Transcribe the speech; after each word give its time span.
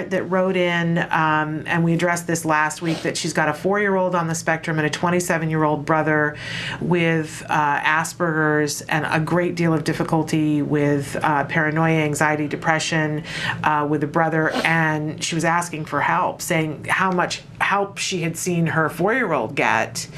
parent 0.00 0.10
that 0.10 0.30
wrote 0.30 0.56
in, 0.56 0.98
um, 1.10 1.64
and 1.66 1.84
we 1.84 1.92
addressed 1.92 2.26
this 2.26 2.44
last 2.44 2.82
week, 2.82 3.02
that 3.02 3.16
she's 3.16 3.32
got 3.32 3.48
a 3.48 3.54
four 3.54 3.80
year 3.80 3.96
old 3.96 4.14
on 4.14 4.28
the 4.28 4.34
spectrum 4.34 4.78
and 4.78 4.86
a 4.86 4.90
27 4.90 5.50
year 5.50 5.64
old 5.64 5.84
brother 5.84 6.36
with 6.80 7.42
uh, 7.48 7.80
Asperger's 7.80 8.80
and 8.82 9.06
a 9.10 9.20
great 9.20 9.54
deal 9.54 9.74
of 9.74 9.84
difficulty 9.84 10.62
with 10.62 11.16
uh, 11.22 11.44
paranoia, 11.44 12.00
anxiety, 12.02 12.48
depression 12.48 13.24
uh, 13.62 13.86
with 13.88 14.00
the 14.00 14.06
brother. 14.06 14.50
And 14.64 15.22
she 15.22 15.34
was 15.34 15.44
asking 15.44 15.84
for 15.84 16.00
help, 16.00 16.40
saying 16.40 16.84
how 16.84 17.10
much 17.12 17.42
help 17.70 17.98
she 17.98 18.22
had 18.22 18.36
seen 18.36 18.66
her 18.66 18.88
four 18.88 19.14
year 19.14 19.32
old 19.32 19.54
get, 19.54 20.08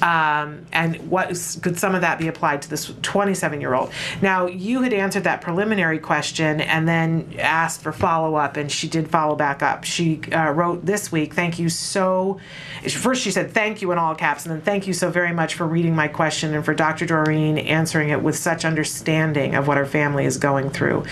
um, 0.00 0.64
and 0.72 0.94
what 1.10 1.26
could 1.60 1.76
some 1.76 1.92
of 1.92 2.02
that 2.02 2.20
be 2.20 2.28
applied 2.28 2.62
to 2.62 2.70
this 2.70 2.92
27 3.02 3.60
year 3.60 3.74
old. 3.74 3.90
Now, 4.22 4.46
you 4.46 4.82
had 4.82 4.92
answered 4.92 5.24
that 5.24 5.40
preliminary 5.40 5.98
question 5.98 6.60
and 6.60 6.86
then 6.86 7.34
asked 7.40 7.82
for 7.82 7.90
follow 7.90 8.36
up, 8.36 8.56
and 8.56 8.70
she 8.70 8.86
did 8.86 9.10
follow 9.10 9.34
back 9.34 9.60
up. 9.60 9.82
She 9.82 10.22
uh, 10.32 10.52
wrote 10.52 10.86
this 10.86 11.10
week, 11.10 11.34
Thank 11.34 11.58
you 11.58 11.68
so. 11.68 12.38
First, 12.88 13.22
she 13.22 13.32
said 13.32 13.50
thank 13.50 13.82
you 13.82 13.90
in 13.90 13.98
all 13.98 14.14
caps, 14.14 14.46
and 14.46 14.54
then 14.54 14.62
thank 14.62 14.86
you 14.86 14.92
so 14.92 15.10
very 15.10 15.32
much 15.32 15.54
for 15.54 15.66
reading 15.66 15.96
my 15.96 16.06
question 16.06 16.54
and 16.54 16.64
for 16.64 16.74
Dr. 16.74 17.06
Doreen 17.06 17.58
answering 17.58 18.10
it 18.10 18.22
with 18.22 18.36
such 18.36 18.64
understanding 18.64 19.56
of 19.56 19.66
what 19.66 19.76
her 19.76 19.84
family 19.84 20.26
is 20.26 20.38
going 20.38 20.70
through. 20.70 21.02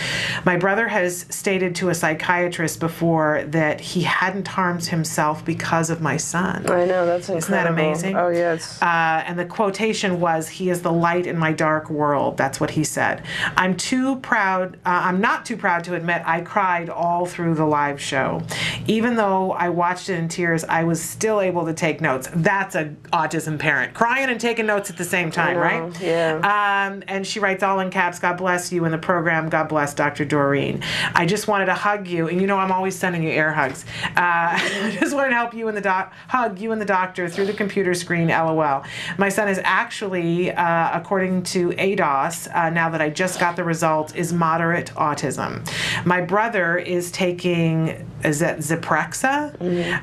My 0.45 0.57
brother 0.57 0.87
has 0.87 1.27
stated 1.29 1.75
to 1.77 1.89
a 1.89 1.95
psychiatrist 1.95 2.79
before 2.79 3.43
that 3.49 3.81
he 3.81 4.03
hadn't 4.03 4.47
harmed 4.47 4.87
himself 4.87 5.45
because 5.45 5.88
of 5.91 6.01
my 6.01 6.17
son. 6.17 6.69
I 6.71 6.85
know, 6.85 7.07
that's 7.07 7.29
incredible. 7.29 7.39
Isn't 7.39 7.53
that 7.53 7.67
amazing? 7.67 8.17
Oh, 8.17 8.29
yes. 8.29 8.81
Uh, 8.83 9.23
and 9.27 9.39
the 9.39 9.45
quotation 9.45 10.21
was, 10.21 10.49
He 10.49 10.71
is 10.71 10.83
the 10.83 10.93
light 10.93 11.27
in 11.27 11.39
my 11.39 11.53
dark 11.53 11.91
world. 11.91 12.37
That's 12.37 12.61
what 12.61 12.71
he 12.71 12.85
said. 12.85 13.23
I'm 13.57 13.77
too 13.77 14.17
proud, 14.17 14.77
uh, 14.87 15.03
I'm 15.05 15.21
not 15.21 15.45
too 15.45 15.57
proud 15.57 15.85
to 15.85 15.95
admit 15.95 16.23
I 16.25 16.41
cried 16.41 16.89
all 16.91 17.27
through 17.27 17.55
the 17.55 17.65
live 17.67 18.01
show. 18.01 18.43
Even 18.87 19.17
though 19.17 19.53
I 19.53 19.69
watched 19.69 20.09
it 20.09 20.19
in 20.19 20.29
tears, 20.29 20.65
I 20.65 20.85
was 20.85 21.03
still 21.03 21.41
able 21.41 21.67
to 21.67 21.75
take 21.75 22.01
notes. 22.01 22.29
That's 22.35 22.75
a 22.75 22.95
autism 23.13 23.59
parent. 23.59 23.95
Crying 23.95 24.31
and 24.31 24.41
taking 24.41 24.67
notes 24.67 24.91
at 24.91 24.97
the 24.97 25.05
same 25.05 25.31
time, 25.31 25.57
right? 25.57 26.01
yeah. 26.01 26.87
Um, 26.89 27.03
and 27.09 27.27
she 27.27 27.41
writes 27.41 27.63
all 27.63 27.81
in 27.81 27.91
caps, 27.91 28.19
God 28.19 28.37
bless 28.37 28.73
you 28.73 28.85
in 28.85 28.93
the 28.93 28.99
program. 28.99 29.49
God 29.49 29.69
bless 29.69 29.95
Dr. 29.95 30.25
Doreen. 30.25 30.83
I 31.15 31.27
just 31.27 31.49
wanted 31.49 31.67
to 31.67 31.75
hug 31.75 32.07
you. 32.07 32.29
And 32.29 32.41
you 32.41 32.47
know, 32.47 32.57
I'm 32.59 32.73
always 32.73 32.97
sending 32.97 33.23
you 33.23 33.31
air 33.31 33.53
hugs. 33.53 33.85
Uh, 34.05 34.11
I 34.17 34.97
just 35.01 35.15
wanted 35.15 35.31
to 35.31 35.37
help 35.37 35.55
you 35.55 35.69
and 35.69 35.77
the 35.79 35.83
doc, 35.83 36.13
hug 36.27 36.59
you 36.59 36.73
and 36.73 36.81
the 36.81 36.87
doctor 36.87 37.29
through 37.29 37.47
the 37.47 37.53
computer 37.53 37.95
screen, 37.95 38.29
lol. 38.29 38.83
My 39.17 39.29
son 39.29 39.49
is 39.49 39.61
actually, 39.63 40.51
uh, 40.53 40.91
according 40.93 41.45
to 41.45 41.71
ADOS, 41.71 42.49
uh, 42.55 42.71
now 42.71 42.91
that 42.91 43.01
I 43.01 43.11
just 43.11 43.39
got 43.39 43.55
the 43.55 43.65
results, 43.65 44.13
is 44.15 44.33
moderate 44.33 44.89
autism. 44.97 45.69
My 46.05 46.21
brother 46.21 46.79
is 46.79 47.13
taking, 47.13 48.11
is 48.25 48.41
that 48.41 48.59
Zyprexa 48.59 49.55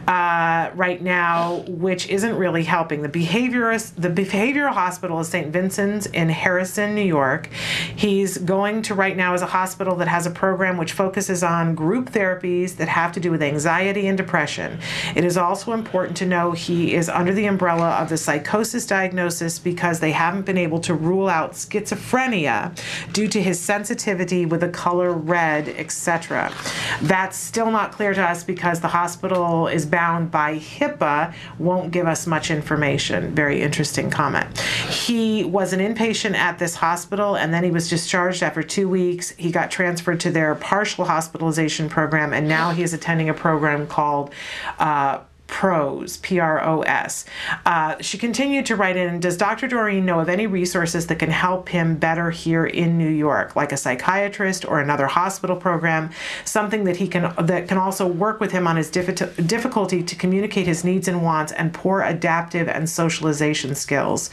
uh, 0.08 0.71
right 0.75 1.02
now, 1.02 1.63
which 1.67 2.08
isn't 2.09 2.35
really 2.35 2.63
helping. 2.63 3.02
The 3.02 3.09
behaviorist, 3.09 3.94
the 3.97 4.09
behavioral 4.09 4.71
hospital 4.71 5.19
is 5.19 5.27
St. 5.27 5.52
Vincent's 5.52 6.05
in 6.08 6.30
Harrison, 6.30 6.95
New 6.95 7.02
York. 7.02 7.49
He's 7.95 8.38
going 8.38 8.81
to 8.83 8.95
right 8.95 9.17
now 9.17 9.33
is 9.33 9.41
a 9.41 9.47
hospital 9.47 9.95
that 9.97 10.08
has 10.08 10.25
a 10.25 10.31
program 10.31 10.77
which 10.77 10.93
focuses 10.93 11.43
on 11.43 11.75
group 11.75 12.09
therapies 12.11 12.77
that 12.77 12.88
have 12.88 13.11
to 13.13 13.19
do 13.19 13.31
with 13.31 13.43
anxiety 13.43 14.08
and 14.08 14.17
depression. 14.17 14.80
It 15.16 15.25
is 15.25 15.38
also 15.38 15.73
important 15.73 16.17
to 16.17 16.25
know 16.25 16.52
he 16.52 16.93
is 16.93 17.09
under 17.09 17.33
the 17.33 17.45
umbrella 17.45 17.91
of 17.91 18.09
the 18.09 18.17
psychosis 18.17 18.86
diagnosis 18.86 19.59
because 19.59 19.99
they 19.99 20.11
haven't 20.11 20.45
been 20.45 20.58
able 20.58 20.80
to 20.81 20.93
rule 20.93 21.27
out 21.27 21.53
schizophrenia 21.53 22.77
due 23.11 23.27
to 23.27 23.42
his 23.42 23.59
sensitivity 23.59 24.45
with 24.45 24.61
the 24.61 24.70
color 24.70 25.11
red, 25.11 25.67
etc. 25.70 26.54
That's 27.02 27.37
still 27.37 27.71
not 27.71 27.92
clear 27.92 28.05
to 28.14 28.21
us 28.21 28.43
because 28.43 28.82
the 28.82 28.88
hospital 28.88 29.67
is 29.67 29.86
bound 29.86 30.32
by 30.32 30.58
HIPAA, 30.58 31.33
won't 31.60 31.92
give 31.92 32.08
us 32.08 32.27
much 32.27 32.52
information. 32.52 33.33
Very 33.33 33.61
interesting 33.61 34.10
comment. 34.10 34.60
He 34.60 35.43
was 35.43 35.73
an 35.73 35.80
inpatient 35.80 36.36
at 36.36 36.60
this 36.60 36.76
hospital 36.76 37.36
and 37.36 37.54
then 37.54 37.64
he 37.64 37.71
was 37.71 37.89
discharged 37.89 38.43
after 38.43 38.64
two 38.64 38.89
weeks. 38.89 39.32
He 39.32 39.52
got 39.52 39.71
transferred 39.71 40.20
to 40.21 40.32
their 40.32 40.55
partial 40.55 41.05
hospitalization 41.05 41.89
program 41.89 42.33
and 42.33 42.48
now 42.48 42.71
he 42.71 42.83
is 42.83 42.93
attending 42.93 43.30
a 43.30 43.33
program 43.33 43.88
called 43.88 44.33
uh, 44.80 45.20
PROS, 45.48 46.17
P 46.17 46.39
R 46.39 46.64
O 46.64 46.82
S. 46.82 47.26
Uh, 47.66 47.95
she 48.02 48.17
continued 48.17 48.66
to 48.66 48.76
write 48.76 48.98
in 48.98 49.20
Does 49.20 49.38
Dr. 49.38 49.67
Doreen 49.67 50.06
know 50.06 50.20
of 50.20 50.28
any 50.30 50.48
resources 50.48 51.08
that 51.08 51.20
can 51.20 51.30
help 51.30 51.70
him 51.70 51.95
better 51.98 52.32
here 52.32 52.66
in 52.66 52.98
New 52.98 53.10
York, 53.10 53.55
like 53.55 53.72
a 53.72 53.78
psychiatrist 53.78 54.66
or 54.66 54.80
another 54.80 55.08
hospital 55.08 55.55
program, 55.55 56.10
something 56.45 56.84
that 56.86 56.98
he 56.98 57.08
can 57.08 57.34
that 57.45 57.67
can 57.67 57.78
also 57.78 58.08
work 58.08 58.39
with 58.39 58.52
him 58.52 58.66
on 58.67 58.76
his 58.76 58.89
diffi- 58.89 59.48
difficulty 59.48 60.02
to 60.04 60.16
communicate 60.16 60.66
his 60.66 60.84
needs 60.84 61.08
and 61.08 61.23
wants 61.23 61.52
and 61.52 61.73
poor 61.73 62.02
adaptive 62.02 62.67
and 62.67 62.89
socialization 62.89 63.76
skills. 63.76 64.30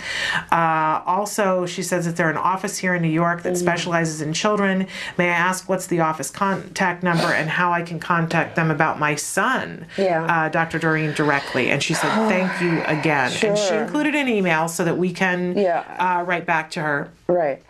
Uh, 0.50 1.02
also, 1.06 1.66
she 1.66 1.82
says 1.82 2.06
that 2.06 2.16
they're 2.16 2.30
an 2.30 2.36
office 2.36 2.78
here 2.78 2.94
in 2.94 3.02
New 3.02 3.08
York 3.08 3.42
that 3.42 3.56
specializes 3.56 4.20
in 4.22 4.32
children. 4.32 4.86
May 5.18 5.28
I 5.28 5.34
ask 5.34 5.68
what's 5.68 5.86
the 5.88 6.00
office 6.00 6.30
contact 6.30 7.02
number 7.02 7.32
and 7.32 7.50
how 7.50 7.70
I 7.72 7.82
can 7.82 7.98
contact 8.00 8.56
them 8.56 8.70
about 8.70 8.98
my 8.98 9.14
son, 9.14 9.86
Yeah. 9.98 10.24
uh, 10.24 10.48
Dr. 10.48 10.78
Doreen, 10.78 11.01
directly? 11.10 11.70
And 11.70 11.82
she 11.82 11.94
said, 11.94 12.10
Thank 12.28 12.60
you 12.60 12.82
again. 12.84 13.32
And 13.42 13.58
she 13.58 13.74
included 13.74 14.14
an 14.14 14.28
email 14.28 14.68
so 14.68 14.84
that 14.84 14.96
we 14.96 15.12
can 15.12 15.56
Yeah. 15.58 15.80
uh, 15.98 16.22
write 16.24 16.46
back 16.46 16.70
to 16.72 16.80
her. 16.80 17.10
Right. 17.26 17.62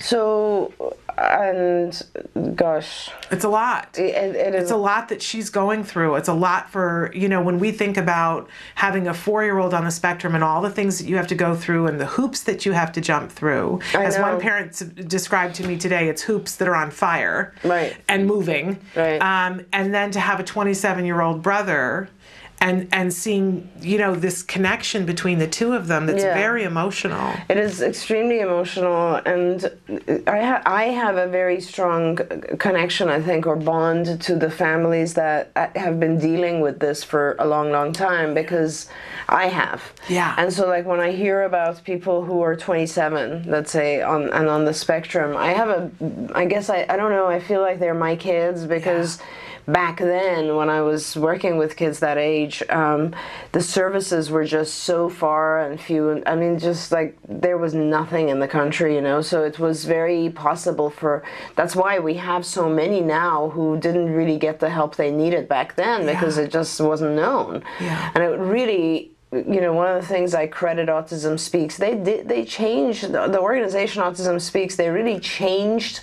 So, 0.00 0.72
and 1.16 2.02
gosh, 2.56 3.10
It's 3.30 3.44
a 3.44 3.48
lot. 3.48 3.96
it, 3.98 4.34
it 4.34 4.54
is 4.54 4.62
It's 4.62 4.70
a 4.72 4.76
lot 4.76 5.08
that 5.10 5.22
she's 5.22 5.48
going 5.48 5.84
through. 5.84 6.16
It's 6.16 6.28
a 6.28 6.34
lot 6.34 6.70
for, 6.70 7.12
you 7.14 7.28
know, 7.28 7.40
when 7.40 7.60
we 7.60 7.70
think 7.70 7.96
about 7.96 8.48
having 8.74 9.06
a 9.06 9.14
four 9.14 9.44
year 9.44 9.58
old 9.58 9.74
on 9.74 9.84
the 9.84 9.90
spectrum 9.92 10.34
and 10.34 10.42
all 10.42 10.60
the 10.60 10.70
things 10.70 10.98
that 10.98 11.06
you 11.06 11.16
have 11.16 11.28
to 11.28 11.34
go 11.36 11.54
through 11.54 11.86
and 11.86 12.00
the 12.00 12.06
hoops 12.06 12.42
that 12.44 12.66
you 12.66 12.72
have 12.72 12.90
to 12.92 13.00
jump 13.00 13.30
through. 13.30 13.78
I 13.94 14.04
As 14.04 14.18
one 14.18 14.40
parent 14.40 15.08
described 15.08 15.54
to 15.56 15.66
me 15.68 15.76
today, 15.78 16.08
it's 16.08 16.22
hoops 16.22 16.56
that 16.56 16.66
are 16.66 16.74
on 16.74 16.90
fire 16.90 17.54
Right. 17.62 17.94
and 18.08 18.26
moving. 18.26 18.78
Right. 18.96 19.18
Um, 19.22 19.64
and 19.72 19.94
then 19.94 20.10
to 20.12 20.20
have 20.20 20.40
a 20.40 20.44
27 20.44 21.04
year 21.04 21.20
old 21.20 21.42
brother. 21.42 22.08
And, 22.68 22.88
and 22.92 23.12
seeing 23.12 23.68
you 23.80 23.98
know 23.98 24.14
this 24.14 24.38
connection 24.56 25.04
between 25.04 25.38
the 25.44 25.48
two 25.58 25.72
of 25.72 25.88
them 25.88 26.06
that's 26.06 26.22
Yeah. 26.22 26.34
very 26.46 26.62
emotional 26.62 27.32
It 27.48 27.56
is 27.56 27.82
extremely 27.82 28.38
emotional, 28.48 29.16
and 29.34 29.56
I 30.36 30.38
ha- 30.48 30.62
I 30.64 30.84
have 31.02 31.16
a 31.16 31.26
very 31.40 31.60
strong 31.60 32.04
connection, 32.66 33.06
I 33.08 33.20
think, 33.28 33.42
or 33.50 33.56
bond 33.56 34.04
to 34.26 34.32
the 34.44 34.50
families 34.64 35.10
that 35.14 35.40
uh, 35.56 35.66
have 35.84 35.96
been 36.04 36.16
dealing 36.18 36.56
with 36.66 36.76
this 36.78 37.02
for 37.02 37.24
a 37.40 37.46
long, 37.54 37.68
long 37.78 37.92
time 37.92 38.28
because 38.42 38.74
I 39.28 39.46
have. 39.60 39.80
Yeah. 40.08 40.34
And 40.40 40.52
so, 40.56 40.62
like 40.68 40.86
when 40.92 41.00
I 41.00 41.10
hear 41.22 41.42
about 41.42 41.82
people 41.92 42.16
who 42.28 42.42
are 42.46 42.54
27, 42.54 43.44
let's 43.54 43.72
say, 43.78 44.02
on 44.02 44.30
and 44.38 44.46
on 44.56 44.64
the 44.64 44.74
spectrum, 44.84 45.36
I 45.36 45.50
have 45.60 45.68
a, 45.78 45.82
I 46.42 46.44
guess 46.52 46.66
I, 46.70 46.78
I 46.92 46.96
don't 46.96 47.10
know. 47.18 47.26
I 47.26 47.40
feel 47.40 47.60
like 47.68 47.78
they're 47.80 48.02
my 48.10 48.14
kids 48.16 48.58
because 48.76 49.18
back 49.66 49.98
then 49.98 50.56
when 50.56 50.68
I 50.68 50.82
was 50.82 51.16
working 51.16 51.56
with 51.56 51.76
kids 51.76 52.00
that 52.00 52.18
age, 52.18 52.62
um, 52.68 53.14
the 53.52 53.60
services 53.62 54.30
were 54.30 54.44
just 54.44 54.74
so 54.80 55.08
far 55.08 55.60
and 55.60 55.80
few. 55.80 56.10
And 56.10 56.22
I 56.26 56.34
mean, 56.34 56.58
just 56.58 56.90
like 56.92 57.16
there 57.28 57.58
was 57.58 57.72
nothing 57.74 58.28
in 58.28 58.40
the 58.40 58.48
country, 58.48 58.94
you 58.94 59.00
know. 59.00 59.22
So 59.22 59.44
it 59.44 59.58
was 59.58 59.84
very 59.84 60.30
possible 60.30 60.90
for. 60.90 61.22
That's 61.56 61.76
why 61.76 61.98
we 62.00 62.14
have 62.14 62.44
so 62.44 62.68
many 62.68 63.00
now 63.00 63.50
who 63.50 63.78
didn't 63.78 64.12
really 64.12 64.38
get 64.38 64.58
the 64.60 64.70
help 64.70 64.96
they 64.96 65.10
needed 65.10 65.48
back 65.48 65.76
then 65.76 66.06
because 66.06 66.36
Yeah. 66.38 66.44
it 66.44 66.50
just 66.50 66.80
wasn't 66.80 67.14
known. 67.14 67.62
Yeah. 67.80 68.10
And 68.14 68.24
it 68.24 68.38
really. 68.38 69.11
You 69.32 69.62
know, 69.62 69.72
one 69.72 69.90
of 69.90 70.02
the 70.02 70.06
things 70.06 70.34
I 70.34 70.46
credit 70.46 70.88
Autism 70.88 71.38
Speaks, 71.38 71.78
they 71.78 71.94
did, 71.94 72.28
they 72.28 72.44
changed 72.44 73.04
the, 73.04 73.28
the 73.28 73.40
organization 73.40 74.02
Autism 74.02 74.38
Speaks. 74.38 74.76
They 74.76 74.90
really 74.90 75.18
changed 75.18 76.00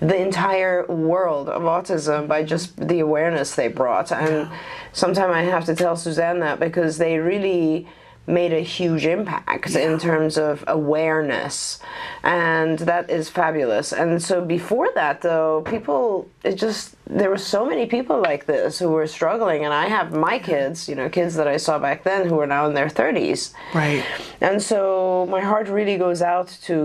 the 0.00 0.16
entire 0.20 0.84
world 0.86 1.48
of 1.48 1.62
autism 1.62 2.26
by 2.26 2.42
just 2.42 2.76
the 2.76 2.98
awareness 2.98 3.54
they 3.54 3.68
brought. 3.68 4.10
And 4.10 4.50
sometimes 4.92 5.32
I 5.32 5.42
have 5.42 5.64
to 5.66 5.76
tell 5.76 5.96
Suzanne 5.96 6.40
that 6.40 6.58
because 6.58 6.98
they 6.98 7.18
really 7.18 7.86
made 8.26 8.52
a 8.52 8.60
huge 8.60 9.04
impact 9.04 9.74
in 9.74 9.98
terms 9.98 10.38
of 10.38 10.64
awareness 10.68 11.80
and 12.22 12.78
that 12.80 13.10
is 13.10 13.28
fabulous 13.28 13.92
and 13.92 14.22
so 14.22 14.44
before 14.44 14.88
that 14.94 15.22
though 15.22 15.60
people 15.62 16.28
it 16.44 16.54
just 16.54 16.94
there 17.20 17.30
were 17.30 17.44
so 17.56 17.60
many 17.66 17.84
people 17.86 18.20
like 18.30 18.46
this 18.46 18.78
who 18.78 18.88
were 18.88 19.06
struggling 19.06 19.64
and 19.66 19.74
i 19.74 19.86
have 19.86 20.12
my 20.12 20.38
kids 20.38 20.88
you 20.88 20.94
know 20.94 21.08
kids 21.08 21.34
that 21.34 21.46
i 21.46 21.56
saw 21.56 21.78
back 21.78 21.98
then 22.04 22.20
who 22.28 22.36
are 22.42 22.46
now 22.46 22.66
in 22.68 22.74
their 22.74 22.88
30s 22.88 23.52
right 23.74 24.02
and 24.40 24.60
so 24.62 25.26
my 25.30 25.40
heart 25.40 25.68
really 25.68 25.96
goes 25.96 26.20
out 26.22 26.48
to 26.68 26.76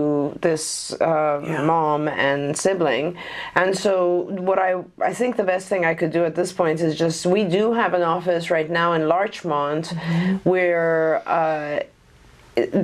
this 0.46 0.92
uh, 1.00 1.40
Yeah. 1.44 1.62
mom 1.64 2.08
and 2.08 2.56
sibling. 2.64 3.06
And 3.60 3.70
so 3.84 3.94
what 4.48 4.58
I 4.68 4.70
I 5.10 5.12
think 5.20 5.30
the 5.42 5.48
best 5.54 5.66
thing 5.70 5.82
I 5.92 5.94
could 6.00 6.12
do 6.18 6.22
at 6.30 6.34
this 6.40 6.52
point 6.52 6.78
is 6.86 6.92
just 7.04 7.18
we 7.26 7.42
do 7.58 7.72
have 7.82 7.92
an 8.00 8.04
office 8.16 8.44
right 8.56 8.70
now 8.80 8.88
in 8.96 9.02
Larchmont 9.08 9.86
where. 10.44 11.22
Uh, 11.26 11.80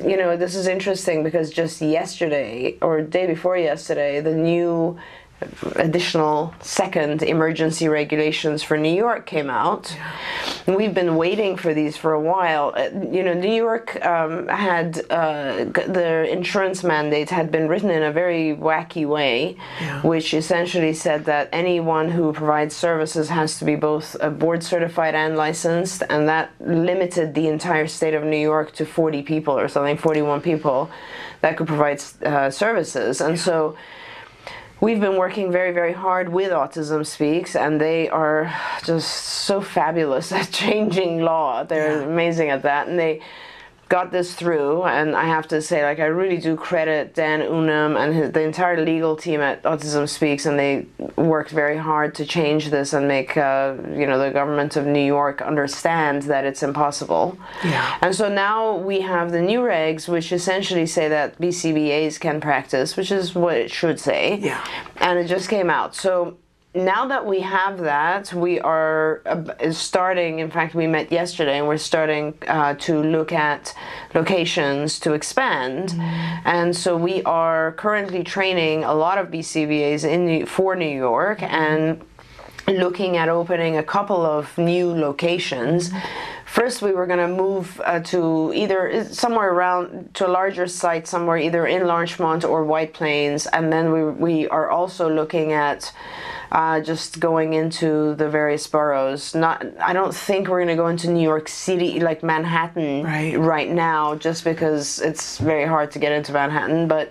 you 0.08 0.16
know, 0.16 0.36
this 0.36 0.54
is 0.54 0.66
interesting 0.68 1.24
because 1.24 1.50
just 1.50 1.80
yesterday 1.82 2.78
or 2.80 3.02
day 3.02 3.26
before 3.26 3.56
yesterday, 3.58 4.20
the 4.20 4.34
new 4.52 4.96
additional 5.76 6.54
second 6.60 7.22
emergency 7.22 7.88
regulations 7.88 8.62
for 8.62 8.76
New 8.76 8.94
York 8.94 9.26
came 9.26 9.50
out. 9.50 9.94
And 10.66 10.76
we've 10.76 10.94
been 10.94 11.16
waiting 11.16 11.56
for 11.56 11.74
these 11.74 11.96
for 11.96 12.12
a 12.12 12.20
while. 12.20 12.72
Uh, 12.76 12.88
You 13.16 13.22
know, 13.22 13.34
New 13.34 13.54
York 13.66 13.86
um, 14.04 14.48
had 14.48 14.88
uh, 15.10 15.64
the 15.98 16.26
insurance 16.30 16.82
mandate 16.84 17.30
had 17.30 17.50
been 17.50 17.68
written 17.68 17.90
in 17.90 18.02
a 18.02 18.12
very 18.12 18.56
wacky 18.56 19.06
way, 19.06 19.56
Yeah. 19.80 20.00
which 20.02 20.32
essentially 20.34 20.94
said 20.94 21.24
that 21.26 21.48
anyone 21.52 22.10
who 22.10 22.32
provides 22.32 22.74
services 22.74 23.28
has 23.28 23.58
to 23.58 23.64
be 23.64 23.76
both 23.76 24.16
board 24.38 24.62
certified 24.62 25.14
and 25.14 25.36
licensed, 25.36 26.02
and 26.08 26.28
that 26.28 26.50
limited 26.60 27.34
the 27.34 27.46
entire 27.48 27.86
state 27.86 28.14
of 28.14 28.22
New 28.24 28.42
York 28.52 28.72
to 28.78 28.84
40 28.84 29.22
people 29.22 29.54
or 29.58 29.68
something, 29.68 29.96
41 29.96 30.40
people 30.40 30.90
that 31.42 31.56
could 31.56 31.66
provide 31.66 32.00
uh, 32.24 32.50
services. 32.50 33.20
And 33.20 33.38
so 33.38 33.76
we've 34.84 35.00
been 35.00 35.16
working 35.16 35.50
very, 35.50 35.72
very 35.72 35.94
hard 35.94 36.28
with 36.28 36.50
Autism 36.52 37.06
Speaks, 37.06 37.56
and 37.56 37.80
they 37.80 38.08
are 38.10 38.54
just 38.84 39.08
so 39.48 39.60
fabulous 39.62 40.30
at 40.40 40.50
changing 40.52 41.22
law. 41.22 41.64
They're 41.64 42.00
Yeah. 42.02 42.06
amazing 42.06 42.50
at 42.50 42.62
that, 42.62 42.86
and 42.88 42.98
they 42.98 43.20
got 43.94 44.10
this 44.10 44.34
through. 44.34 44.82
And 44.82 45.14
I 45.14 45.26
have 45.36 45.46
to 45.54 45.62
say, 45.62 45.84
like, 45.84 46.00
I 46.00 46.06
really 46.06 46.38
do 46.48 46.56
credit 46.56 47.14
Dan 47.14 47.40
Unumb 47.40 47.92
and 48.02 48.12
his, 48.12 48.32
the 48.32 48.42
entire 48.42 48.78
legal 48.92 49.14
team 49.14 49.40
at 49.40 49.62
Autism 49.62 50.08
Speaks, 50.08 50.46
and 50.46 50.58
they 50.58 50.86
worked 51.14 51.52
very 51.62 51.76
hard 51.76 52.10
to 52.16 52.24
change 52.36 52.70
this 52.70 52.92
and 52.92 53.06
make, 53.06 53.36
uh, 53.36 53.76
you 54.00 54.06
know, 54.08 54.18
the 54.18 54.32
government 54.32 54.74
of 54.74 54.84
New 54.84 55.06
York 55.18 55.36
understand 55.42 56.22
that 56.22 56.44
it's 56.44 56.62
impossible. 56.70 57.38
Yeah. 57.64 57.98
And 58.02 58.12
so 58.20 58.28
now 58.28 58.76
we 58.90 59.00
have 59.02 59.30
the 59.30 59.40
new 59.40 59.60
regs, 59.60 60.08
which 60.08 60.32
essentially 60.32 60.86
say 60.86 61.06
that 61.16 61.38
BCBAs 61.38 62.18
can 62.18 62.40
practice, 62.40 62.96
which 62.96 63.12
is 63.12 63.34
what 63.36 63.56
it 63.56 63.70
should 63.70 64.00
say. 64.00 64.40
Yeah. 64.50 64.64
And 64.96 65.20
it 65.20 65.28
just 65.28 65.48
came 65.48 65.70
out. 65.70 65.94
So 65.94 66.38
now 66.74 67.06
that 67.06 67.24
we 67.24 67.40
have 67.40 67.78
that, 67.78 68.32
we 68.34 68.58
are 68.60 69.22
uh, 69.26 69.70
starting. 69.70 70.40
In 70.40 70.50
fact, 70.50 70.74
we 70.74 70.88
met 70.88 71.12
yesterday, 71.12 71.58
and 71.58 71.68
we're 71.68 71.76
starting 71.76 72.34
uh, 72.48 72.74
to 72.74 73.00
look 73.00 73.30
at 73.32 73.74
locations 74.12 74.98
to 75.00 75.12
expand. 75.12 75.94
And 76.44 76.76
so 76.76 76.96
we 76.96 77.22
are 77.22 77.72
currently 77.72 78.24
training 78.24 78.82
a 78.82 78.94
lot 78.94 79.18
of 79.18 79.28
BCBAs 79.28 80.04
in 80.04 80.26
New, 80.26 80.46
for 80.46 80.74
New 80.74 80.96
York 80.96 81.42
and 81.42 82.02
looking 82.66 83.16
at 83.18 83.28
opening 83.28 83.76
a 83.76 83.82
couple 83.82 84.24
of 84.24 84.56
new 84.58 84.90
locations. 84.90 85.90
First, 86.46 86.82
we 86.82 86.92
were 86.92 87.06
going 87.06 87.18
to 87.18 87.28
move 87.28 87.80
uh, 87.84 88.00
to 88.00 88.52
either 88.54 89.04
somewhere 89.12 89.52
around 89.52 90.14
to 90.14 90.26
a 90.26 90.30
larger 90.30 90.66
site, 90.66 91.06
somewhere 91.06 91.36
either 91.36 91.66
in 91.66 91.86
Larchmont 91.86 92.44
or 92.44 92.64
White 92.64 92.94
Plains, 92.94 93.46
and 93.46 93.72
then 93.72 93.92
we 93.92 94.04
we 94.04 94.48
are 94.48 94.70
also 94.70 95.08
looking 95.08 95.52
at 95.52 95.92
uh, 96.54 96.80
just 96.80 97.18
going 97.18 97.52
into 97.52 98.14
the 98.14 98.28
various 98.30 98.66
boroughs. 98.68 99.34
Not, 99.34 99.66
I 99.80 99.92
don't 99.92 100.14
think 100.14 100.46
we're 100.48 100.58
going 100.64 100.68
to 100.76 100.82
go 100.82 100.86
into 100.86 101.10
New 101.10 101.22
York 101.22 101.48
City, 101.48 101.98
like 102.00 102.22
Manhattan, 102.22 103.02
Right. 103.02 103.36
right 103.38 103.68
now, 103.70 104.14
just 104.14 104.44
because 104.44 105.00
it's 105.00 105.38
very 105.38 105.66
hard 105.66 105.90
to 105.90 105.98
get 105.98 106.12
into 106.12 106.32
Manhattan, 106.32 106.86
but 106.86 107.10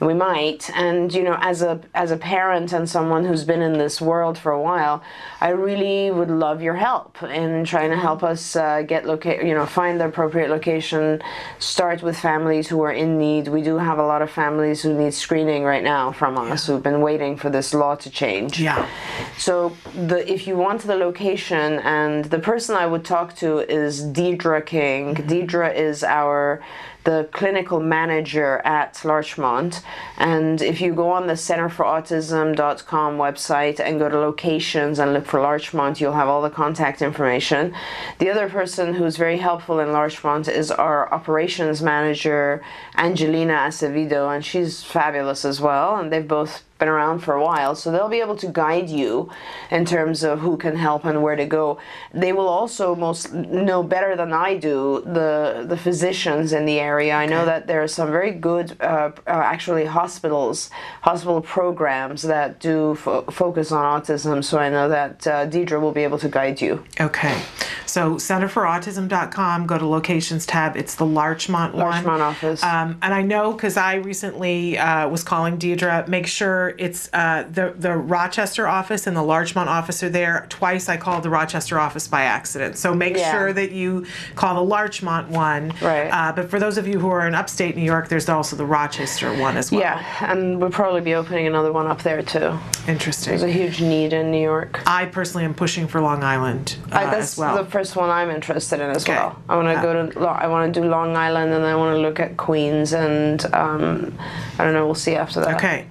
we 0.00 0.14
might. 0.14 0.70
And 0.74 1.12
you 1.12 1.22
know 1.22 1.36
as 1.40 1.62
a 1.62 1.80
as 1.94 2.10
a 2.10 2.16
parent 2.16 2.72
and 2.72 2.88
someone 2.88 3.24
who's 3.24 3.44
been 3.44 3.62
in 3.62 3.74
this 3.78 4.00
world 4.00 4.38
for 4.38 4.52
a 4.52 4.60
while 4.60 5.02
i 5.40 5.48
really 5.48 6.10
would 6.10 6.30
love 6.30 6.62
your 6.62 6.74
help 6.74 7.22
in 7.22 7.64
trying 7.64 7.90
to 7.90 7.96
help 7.96 8.22
us 8.22 8.56
uh, 8.56 8.82
get 8.82 9.04
loca- 9.06 9.44
you 9.46 9.54
know 9.54 9.66
find 9.66 10.00
the 10.00 10.06
appropriate 10.06 10.50
location. 10.50 11.22
Start 11.58 12.02
with 12.02 12.18
families 12.18 12.68
who 12.68 12.80
are 12.82 12.92
in 12.92 13.18
need. 13.18 13.48
We 13.48 13.62
do 13.62 13.78
have 13.78 13.98
a 13.98 14.06
lot 14.06 14.22
of 14.22 14.30
families 14.30 14.82
who 14.82 14.92
need 14.94 15.14
screening 15.14 15.64
right 15.64 15.82
now 15.82 16.12
from 16.12 16.36
us 16.38 16.66
who've 16.66 16.82
been 16.82 17.00
waiting 17.00 17.36
for 17.36 17.50
this 17.50 17.74
law 17.74 17.94
to 17.96 18.10
change. 18.10 18.60
Yeah. 18.60 18.88
so 19.36 19.76
the 19.94 20.30
if 20.30 20.46
you 20.46 20.56
want 20.56 20.82
the 20.82 20.96
location 20.96 21.78
and 21.80 22.24
the 22.26 22.38
person 22.38 22.74
I 22.76 22.86
would 22.86 23.04
talk 23.04 23.36
to 23.36 23.58
is 23.70 24.04
Deidre 24.04 24.64
King. 24.64 25.14
Deidre 25.14 25.74
is 25.74 26.02
our 26.02 26.62
the 27.08 27.26
clinical 27.32 27.80
manager 27.80 28.60
at 28.66 29.02
Larchmont. 29.02 29.80
And 30.18 30.60
if 30.60 30.78
you 30.82 30.92
go 30.92 31.10
on 31.10 31.26
the 31.26 31.32
centerforautism.com 31.32 33.16
website 33.16 33.80
and 33.80 33.98
go 33.98 34.10
to 34.10 34.18
locations 34.18 34.98
and 34.98 35.14
look 35.14 35.24
for 35.24 35.40
Larchmont, 35.40 36.02
you'll 36.02 36.12
have 36.12 36.28
all 36.28 36.42
the 36.42 36.50
contact 36.50 37.00
information. 37.00 37.74
The 38.18 38.28
other 38.28 38.50
person 38.50 38.92
who's 38.92 39.16
very 39.16 39.38
helpful 39.38 39.80
in 39.80 39.90
Larchmont 39.90 40.48
is 40.48 40.70
our 40.70 41.10
operations 41.10 41.80
manager, 41.80 42.62
Angelina 42.98 43.54
Acevedo, 43.54 44.28
and 44.34 44.44
she's 44.44 44.84
fabulous 44.84 45.46
as 45.46 45.62
well. 45.62 45.96
And 45.96 46.12
they've 46.12 46.28
both 46.28 46.62
been 46.78 46.88
around 46.88 47.20
for 47.20 47.34
a 47.34 47.42
while, 47.42 47.74
so 47.74 47.90
they'll 47.90 48.08
be 48.08 48.20
able 48.20 48.36
to 48.36 48.48
guide 48.48 48.88
you 48.88 49.30
in 49.70 49.84
terms 49.84 50.22
of 50.22 50.40
who 50.40 50.56
can 50.56 50.76
help 50.76 51.04
and 51.04 51.22
where 51.22 51.36
to 51.36 51.46
go. 51.46 51.78
They 52.14 52.32
will 52.32 52.48
also 52.48 52.94
most 52.94 53.32
know 53.32 53.82
better 53.82 54.16
than 54.16 54.32
I 54.32 54.56
do 54.56 55.02
the 55.04 55.64
the 55.68 55.76
physicians 55.76 56.52
in 56.52 56.64
the 56.66 56.78
area. 56.78 57.14
I 57.14 57.26
know 57.26 57.44
that 57.44 57.66
there 57.66 57.82
are 57.82 57.88
some 57.88 58.10
very 58.10 58.32
good, 58.32 58.76
uh, 58.80 59.10
uh, 59.26 59.30
actually 59.30 59.86
hospitals, 59.86 60.70
hospital 61.02 61.40
programs 61.40 62.22
that 62.22 62.60
do 62.60 62.94
fo- 62.94 63.22
focus 63.22 63.72
on 63.72 64.00
autism. 64.00 64.44
So 64.44 64.58
I 64.58 64.68
know 64.68 64.88
that 64.88 65.26
uh, 65.26 65.46
Deidre 65.46 65.80
will 65.80 65.92
be 65.92 66.04
able 66.04 66.18
to 66.18 66.28
guide 66.28 66.60
you. 66.60 66.84
Okay. 67.00 67.42
So 67.86 68.16
centerforautism.com, 68.16 69.66
go 69.66 69.78
to 69.78 69.86
locations 69.86 70.46
tab. 70.46 70.76
It's 70.76 70.94
the 70.94 71.06
Larchmont 71.06 71.74
one. 71.74 71.86
Larchmont 71.86 72.22
office. 72.22 72.62
Um, 72.62 72.98
and 73.02 73.14
I 73.14 73.22
know 73.22 73.52
because 73.52 73.76
I 73.76 73.94
recently 73.94 74.78
uh, 74.78 75.08
was 75.08 75.24
calling 75.24 75.58
Deidre, 75.58 76.06
make 76.06 76.26
sure 76.26 76.67
it's 76.78 77.08
uh, 77.12 77.44
the, 77.50 77.74
the 77.78 77.96
Rochester 77.96 78.66
office 78.68 79.06
and 79.06 79.16
the 79.16 79.22
Larchmont 79.22 79.68
office 79.68 80.02
are 80.02 80.08
there. 80.08 80.46
Twice 80.48 80.88
I 80.88 80.96
called 80.96 81.22
the 81.22 81.30
Rochester 81.30 81.78
office 81.78 82.06
by 82.08 82.22
accident. 82.22 82.76
So 82.76 82.94
make 82.94 83.16
Yeah. 83.16 83.32
sure 83.32 83.52
that 83.52 83.72
you 83.72 84.04
call 84.34 84.54
the 84.56 84.64
Larchmont 84.64 85.28
one. 85.28 85.72
Right. 85.80 86.08
Uh, 86.10 86.32
but 86.32 86.50
for 86.50 86.58
those 86.58 86.76
of 86.78 86.86
you 86.86 86.98
who 86.98 87.08
are 87.08 87.26
in 87.26 87.34
upstate 87.34 87.76
New 87.76 87.82
York, 87.84 88.08
there's 88.08 88.28
also 88.28 88.56
the 88.56 88.66
Rochester 88.66 89.32
one 89.38 89.56
as 89.56 89.70
well. 89.72 89.80
Yeah, 89.80 90.04
and 90.20 90.60
we'll 90.60 90.70
probably 90.70 91.00
be 91.00 91.14
opening 91.14 91.46
another 91.46 91.72
one 91.72 91.86
up 91.86 92.02
there 92.02 92.22
too. 92.22 92.58
Interesting. 92.86 93.30
There's 93.30 93.42
a 93.42 93.50
huge 93.50 93.80
need 93.80 94.12
in 94.12 94.30
New 94.30 94.42
York. 94.42 94.80
I 94.86 95.06
personally 95.06 95.44
am 95.44 95.54
pushing 95.54 95.86
for 95.88 96.00
Long 96.00 96.22
Island 96.22 96.76
uh, 96.92 96.96
I, 96.96 97.04
that's 97.06 97.36
well. 97.38 97.56
the 97.62 97.70
first 97.70 97.96
one 97.96 98.10
I'm 98.10 98.30
interested 98.30 98.80
in 98.80 98.90
as 98.90 99.04
Okay. 99.04 99.14
well. 99.14 99.40
I 99.48 99.56
want 99.56 99.68
to 99.68 99.74
Uh, 99.78 99.82
go 99.82 100.10
to 100.10 100.20
I 100.28 100.46
want 100.48 100.72
to 100.74 100.80
do 100.80 100.86
Long 100.88 101.16
Island 101.16 101.52
and 101.52 101.64
I 101.64 101.74
want 101.76 101.94
to 101.96 102.00
look 102.00 102.18
at 102.20 102.36
Queens 102.36 102.92
and 102.92 103.44
um, 103.54 104.16
I 104.58 104.64
don't 104.64 104.72
know. 104.72 104.86
We'll 104.86 104.94
see 104.94 105.14
after 105.16 105.40
that. 105.40 105.54
Okay, 105.56 105.86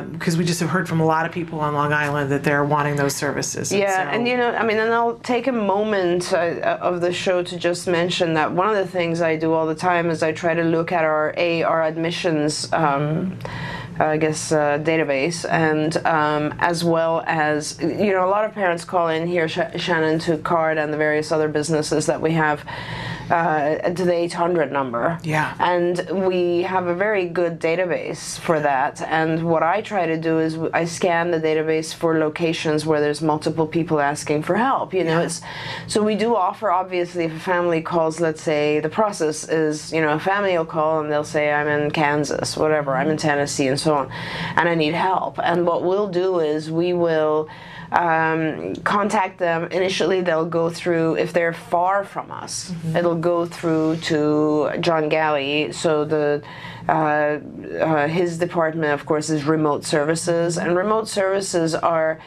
because 0.00 0.36
we 0.36 0.44
just 0.44 0.60
have 0.60 0.70
heard 0.70 0.88
from 0.88 1.00
a 1.00 1.04
lot 1.04 1.26
of 1.26 1.32
people 1.32 1.60
on 1.60 1.74
Long 1.74 1.92
Island 1.92 2.32
that 2.32 2.42
they're 2.42 2.64
wanting 2.64 2.96
those 2.96 3.14
services. 3.14 3.72
Yeah, 3.72 4.04
so- 4.04 4.10
and 4.16 4.26
you 4.26 4.36
know, 4.36 4.50
I 4.50 4.64
mean, 4.64 4.78
and 4.78 4.92
I'll 4.92 5.16
take 5.16 5.46
a 5.46 5.52
moment 5.52 6.32
uh, 6.32 6.78
of 6.80 7.00
the 7.00 7.12
show 7.12 7.42
to 7.42 7.56
just 7.56 7.86
mention 7.86 8.34
that 8.34 8.52
one 8.52 8.68
of 8.68 8.76
the 8.76 8.86
things 8.86 9.20
I 9.20 9.36
do 9.36 9.52
all 9.52 9.66
the 9.66 9.74
time 9.74 10.10
is 10.10 10.22
I 10.22 10.32
try 10.32 10.54
to 10.54 10.62
look 10.64 10.90
at 10.92 11.04
our 11.04 11.34
a 11.36 11.62
our 11.62 11.82
admissions. 11.82 12.72
Um, 12.72 13.38
I 13.98 14.16
guess 14.16 14.52
uh, 14.52 14.78
database, 14.78 15.48
and 15.48 15.96
um, 16.06 16.54
as 16.58 16.84
well 16.84 17.22
as 17.26 17.78
you 17.80 18.12
know, 18.12 18.26
a 18.26 18.30
lot 18.30 18.44
of 18.44 18.52
parents 18.52 18.84
call 18.84 19.08
in 19.08 19.26
here, 19.26 19.48
Sh- 19.48 19.76
Shannon, 19.76 20.18
to 20.20 20.38
Card 20.38 20.78
and 20.78 20.92
the 20.92 20.96
various 20.96 21.32
other 21.32 21.48
businesses 21.48 22.06
that 22.06 22.20
we 22.20 22.32
have 22.32 22.64
uh, 23.30 23.78
to 23.90 24.04
the 24.04 24.12
800 24.12 24.70
number. 24.70 25.18
Yeah. 25.22 25.54
And 25.58 26.26
we 26.28 26.62
have 26.62 26.86
a 26.86 26.94
very 26.94 27.26
good 27.26 27.60
database 27.60 28.38
for 28.38 28.60
that. 28.60 29.00
And 29.02 29.44
what 29.44 29.62
I 29.62 29.80
try 29.80 30.06
to 30.06 30.18
do 30.18 30.38
is 30.38 30.58
I 30.72 30.84
scan 30.84 31.30
the 31.30 31.40
database 31.40 31.94
for 31.94 32.18
locations 32.18 32.84
where 32.84 33.00
there's 33.00 33.22
multiple 33.22 33.66
people 33.66 34.00
asking 34.00 34.42
for 34.42 34.56
help. 34.56 34.92
You 34.92 35.04
know, 35.04 35.20
it's 35.20 35.40
so 35.86 36.02
we 36.02 36.14
do 36.14 36.36
offer 36.36 36.70
obviously 36.70 37.24
if 37.24 37.36
a 37.36 37.40
family 37.40 37.82
calls, 37.82 38.20
let's 38.20 38.42
say 38.42 38.80
the 38.80 38.88
process 38.88 39.48
is, 39.48 39.92
you 39.92 40.00
know, 40.00 40.12
a 40.12 40.20
family 40.20 40.56
will 40.56 40.66
call 40.66 41.00
and 41.00 41.10
they'll 41.10 41.24
say 41.24 41.52
I'm 41.52 41.68
in 41.68 41.90
Kansas, 41.90 42.56
whatever, 42.56 42.94
I'm 42.94 43.08
in 43.08 43.16
Tennessee 43.16 43.68
and 43.68 43.78
so 43.82 43.94
on, 43.94 44.10
and 44.56 44.68
I 44.68 44.74
need 44.74 44.94
help. 44.94 45.38
And 45.38 45.66
what 45.66 45.82
we'll 45.82 46.08
do 46.08 46.40
is 46.40 46.70
we 46.70 46.92
will 46.92 47.48
um, 47.92 48.74
contact 48.76 49.38
them. 49.38 49.64
Initially, 49.70 50.22
they'll 50.22 50.46
go 50.60 50.70
through, 50.70 51.16
if 51.16 51.32
they're 51.32 51.52
far 51.52 52.04
from 52.04 52.30
us, 52.30 52.72
it'll 52.96 53.22
go 53.32 53.44
through 53.46 53.96
to 54.10 54.70
John 54.80 55.08
Galley. 55.08 55.72
So 55.72 56.04
the 56.04 56.42
uh, 56.88 56.92
uh, 56.92 58.08
his 58.08 58.38
department, 58.38 58.92
of 58.92 59.06
course, 59.06 59.30
is 59.30 59.44
remote 59.44 59.84
services, 59.84 60.58
and 60.58 60.76
remote 60.76 61.08
services 61.08 61.74
are 61.74 62.18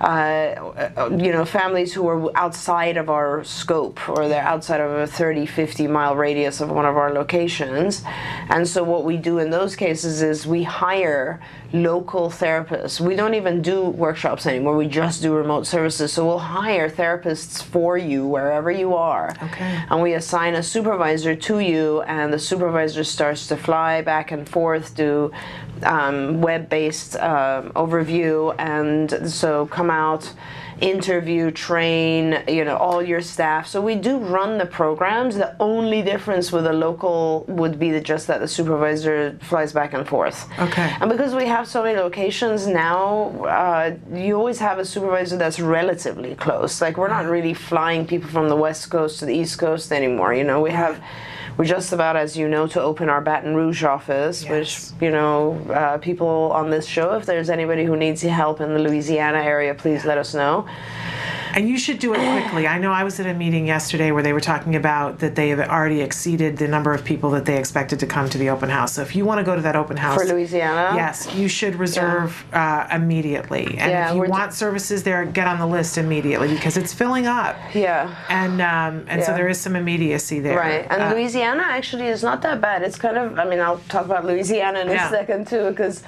uh, 0.00 1.08
you 1.10 1.32
know, 1.32 1.44
families 1.44 1.92
who 1.92 2.06
are 2.08 2.36
outside 2.36 2.96
of 2.96 3.08
our 3.08 3.44
scope 3.44 4.08
or 4.08 4.28
they're 4.28 4.42
outside 4.42 4.80
of 4.80 4.90
a 4.90 5.06
30, 5.06 5.46
50 5.46 5.86
mile 5.86 6.16
radius 6.16 6.60
of 6.60 6.70
one 6.70 6.84
of 6.84 6.96
our 6.96 7.12
locations. 7.12 8.02
And 8.48 8.66
so 8.66 8.82
what 8.82 9.04
we 9.04 9.16
do 9.16 9.38
in 9.38 9.50
those 9.50 9.76
cases 9.76 10.22
is 10.22 10.46
we 10.46 10.64
hire 10.64 11.40
local 11.72 12.30
therapists. 12.30 13.00
We 13.00 13.16
don't 13.16 13.34
even 13.34 13.60
do 13.60 13.82
workshops 13.84 14.46
anymore. 14.46 14.76
We 14.76 14.86
just 14.86 15.22
do 15.22 15.34
remote 15.34 15.66
services. 15.66 16.12
So 16.12 16.24
we'll 16.24 16.38
hire 16.38 16.88
therapists 16.88 17.62
for 17.62 17.98
you 17.98 18.26
wherever 18.26 18.70
you 18.70 18.94
are. 18.94 19.34
Okay. 19.42 19.84
And 19.90 20.00
we 20.00 20.14
assign 20.14 20.54
a 20.54 20.62
supervisor 20.62 21.34
to 21.34 21.58
you, 21.58 22.02
and 22.02 22.32
the 22.32 22.38
supervisor 22.38 23.02
starts 23.02 23.48
to 23.48 23.56
fly 23.56 24.02
back 24.02 24.30
and 24.30 24.48
forth, 24.48 24.94
do 24.94 25.32
um, 25.82 26.40
web-based 26.40 27.16
um 27.16 27.70
overview, 27.70 28.54
and 28.58 29.30
so 29.30 29.66
come 29.66 29.83
out 29.90 30.32
interview, 30.80 31.50
train, 31.50 32.42
you 32.48 32.64
know, 32.64 32.76
all 32.76 33.02
your 33.02 33.20
staff. 33.20 33.66
So 33.66 33.80
we 33.80 33.94
do 33.94 34.18
run 34.18 34.58
the 34.58 34.66
programs. 34.66 35.36
The 35.36 35.56
only 35.60 36.02
difference 36.02 36.52
with 36.52 36.66
a 36.66 36.72
local 36.72 37.44
would 37.48 37.78
be 37.78 37.90
that 37.92 38.02
just 38.02 38.26
that 38.26 38.40
the 38.40 38.48
supervisor 38.48 39.38
flies 39.40 39.72
back 39.72 39.92
and 39.92 40.06
forth. 40.06 40.48
Okay. 40.58 40.94
And 41.00 41.10
because 41.10 41.34
we 41.34 41.46
have 41.46 41.68
so 41.68 41.82
many 41.82 41.98
locations 41.98 42.66
now, 42.66 43.30
uh, 43.44 43.96
you 44.12 44.36
always 44.36 44.58
have 44.58 44.78
a 44.78 44.84
supervisor 44.84 45.36
that's 45.36 45.60
relatively 45.60 46.34
close. 46.34 46.80
Like 46.80 46.96
we're 46.96 47.08
not 47.08 47.26
really 47.26 47.54
flying 47.54 48.06
people 48.06 48.28
from 48.30 48.48
the 48.48 48.56
west 48.56 48.90
coast 48.90 49.20
to 49.20 49.26
the 49.26 49.34
east 49.34 49.58
coast 49.58 49.92
anymore. 49.92 50.34
You 50.34 50.44
know, 50.44 50.60
we 50.60 50.70
have. 50.70 51.02
We're 51.56 51.64
just 51.66 51.92
about, 51.92 52.16
as 52.16 52.36
you 52.36 52.48
know, 52.48 52.66
to 52.68 52.80
open 52.82 53.08
our 53.08 53.20
Baton 53.20 53.54
Rouge 53.54 53.84
office, 53.84 54.42
Yes. 54.42 54.50
which, 54.92 55.02
you 55.02 55.10
know, 55.10 55.60
uh, 55.72 55.98
people 55.98 56.50
on 56.52 56.70
this 56.70 56.84
show, 56.86 57.14
if 57.14 57.26
there's 57.26 57.48
anybody 57.48 57.84
who 57.84 57.96
needs 57.96 58.22
help 58.22 58.60
in 58.60 58.72
the 58.74 58.80
Louisiana 58.80 59.38
area, 59.38 59.72
please 59.74 60.04
let 60.04 60.18
us 60.18 60.34
know. 60.34 60.66
And 61.56 61.68
you 61.68 61.78
should 61.78 62.00
do 62.00 62.12
it 62.14 62.18
quickly. 62.32 62.66
I 62.66 62.78
know 62.78 62.90
I 62.90 63.04
was 63.04 63.20
at 63.20 63.26
a 63.26 63.32
meeting 63.34 63.68
yesterday 63.68 64.10
where 64.10 64.24
they 64.24 64.32
were 64.32 64.40
talking 64.40 64.74
about 64.74 65.20
that 65.20 65.36
they 65.36 65.50
have 65.50 65.60
already 65.60 66.00
exceeded 66.00 66.56
the 66.56 66.66
number 66.66 66.92
of 66.92 67.04
people 67.04 67.30
that 67.30 67.44
they 67.44 67.56
expected 67.56 68.00
to 68.00 68.06
come 68.08 68.28
to 68.30 68.38
the 68.38 68.50
open 68.50 68.68
house. 68.70 68.94
So 68.94 69.02
if 69.02 69.14
you 69.14 69.24
want 69.24 69.38
to 69.38 69.44
go 69.44 69.54
to 69.54 69.62
that 69.62 69.76
open 69.76 69.96
house, 69.96 70.20
For 70.20 70.26
Louisiana? 70.26 70.96
yes, 70.96 71.32
you 71.32 71.46
should 71.46 71.76
reserve 71.76 72.44
uh, 72.52 72.88
immediately. 72.90 73.66
And 73.78 73.92
Yeah, 73.92 74.08
if 74.08 74.14
you 74.14 74.18
we're 74.22 74.26
d- 74.26 74.32
want 74.32 74.52
services 74.52 75.04
there, 75.04 75.24
get 75.26 75.46
on 75.46 75.60
the 75.60 75.66
list 75.68 75.96
immediately 75.96 76.48
because 76.48 76.76
it's 76.76 76.92
filling 76.92 77.28
up. 77.28 77.54
Yeah. 77.72 78.12
And 78.28 78.60
um, 78.60 79.06
and 79.08 79.22
so 79.22 79.32
there 79.32 79.46
is 79.46 79.60
some 79.60 79.76
immediacy 79.76 80.40
there. 80.40 80.58
Right, 80.58 80.84
and 80.90 81.02
Uh, 81.02 81.12
Louisiana 81.14 81.43
actually 81.44 82.06
is 82.06 82.22
not 82.22 82.42
that 82.42 82.60
bad. 82.60 82.82
It's 82.82 82.96
kind 82.98 83.16
of, 83.16 83.38
I 83.38 83.44
mean, 83.44 83.60
I'll 83.60 83.78
talk 83.88 84.04
about 84.04 84.24
Louisiana 84.24 84.80
in 84.80 84.88
a 84.88 84.92
Yeah. 84.92 85.10
second 85.10 85.46
too, 85.46 85.70
because 85.70 86.02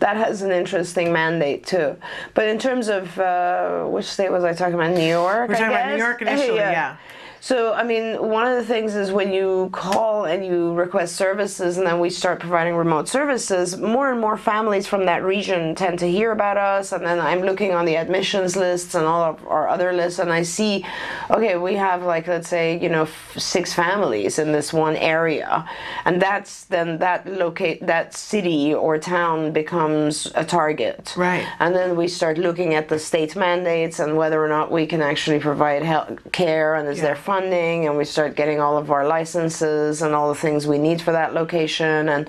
that 0.00 0.16
has 0.16 0.42
an 0.42 0.50
interesting 0.52 1.12
mandate 1.12 1.66
too. 1.66 1.96
But 2.34 2.48
in 2.48 2.58
terms 2.58 2.88
of 2.88 3.18
uh, 3.18 3.84
which 3.84 4.06
state 4.06 4.30
was 4.30 4.44
I 4.44 4.52
talking 4.52 4.74
about? 4.74 4.90
New 4.92 5.06
York. 5.06 5.48
We're 5.48 5.54
talking 5.54 5.68
about 5.74 5.90
New? 5.90 5.96
York 5.96 6.22
initially, 6.22 6.56
yeah. 6.58 6.96
So, 7.44 7.74
I 7.74 7.84
mean, 7.84 8.16
one 8.26 8.46
of 8.46 8.56
the 8.56 8.64
things 8.64 8.94
is 8.94 9.12
when 9.12 9.30
you 9.30 9.68
call 9.70 10.24
and 10.24 10.46
you 10.46 10.72
request 10.72 11.14
services, 11.14 11.76
and 11.76 11.86
then 11.86 12.00
we 12.00 12.08
start 12.08 12.40
providing 12.40 12.74
remote 12.74 13.06
services, 13.06 13.76
more 13.76 14.10
and 14.10 14.18
more 14.18 14.38
families 14.38 14.86
from 14.86 15.04
that 15.04 15.22
region 15.22 15.74
tend 15.74 15.98
to 15.98 16.10
hear 16.10 16.32
about 16.32 16.56
us. 16.56 16.90
And 16.92 17.04
then 17.04 17.20
I'm 17.20 17.42
looking 17.42 17.74
on 17.74 17.84
the 17.84 17.98
admissions 17.98 18.56
lists 18.56 18.94
and 18.94 19.04
all 19.04 19.22
of 19.22 19.46
our 19.46 19.68
other 19.68 19.92
lists, 19.92 20.20
and 20.20 20.32
I 20.32 20.42
see, 20.42 20.86
okay, 21.28 21.58
we 21.58 21.74
have 21.74 22.02
like, 22.02 22.26
let's 22.28 22.48
say, 22.48 22.78
you 22.78 22.88
know, 22.88 23.02
f- 23.02 23.34
six 23.36 23.74
families 23.74 24.38
in 24.38 24.52
this 24.52 24.72
one 24.72 24.96
area. 24.96 25.68
And 26.06 26.22
that's 26.22 26.64
then 26.64 26.96
that 27.00 27.26
locate, 27.26 27.86
that 27.86 28.14
city 28.14 28.72
or 28.72 28.96
town 28.96 29.52
becomes 29.52 30.32
a 30.34 30.46
target. 30.46 31.12
Right. 31.14 31.46
And 31.58 31.74
then 31.74 31.94
we 31.94 32.08
start 32.08 32.38
looking 32.38 32.72
at 32.72 32.88
the 32.88 32.98
state 32.98 33.36
mandates 33.36 33.98
and 34.00 34.16
whether 34.16 34.42
or 34.42 34.48
not 34.48 34.72
we 34.72 34.86
can 34.86 35.02
actually 35.02 35.40
provide 35.40 35.82
health 35.82 36.32
care 36.32 36.76
and 36.76 36.88
is 36.88 37.02
there 37.02 37.14
Yeah. 37.16 37.20
Funding 37.34 37.86
and 37.86 37.96
we 37.96 38.04
start 38.04 38.36
getting 38.36 38.60
all 38.60 38.76
of 38.78 38.92
our 38.92 39.06
licenses 39.06 40.02
and 40.02 40.14
all 40.14 40.28
the 40.28 40.40
things 40.46 40.68
we 40.68 40.78
need 40.78 41.00
for 41.00 41.10
that 41.10 41.34
location 41.34 42.08
and 42.08 42.28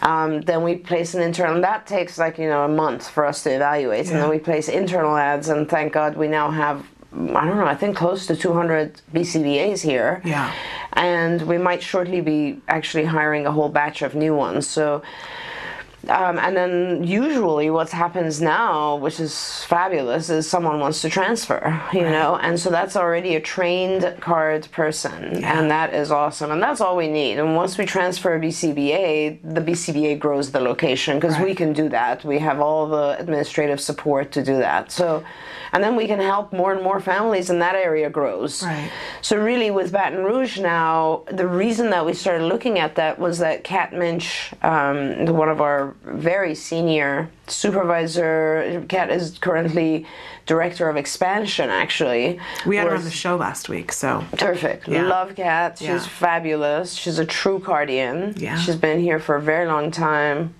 um, 0.00 0.40
then 0.42 0.62
we 0.62 0.74
place 0.74 1.12
an 1.14 1.20
internal 1.20 1.60
that 1.60 1.86
takes 1.86 2.16
like 2.16 2.38
you 2.38 2.48
know 2.48 2.64
a 2.64 2.68
month 2.68 3.08
for 3.10 3.26
us 3.26 3.42
to 3.42 3.50
evaluate 3.54 4.06
and 4.08 4.16
then 4.16 4.30
we 4.30 4.38
place 4.38 4.66
internal 4.68 5.14
ads 5.16 5.48
and 5.50 5.68
thank 5.68 5.92
god 5.92 6.16
we 6.16 6.28
now 6.28 6.50
have 6.50 6.86
I 7.12 7.46
don't 7.46 7.56
know, 7.56 7.64
I 7.64 7.74
think 7.74 7.96
close 7.96 8.26
to 8.26 8.36
200 8.36 9.00
BCBAs 9.14 9.80
here. 9.80 10.20
Yeah. 10.26 10.52
And 10.92 11.40
we 11.42 11.56
might 11.56 11.82
shortly 11.82 12.20
be 12.20 12.60
actually 12.68 13.06
hiring 13.06 13.46
a 13.46 13.50
whole 13.50 13.70
batch 13.70 14.02
of 14.02 14.14
new 14.14 14.34
ones. 14.34 14.68
So 14.68 15.02
um, 16.06 16.38
and 16.38 16.56
then 16.56 17.04
usually 17.04 17.70
what 17.70 17.90
happens 17.90 18.40
now, 18.40 18.96
which 18.96 19.18
is 19.18 19.64
fabulous, 19.64 20.30
is 20.30 20.48
someone 20.48 20.78
wants 20.78 21.02
to 21.02 21.10
transfer, 21.10 21.82
you 21.92 22.02
know, 22.02 22.36
and 22.36 22.58
so 22.58 22.70
that's 22.70 22.94
already 22.94 23.34
a 23.34 23.40
trained 23.40 24.16
card 24.20 24.68
person, 24.70 25.44
and 25.44 25.70
that 25.70 25.92
is 25.92 26.12
awesome, 26.12 26.52
and 26.52 26.62
that's 26.62 26.80
all 26.80 26.96
we 26.96 27.08
need. 27.08 27.38
And 27.38 27.56
once 27.56 27.76
we 27.76 27.84
transfer 27.84 28.36
a 28.36 28.40
BCBA, 28.40 29.40
the 29.42 29.60
BCBA 29.60 30.20
grows 30.20 30.52
the 30.52 30.60
location 30.60 31.18
because 31.18 31.36
we 31.38 31.54
can 31.54 31.72
do 31.72 31.88
that. 31.88 32.24
We 32.24 32.38
have 32.38 32.60
all 32.60 32.86
the 32.86 33.18
administrative 33.18 33.80
support 33.80 34.30
to 34.32 34.44
do 34.44 34.56
that. 34.58 34.92
So, 34.92 35.24
and 35.72 35.82
then 35.82 35.96
we 35.96 36.06
can 36.06 36.20
help 36.20 36.52
more 36.52 36.72
and 36.72 36.82
more 36.82 37.00
families, 37.00 37.50
and 37.50 37.60
that 37.62 37.74
area 37.74 38.10
grows. 38.10 38.62
Right. 38.62 38.90
So 39.22 39.36
really, 39.36 39.70
with 39.70 39.92
Baton 39.92 40.24
Rouge 40.24 40.58
now, 40.58 41.22
the 41.30 41.46
reason 41.46 41.90
that 41.90 42.04
we 42.06 42.14
started 42.14 42.44
looking 42.44 42.78
at 42.78 42.94
that 42.96 43.18
was 43.18 43.38
that 43.38 43.64
Kat 43.64 43.92
Minch, 43.92 44.52
um, 44.62 45.26
one 45.26 45.48
of 45.48 45.60
our 45.60 45.94
very 46.04 46.54
senior 46.54 47.30
supervisor, 47.46 48.84
Kat 48.88 49.10
is 49.10 49.38
currently 49.38 50.06
director 50.46 50.88
of 50.88 50.96
expansion. 50.96 51.68
Actually, 51.68 52.40
We 52.66 52.76
had 52.76 52.86
her 52.86 52.94
on 52.96 53.04
the 53.04 53.10
show 53.10 53.36
last 53.36 53.68
week, 53.68 53.92
so 53.92 54.24
perfect. 54.38 54.88
Yeah. 54.88 55.02
Love 55.02 55.34
Kat. 55.36 55.78
She's 55.78 55.88
Yeah. 55.88 55.98
fabulous. 55.98 56.94
She's 56.94 57.18
a 57.18 57.26
true 57.26 57.58
Cardian. 57.58 58.34
Yeah. 58.36 58.56
She's 58.56 58.76
been 58.76 59.00
here 59.00 59.18
for 59.18 59.36
a 59.36 59.40
very 59.42 59.66
long 59.66 59.90
time. 59.90 60.54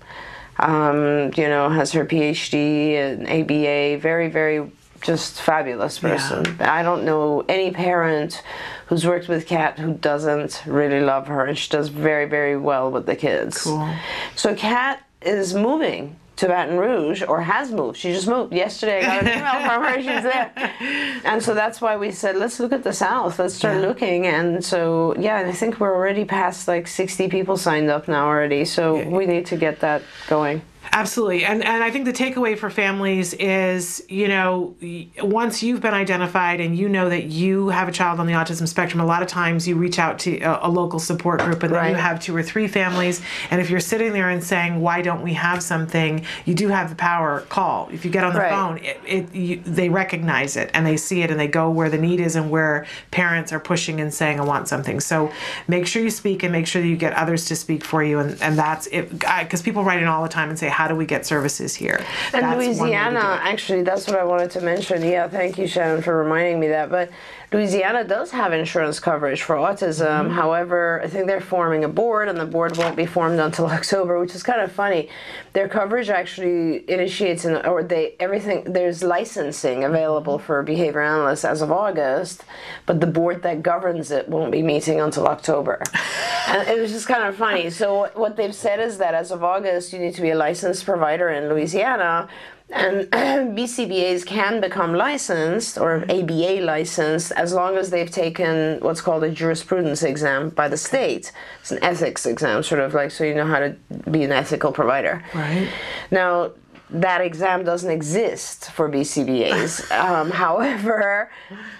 Um, 0.59 1.31
you 1.37 1.47
know, 1.47 1.69
has 1.69 1.93
her 1.93 2.05
PhD 2.05 2.95
and 2.97 3.27
ABA. 3.27 3.97
Very, 3.99 4.27
very 4.29 4.69
just 5.01 5.41
fabulous 5.41 5.99
person. 5.99 6.57
I 6.61 6.83
don't 6.83 7.05
know 7.05 7.43
any 7.49 7.71
parent 7.71 8.41
who's 8.87 9.05
worked 9.05 9.27
with 9.27 9.47
Kat 9.47 9.77
who 9.79 9.93
doesn't 9.93 10.63
really 10.65 10.99
love 11.01 11.27
her, 11.27 11.45
and 11.45 11.57
she 11.57 11.69
does 11.69 11.89
very, 11.89 12.25
very 12.25 12.57
well 12.57 12.91
with 12.91 13.05
the 13.05 13.15
kids. 13.15 13.63
Cool. 13.63 13.93
So 14.35 14.55
Kat 14.55 15.03
is 15.21 15.53
moving 15.53 16.15
to 16.37 16.47
Baton 16.47 16.77
Rouge, 16.77 17.21
or 17.27 17.41
has 17.41 17.69
moved. 17.69 17.97
She 17.97 18.13
just 18.13 18.25
moved 18.27 18.53
yesterday. 18.53 18.99
I 18.99 19.21
got 19.21 19.27
an 19.27 19.39
email 19.39 19.67
from 19.67 19.83
her. 19.83 19.95
She's 19.97 20.23
there, 20.31 21.21
and 21.25 21.43
so 21.43 21.53
that's 21.53 21.81
why 21.81 21.97
we 21.97 22.11
said 22.11 22.37
let's 22.37 22.61
look 22.61 22.71
at 22.71 22.81
the 22.83 22.93
South. 22.93 23.37
Let's 23.39 23.55
start 23.55 23.75
Yeah. 23.81 23.87
looking. 23.87 24.25
And 24.25 24.63
so 24.63 25.13
yeah, 25.19 25.39
and 25.41 25.49
I 25.49 25.51
think 25.51 25.81
we're 25.81 25.93
already 25.93 26.23
past 26.23 26.67
like 26.69 26.87
60 26.87 27.27
people 27.27 27.57
signed 27.57 27.89
up 27.89 28.07
now 28.07 28.25
already. 28.25 28.63
So 28.63 29.03
we 29.09 29.25
need 29.25 29.47
to 29.47 29.57
get 29.57 29.81
that 29.81 30.01
going. 30.29 30.61
Absolutely. 30.91 31.45
And 31.45 31.63
and 31.63 31.83
I 31.83 31.91
think 31.91 32.05
the 32.05 32.13
takeaway 32.13 32.57
for 32.57 32.69
families 32.69 33.33
is, 33.35 34.03
you 34.09 34.27
know, 34.27 34.75
once 35.21 35.61
you've 35.61 35.81
been 35.81 35.93
identified 35.93 36.59
and 36.59 36.77
you 36.77 36.89
know 36.89 37.09
that 37.09 37.25
you 37.25 37.69
have 37.69 37.87
a 37.87 37.91
child 37.91 38.19
on 38.19 38.27
the 38.27 38.33
autism 38.33 38.67
spectrum, 38.67 38.99
a 38.99 39.05
lot 39.05 39.21
of 39.21 39.27
times 39.27 39.67
you 39.67 39.75
reach 39.75 39.99
out 39.99 40.19
to 40.19 40.39
a, 40.39 40.67
a 40.67 40.69
local 40.69 40.99
support 40.99 41.41
group 41.41 41.61
and 41.63 41.73
then 41.73 41.89
you 41.91 41.95
have 41.95 42.19
two 42.19 42.35
or 42.35 42.41
three 42.43 42.67
families. 42.67 43.21
And 43.51 43.61
if 43.61 43.69
you're 43.69 43.79
sitting 43.79 44.13
there 44.13 44.29
and 44.29 44.43
saying, 44.43 44.81
why 44.81 45.01
don't 45.01 45.21
we 45.21 45.33
have 45.33 45.61
something, 45.61 46.25
you 46.45 46.53
do 46.55 46.69
have 46.69 46.89
the 46.89 46.95
power, 46.95 47.41
call. 47.49 47.89
If 47.91 48.03
you 48.03 48.11
get 48.11 48.23
on 48.23 48.33
the 48.33 48.39
Right. 48.39 48.51
phone, 48.51 48.77
it, 48.77 48.99
it 49.05 49.35
you, 49.35 49.61
they 49.65 49.89
recognize 49.89 50.55
it 50.55 50.71
and 50.73 50.85
they 50.85 50.97
see 50.97 51.21
it 51.21 51.29
and 51.31 51.39
they 51.39 51.47
go 51.47 51.69
where 51.69 51.89
the 51.89 51.97
need 51.97 52.19
is 52.19 52.35
and 52.35 52.49
where 52.49 52.85
parents 53.11 53.51
are 53.51 53.59
pushing 53.59 53.99
and 54.01 54.13
saying, 54.13 54.39
I 54.39 54.43
want 54.43 54.67
something. 54.67 54.99
So 55.01 55.31
make 55.67 55.85
sure 55.87 56.01
you 56.01 56.09
speak 56.09 56.41
and 56.43 56.51
make 56.51 56.67
sure 56.67 56.81
that 56.81 56.87
you 56.87 56.95
get 56.97 57.13
others 57.13 57.45
to 57.45 57.55
speak 57.55 57.83
for 57.83 58.01
you. 58.03 58.19
And, 58.19 58.41
and 58.41 58.57
that's 58.57 58.87
it. 58.87 59.09
Because 59.11 59.61
people 59.61 59.83
write 59.83 60.01
in 60.01 60.07
all 60.07 60.23
the 60.23 60.29
time 60.29 60.49
and 60.49 60.57
say, 60.57 60.69
how 60.79 60.87
do 60.87 60.95
we 60.95 61.05
get 61.05 61.25
services 61.25 61.75
here? 61.75 62.05
And 62.31 62.41
That's 62.41 62.43
one 62.43 62.57
way 62.57 62.67
to 62.67 62.73
do 62.73 62.79
Louisiana, 62.83 63.39
actually, 63.41 63.81
that's 63.81 64.07
what 64.07 64.17
I 64.17 64.23
wanted 64.23 64.49
to 64.51 64.61
mention. 64.61 65.03
Yeah, 65.03 65.27
thank 65.27 65.57
you, 65.57 65.67
Shannon, 65.67 66.01
for 66.01 66.15
reminding 66.15 66.57
me 66.57 66.69
that. 66.69 66.89
But 66.89 67.11
Louisiana 67.51 68.03
does 68.03 68.29
have 68.31 68.53
insurance 68.53 68.99
coverage 68.99 69.41
for 69.41 69.55
autism. 69.55 70.05
Mm-hmm. 70.25 70.33
However, 70.33 71.01
I 71.03 71.07
think 71.07 71.25
they're 71.25 71.41
forming 71.41 71.83
a 71.83 71.87
board, 71.89 72.27
and 72.29 72.37
the 72.37 72.45
board 72.45 72.77
won't 72.77 72.95
be 72.95 73.05
formed 73.07 73.39
until 73.39 73.65
October, 73.79 74.19
which 74.19 74.35
is 74.35 74.43
kind 74.43 74.61
of 74.61 74.71
funny. 74.71 75.09
Their 75.53 75.67
coverage 75.67 76.09
actually 76.09 76.89
initiates, 76.89 77.45
an, 77.45 77.65
or 77.65 77.83
they 77.83 78.15
everything. 78.19 78.65
There's 78.65 79.03
licensing 79.03 79.83
available 79.83 80.09
Mm-hmm. 80.37 80.45
for 80.45 80.63
behavior 80.63 81.01
analysts 81.01 81.45
as 81.45 81.61
of 81.61 81.71
August, 81.71 82.43
but 82.85 82.99
the 83.01 83.07
board 83.07 83.41
that 83.43 83.63
governs 83.63 84.11
it 84.11 84.27
won't 84.29 84.51
be 84.51 84.61
meeting 84.61 84.99
until 84.99 85.27
October. 85.27 85.81
and 86.47 86.67
it 86.67 86.79
was 86.79 86.91
just 86.91 87.07
kind 87.07 87.23
of 87.23 87.35
funny. 87.35 87.69
So 87.69 88.09
what 88.15 88.35
they've 88.35 88.53
said 88.55 88.79
is 88.79 88.97
that 88.97 89.13
as 89.13 89.31
of 89.31 89.43
August, 89.43 89.93
you 89.93 89.99
need 89.99 90.15
to 90.15 90.21
be 90.21 90.31
a 90.31 90.35
licensed 90.35 90.85
provider 90.85 91.29
in 91.29 91.49
Louisiana. 91.49 92.27
And 92.71 93.07
BCBAs 93.55 94.25
can 94.25 94.61
become 94.61 94.93
licensed 94.93 95.77
or 95.77 96.03
ABA 96.09 96.61
licensed 96.61 97.31
as 97.31 97.53
long 97.53 97.77
as 97.77 97.89
they've 97.89 98.11
taken 98.11 98.79
what's 98.81 99.01
called 99.01 99.23
a 99.23 99.31
jurisprudence 99.31 100.03
exam 100.03 100.49
by 100.49 100.67
the 100.67 100.77
state. 100.77 101.31
It's 101.61 101.71
an 101.71 101.83
ethics 101.83 102.25
exam, 102.25 102.63
sort 102.63 102.81
of 102.81 102.93
like 102.93 103.11
so 103.11 103.23
you 103.23 103.33
know 103.33 103.45
how 103.47 103.59
to 103.59 103.75
be 104.11 104.23
an 104.23 104.31
ethical 104.31 104.71
provider. 104.71 105.23
Right. 105.33 105.69
Now, 106.11 106.51
that 106.91 107.21
exam 107.21 107.63
doesn't 107.63 107.89
exist 107.89 108.71
for 108.71 108.89
BCBAs. 108.89 109.91
um, 109.99 110.31
however, 110.31 111.31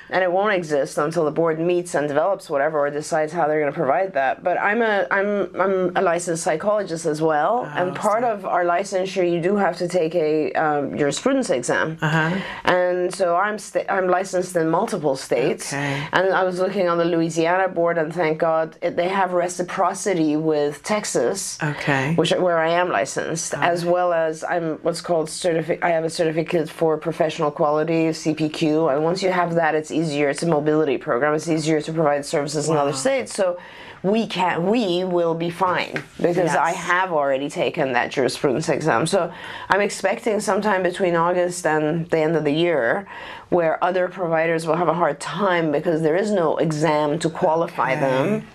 and 0.09 0.23
it 0.23 0.31
won't 0.31 0.53
exist 0.53 0.97
until 0.97 1.25
the 1.25 1.31
board 1.31 1.59
meets 1.59 1.93
and 1.95 2.07
develops 2.07 2.49
whatever 2.49 2.79
or 2.79 2.89
decides 2.89 3.31
how 3.33 3.47
they're 3.47 3.59
going 3.61 3.71
to 3.71 3.77
provide 3.77 4.13
that. 4.13 4.43
But 4.43 4.57
I'm 4.59 4.81
a 4.81 5.05
I'm 5.11 5.29
I'm 5.59 5.95
a 5.95 6.01
licensed 6.01 6.43
psychologist 6.43 7.05
as 7.05 7.21
well, 7.21 7.53
Oh, 7.65 7.77
and 7.79 7.95
part 7.95 8.23
of 8.23 8.45
our 8.45 8.63
licensure 8.65 9.29
you 9.29 9.41
do 9.41 9.55
have 9.55 9.77
to 9.77 9.87
take 9.87 10.15
a 10.15 10.51
um, 10.53 10.97
jurisprudence 10.97 11.49
exam, 11.49 11.97
Uh-huh. 12.01 12.35
and 12.65 13.13
so 13.13 13.35
I'm 13.35 13.57
sta- 13.57 13.85
I'm 13.89 14.07
licensed 14.07 14.55
in 14.55 14.69
multiple 14.69 15.15
states, 15.15 15.73
Okay. 15.73 16.07
and 16.13 16.33
I 16.33 16.43
was 16.43 16.59
looking 16.59 16.87
on 16.89 16.97
the 16.97 17.05
Louisiana 17.05 17.67
board, 17.67 17.97
and 17.97 18.13
thank 18.13 18.37
God 18.39 18.77
it, 18.81 18.95
they 18.95 19.09
have 19.09 19.33
reciprocity 19.33 20.35
with 20.35 20.83
Texas 20.83 21.57
Okay. 21.61 22.13
which 22.15 22.31
where 22.31 22.57
I 22.57 22.69
am 22.69 22.89
licensed, 22.89 23.53
as 23.55 23.85
well 23.85 24.13
as 24.13 24.43
I'm 24.43 24.77
what's 24.85 25.01
called 25.01 25.29
certificate. 25.29 25.83
I 25.83 25.89
have 25.89 26.03
a 26.05 26.09
certificate 26.09 26.69
for 26.69 26.97
professional 26.97 27.51
quality 27.51 28.09
(CPQ), 28.09 28.93
and 28.93 29.03
once 29.03 29.21
you 29.23 29.31
have 29.31 29.55
that, 29.55 29.75
it's 29.75 29.91
easier. 29.99 30.29
It's 30.29 30.43
a 30.43 30.47
mobility 30.47 30.97
program. 30.97 31.33
It's 31.33 31.49
easier 31.49 31.81
to 31.81 31.91
provide 31.93 32.25
services 32.25 32.69
in 32.69 32.77
other 32.77 32.93
states. 32.93 33.33
So 33.33 33.57
we 34.03 34.27
can 34.27 34.65
we 34.67 35.03
will 35.03 35.35
be 35.35 35.49
fine 35.49 36.03
because 36.21 36.55
I 36.55 36.71
have 36.71 37.11
already 37.11 37.49
taken 37.49 37.93
that 37.93 38.11
jurisprudence 38.11 38.69
exam. 38.69 39.05
So 39.07 39.31
I'm 39.69 39.81
expecting 39.81 40.39
sometime 40.39 40.83
between 40.83 41.15
August 41.15 41.65
and 41.65 42.09
the 42.09 42.19
end 42.19 42.35
of 42.35 42.43
the 42.43 42.53
year 42.53 43.07
where 43.49 43.83
other 43.83 44.07
providers 44.07 44.67
will 44.67 44.75
have 44.75 44.87
a 44.87 44.93
hard 44.93 45.19
time 45.19 45.71
because 45.71 46.01
there 46.03 46.15
is 46.15 46.31
no 46.31 46.57
exam 46.57 47.17
to 47.17 47.29
qualify 47.29 47.95
them. 47.95 48.47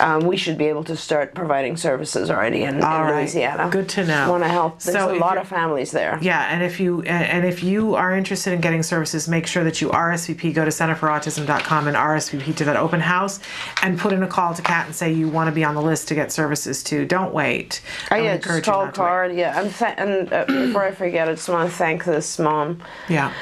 Um, 0.00 0.26
we 0.26 0.38
should 0.38 0.56
be 0.56 0.66
able 0.66 0.84
to 0.84 0.96
start 0.96 1.34
providing 1.34 1.76
services 1.76 2.30
already 2.30 2.62
in, 2.62 2.76
in 2.76 2.80
right. 2.80 3.14
Louisiana. 3.14 3.68
Good 3.70 3.90
to 3.90 4.06
know. 4.06 4.30
Want 4.30 4.44
to 4.44 4.48
help? 4.48 4.80
There's 4.80 4.96
So 4.96 5.14
a 5.14 5.18
lot 5.18 5.36
of 5.36 5.46
families 5.46 5.90
there. 5.90 6.18
Yeah, 6.22 6.48
and 6.52 6.62
if 6.62 6.80
you 6.80 7.02
and 7.02 7.24
and 7.24 7.46
if 7.46 7.62
you 7.62 7.94
are 7.94 8.16
interested 8.16 8.52
in 8.54 8.60
getting 8.60 8.82
services, 8.82 9.28
make 9.28 9.46
sure 9.46 9.64
that 9.64 9.80
you 9.82 9.90
RSVP. 9.90 10.54
Go 10.54 10.64
to 10.64 10.70
centerforautism.com 10.70 11.86
and 11.86 11.96
RSVP 11.96 12.56
to 12.56 12.64
that 12.64 12.76
open 12.76 13.00
house, 13.00 13.40
and 13.82 13.98
put 13.98 14.12
in 14.12 14.22
a 14.22 14.26
call 14.26 14.54
to 14.54 14.62
Kat 14.62 14.87
and 14.88 14.96
say 14.96 15.12
you 15.12 15.28
want 15.28 15.48
to 15.48 15.52
be 15.52 15.64
on 15.64 15.74
the 15.74 15.82
list 15.82 16.08
to 16.08 16.14
get 16.14 16.32
services 16.32 16.82
too. 16.82 17.04
Don't 17.04 17.32
wait. 17.34 17.82
Oh, 18.10 18.16
yeah, 18.16 18.34
encourage 18.36 18.64
just 18.64 18.66
you 18.66 18.72
call 18.72 18.88
card. 18.88 19.34
Yeah, 19.36 19.60
and, 19.60 19.72
th- 19.74 19.94
and 19.98 20.32
uh, 20.32 20.44
before 20.46 20.82
I 20.84 20.92
forget, 20.92 21.28
I 21.28 21.32
just 21.34 21.48
want 21.48 21.70
to 21.70 21.76
thank 21.76 22.04
this 22.04 22.38
mom. 22.38 22.82
Yeah. 23.08 23.32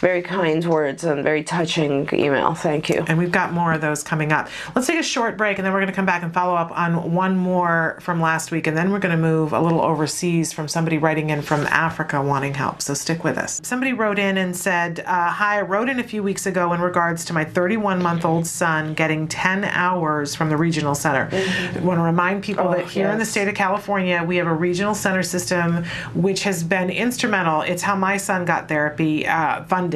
Very 0.00 0.22
kind 0.22 0.64
words 0.64 1.04
and 1.04 1.22
very 1.22 1.44
touching 1.44 2.08
email. 2.14 2.54
Thank 2.54 2.88
you. 2.88 3.04
And 3.06 3.18
we've 3.18 3.30
got 3.30 3.52
more 3.52 3.74
of 3.74 3.82
those 3.82 4.02
coming 4.02 4.32
up. 4.32 4.48
Let's 4.74 4.86
take 4.86 4.98
a 4.98 5.02
short 5.02 5.36
break 5.36 5.58
and 5.58 5.66
then 5.66 5.74
we're 5.74 5.80
going 5.80 5.92
to 5.92 5.94
come 5.94 6.06
back 6.06 6.22
and 6.22 6.32
follow 6.32 6.54
up 6.54 6.70
on 6.70 7.12
one 7.12 7.36
more 7.36 7.98
from 8.00 8.18
last 8.18 8.50
week. 8.50 8.66
And 8.66 8.74
then 8.74 8.92
we're 8.92 8.98
going 8.98 9.14
to 9.14 9.20
move 9.20 9.52
a 9.52 9.60
little 9.60 9.82
overseas 9.82 10.54
from 10.54 10.68
somebody 10.68 10.96
writing 10.96 11.28
in 11.28 11.42
from 11.42 11.66
Africa 11.66 12.22
wanting 12.22 12.54
help. 12.54 12.80
So 12.80 12.94
stick 12.94 13.24
with 13.24 13.36
us. 13.36 13.60
Somebody 13.62 13.92
wrote 13.92 14.18
in 14.18 14.38
and 14.38 14.56
said, 14.56 15.00
uh, 15.00 15.30
Hi, 15.32 15.58
I 15.58 15.62
wrote 15.62 15.90
in 15.90 16.00
a 16.00 16.04
few 16.04 16.22
weeks 16.22 16.46
ago 16.46 16.72
in 16.72 16.80
regards 16.80 17.26
to 17.26 17.34
my 17.34 17.44
31 17.44 18.02
month 18.02 18.24
old 18.24 18.46
son 18.46 18.94
getting 18.94 19.28
10 19.28 19.64
hours 19.64 20.34
from 20.34 20.48
the 20.48 20.56
regional 20.56 20.94
center. 20.94 21.28
I 21.30 21.78
want 21.80 21.98
to 21.98 22.02
remind 22.02 22.42
people 22.42 22.68
Oh, 22.68 22.72
that 22.72 22.88
here 22.88 23.10
in 23.10 23.18
the 23.18 23.26
state 23.26 23.48
of 23.48 23.54
California, 23.54 24.24
we 24.24 24.36
have 24.36 24.46
a 24.46 24.54
regional 24.54 24.94
center 24.94 25.22
system 25.22 25.84
which 26.14 26.42
has 26.44 26.64
been 26.64 26.88
instrumental. 26.88 27.60
It's 27.60 27.82
how 27.82 27.96
my 27.96 28.16
son 28.16 28.46
got 28.46 28.66
therapy 28.66 29.26
uh, 29.26 29.64
funded. 29.64 29.89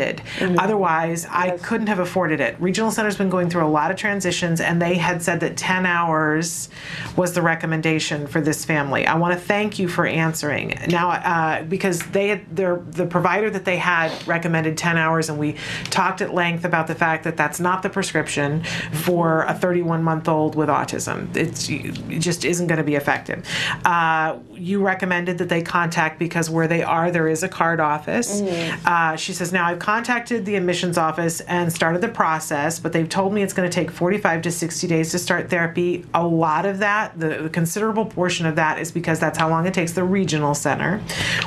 Otherwise, 0.58 1.26
I 1.30 1.56
couldn't 1.58 1.86
have 1.86 1.98
afforded 1.98 2.40
it. 2.40 2.56
Regional 2.60 2.90
Center's 2.90 3.16
been 3.16 3.30
going 3.30 3.50
through 3.50 3.64
a 3.64 3.68
lot 3.68 3.90
of 3.90 3.96
transitions, 3.96 4.60
and 4.60 4.80
they 4.80 4.94
had 4.94 5.22
said 5.22 5.40
that 5.40 5.56
10 5.56 5.86
hours 5.86 6.68
was 7.16 7.32
the 7.32 7.42
recommendation 7.42 8.26
for 8.26 8.40
this 8.40 8.64
family. 8.64 9.06
I 9.06 9.14
want 9.14 9.34
to 9.34 9.40
thank 9.40 9.78
you 9.78 9.88
for 9.88 10.06
answering. 10.06 10.78
Now, 10.88 11.10
uh, 11.10 11.62
because 11.62 12.00
they 12.06 12.28
had, 12.28 12.56
their, 12.56 12.76
the 12.76 13.06
provider 13.06 13.50
that 13.50 13.64
they 13.64 13.76
had 13.76 14.26
recommended 14.26 14.76
10 14.76 14.96
hours, 14.96 15.28
and 15.28 15.38
we 15.38 15.56
talked 15.84 16.20
at 16.20 16.34
length 16.34 16.64
about 16.64 16.86
the 16.86 16.94
fact 16.94 17.24
that 17.24 17.36
that's 17.36 17.60
not 17.60 17.82
the 17.82 17.90
prescription 17.90 18.62
for 18.92 19.42
a 19.42 19.54
31 19.54 20.02
month 20.02 20.28
old 20.28 20.54
with 20.54 20.68
autism. 20.68 21.34
It's, 21.36 21.68
it 21.68 22.18
just 22.20 22.44
isn't 22.44 22.66
going 22.66 22.78
to 22.78 22.84
be 22.84 22.94
effective. 22.94 23.46
Uh, 23.84 24.38
you 24.52 24.82
recommended 24.84 25.38
that 25.38 25.48
they 25.48 25.62
contact 25.62 26.18
because 26.18 26.50
where 26.50 26.68
they 26.68 26.82
are, 26.82 27.10
there 27.10 27.28
is 27.28 27.42
a 27.42 27.48
card 27.48 27.80
office. 27.80 28.40
Uh, 28.84 29.16
she 29.16 29.32
says, 29.32 29.52
Now 29.52 29.66
I've 29.66 29.78
contacted 29.84 30.46
the 30.46 30.54
admissions 30.54 30.96
office 30.96 31.42
and 31.42 31.70
started 31.70 32.00
the 32.00 32.08
process, 32.08 32.80
but 32.80 32.90
they've 32.94 33.10
told 33.10 33.34
me 33.34 33.42
it's 33.42 33.52
going 33.52 33.68
to 33.68 33.74
take 33.74 33.90
45 33.90 34.40
to 34.40 34.50
60 34.50 34.86
days 34.86 35.10
to 35.10 35.18
start 35.18 35.50
therapy. 35.50 36.06
A 36.14 36.26
lot 36.26 36.64
of 36.64 36.78
that, 36.78 37.20
the, 37.20 37.42
the 37.42 37.50
considerable 37.50 38.06
portion 38.06 38.46
of 38.46 38.56
that, 38.56 38.78
is 38.78 38.90
because 38.90 39.20
that's 39.20 39.36
how 39.36 39.50
long 39.50 39.66
it 39.66 39.74
takes 39.74 39.92
the 39.92 40.02
regional 40.02 40.54
center. 40.54 41.02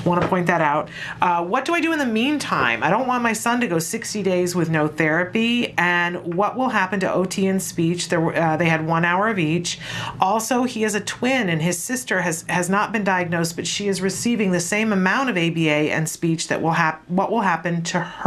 Want 0.05 0.21
to 0.21 0.27
point 0.27 0.45
that 0.45 0.61
out. 0.61 0.87
Uh, 1.19 1.43
what 1.45 1.65
do 1.65 1.73
I 1.73 1.81
do 1.81 1.91
in 1.91 1.97
the 1.97 2.05
meantime? 2.05 2.83
I 2.83 2.91
don't 2.91 3.07
want 3.07 3.23
my 3.23 3.33
son 3.33 3.59
to 3.61 3.67
go 3.67 3.79
60 3.79 4.21
days 4.21 4.53
with 4.53 4.69
no 4.69 4.87
therapy. 4.87 5.73
And 5.75 6.35
what 6.35 6.55
will 6.55 6.69
happen 6.69 6.99
to 6.99 7.11
OT 7.11 7.47
and 7.47 7.59
speech? 7.59 8.09
There, 8.09 8.35
uh, 8.35 8.55
they 8.55 8.69
had 8.69 8.85
one 8.85 9.03
hour 9.03 9.29
of 9.29 9.39
each. 9.39 9.79
Also, 10.21 10.61
he 10.65 10.83
is 10.83 10.93
a 10.93 11.01
twin, 11.01 11.49
and 11.49 11.59
his 11.59 11.79
sister 11.79 12.21
has 12.21 12.45
has 12.49 12.69
not 12.69 12.91
been 12.91 13.03
diagnosed, 13.03 13.55
but 13.55 13.65
she 13.65 13.87
is 13.87 13.99
receiving 13.99 14.51
the 14.51 14.59
same 14.59 14.93
amount 14.93 15.31
of 15.31 15.37
ABA 15.37 15.91
and 15.91 16.07
speech 16.07 16.49
that 16.49 16.61
will 16.61 16.73
happen. 16.73 17.15
What 17.15 17.31
will 17.31 17.41
happen 17.41 17.81
to 17.81 17.99
her? 17.99 18.26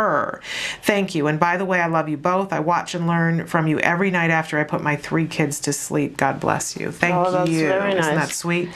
Thank 0.82 1.14
you. 1.14 1.26
And 1.26 1.38
by 1.38 1.56
the 1.56 1.64
way, 1.64 1.80
I 1.80 1.86
love 1.86 2.08
you 2.08 2.16
both. 2.16 2.52
I 2.52 2.60
watch 2.60 2.94
and 2.94 3.06
learn 3.06 3.46
from 3.46 3.66
you 3.66 3.78
every 3.80 4.10
night 4.10 4.30
after 4.30 4.58
I 4.58 4.64
put 4.64 4.82
my 4.82 4.96
three 4.96 5.26
kids 5.26 5.60
to 5.60 5.72
sleep. 5.72 6.16
God 6.16 6.40
bless 6.40 6.76
you. 6.76 6.90
Thank 6.90 7.14
Oh, 7.14 7.30
that's 7.30 7.50
you. 7.50 7.68
very 7.68 7.92
Isn't 7.98 8.14
that 8.14 8.30
sweet? 8.30 8.68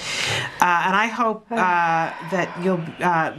Uh, 0.60 0.82
and 0.86 0.94
I 0.96 1.06
hope 1.06 1.46
uh, 1.50 1.56
that 1.56 2.54
you'll. 2.62 2.82
Uh, 3.00 3.32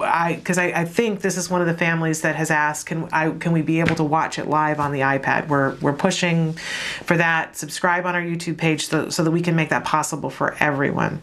I 0.00 0.36
because 0.36 0.58
I, 0.58 0.66
I 0.66 0.84
think 0.84 1.20
this 1.20 1.36
is 1.36 1.50
one 1.50 1.60
of 1.60 1.66
the 1.66 1.74
families 1.74 2.22
that 2.22 2.36
has 2.36 2.50
asked 2.50 2.86
can 2.86 3.08
I 3.12 3.30
can 3.30 3.52
we 3.52 3.62
be 3.62 3.80
able 3.80 3.94
to 3.96 4.04
watch 4.04 4.38
it 4.38 4.46
live 4.48 4.80
on 4.80 4.92
the 4.92 5.00
iPad? 5.00 5.48
We're 5.48 5.76
we're 5.76 5.92
pushing 5.92 6.54
for 7.04 7.16
that. 7.16 7.56
Subscribe 7.56 8.06
on 8.06 8.14
our 8.14 8.22
YouTube 8.22 8.58
page 8.58 8.88
so, 8.88 9.08
so 9.10 9.24
that 9.24 9.30
we 9.30 9.40
can 9.40 9.56
make 9.56 9.70
that 9.70 9.84
possible 9.84 10.30
for 10.30 10.54
everyone. 10.60 11.20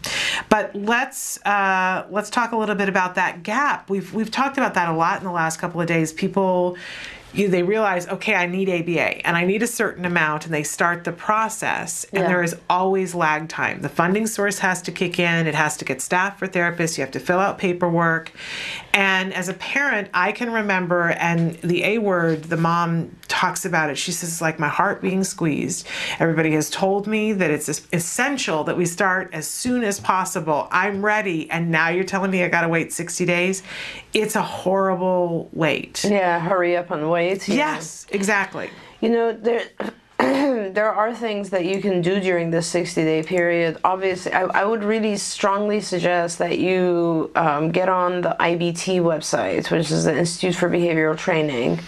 But 0.48 0.74
let's 0.74 1.44
uh, 1.44 2.06
let's 2.10 2.30
talk 2.30 2.52
a 2.52 2.56
little 2.56 2.74
bit 2.74 2.88
about 2.88 3.14
that 3.16 3.42
gap. 3.42 3.90
We've 3.90 4.12
we've 4.12 4.30
talked 4.30 4.58
about 4.58 4.74
that 4.74 4.88
a 4.88 4.94
lot 4.94 5.18
in 5.18 5.24
the 5.24 5.32
last 5.32 5.58
couple 5.58 5.80
of 5.80 5.86
days. 5.86 6.12
People 6.12 6.76
you, 7.32 7.48
they 7.48 7.62
realize, 7.62 8.08
okay, 8.08 8.34
I 8.34 8.46
need 8.46 8.68
ABA 8.68 9.26
and 9.26 9.36
I 9.36 9.44
need 9.44 9.62
a 9.62 9.66
certain 9.66 10.04
amount, 10.04 10.44
and 10.46 10.54
they 10.54 10.62
start 10.62 11.04
the 11.04 11.12
process, 11.12 12.04
and 12.12 12.22
Yeah. 12.22 12.28
there 12.28 12.42
is 12.42 12.56
always 12.68 13.14
lag 13.14 13.48
time. 13.48 13.82
The 13.82 13.88
funding 13.88 14.26
source 14.26 14.58
has 14.60 14.82
to 14.82 14.92
kick 14.92 15.18
in, 15.18 15.46
it 15.46 15.54
has 15.54 15.76
to 15.78 15.84
get 15.84 16.00
staff 16.00 16.38
for 16.38 16.48
therapists, 16.48 16.98
you 16.98 17.02
have 17.02 17.12
to 17.12 17.20
fill 17.20 17.38
out 17.38 17.58
paperwork. 17.58 18.32
And 18.92 19.32
as 19.32 19.48
a 19.48 19.54
parent, 19.54 20.08
I 20.12 20.32
can 20.32 20.52
remember, 20.52 21.10
and 21.10 21.54
the 21.62 21.84
A 21.84 21.98
word, 21.98 22.44
the 22.44 22.56
mom 22.56 23.16
talks 23.28 23.64
about 23.64 23.90
it. 23.90 23.96
She 23.96 24.10
says, 24.10 24.28
it's 24.30 24.40
like, 24.40 24.58
my 24.58 24.68
heart 24.68 25.00
being 25.00 25.22
squeezed. 25.22 25.86
Everybody 26.18 26.50
has 26.52 26.68
told 26.68 27.06
me 27.06 27.32
that 27.32 27.50
it's 27.50 27.68
essential 27.92 28.64
that 28.64 28.76
we 28.76 28.84
start 28.84 29.30
as 29.32 29.46
soon 29.46 29.84
as 29.84 30.00
possible. 30.00 30.68
I'm 30.72 31.04
ready. 31.04 31.48
And 31.50 31.70
now 31.70 31.88
you're 31.88 32.04
telling 32.04 32.30
me 32.32 32.42
I 32.42 32.48
got 32.48 32.62
to 32.62 32.68
wait 32.68 32.92
60 32.92 33.24
days. 33.24 33.62
It's 34.12 34.36
a 34.36 34.42
horrible 34.42 35.48
wait. 35.52 36.04
Yeah, 36.04 36.40
hurry 36.40 36.76
up 36.76 36.90
and 36.90 37.10
wait. 37.10 37.48
Yes, 37.48 38.06
exactly. 38.10 38.70
You 39.00 39.10
know, 39.10 39.32
there 39.32 39.62
there 40.20 40.92
are 40.92 41.14
things 41.14 41.48
that 41.50 41.64
you 41.64 41.80
can 41.80 42.02
do 42.02 42.20
during 42.20 42.50
this 42.50 42.66
60 42.66 43.02
day 43.02 43.22
period. 43.22 43.78
Obviously, 43.84 44.32
I, 44.32 44.42
I 44.42 44.64
would 44.64 44.84
really 44.84 45.16
strongly 45.16 45.80
suggest 45.80 46.38
that 46.38 46.58
you 46.58 47.30
um, 47.36 47.70
get 47.70 47.88
on 47.88 48.20
the 48.20 48.36
IBT 48.38 49.00
website, 49.00 49.70
which 49.70 49.90
is 49.90 50.04
the 50.04 50.16
Institute 50.16 50.54
for 50.54 50.68
Behavioral 50.68 51.16
Training. 51.16 51.80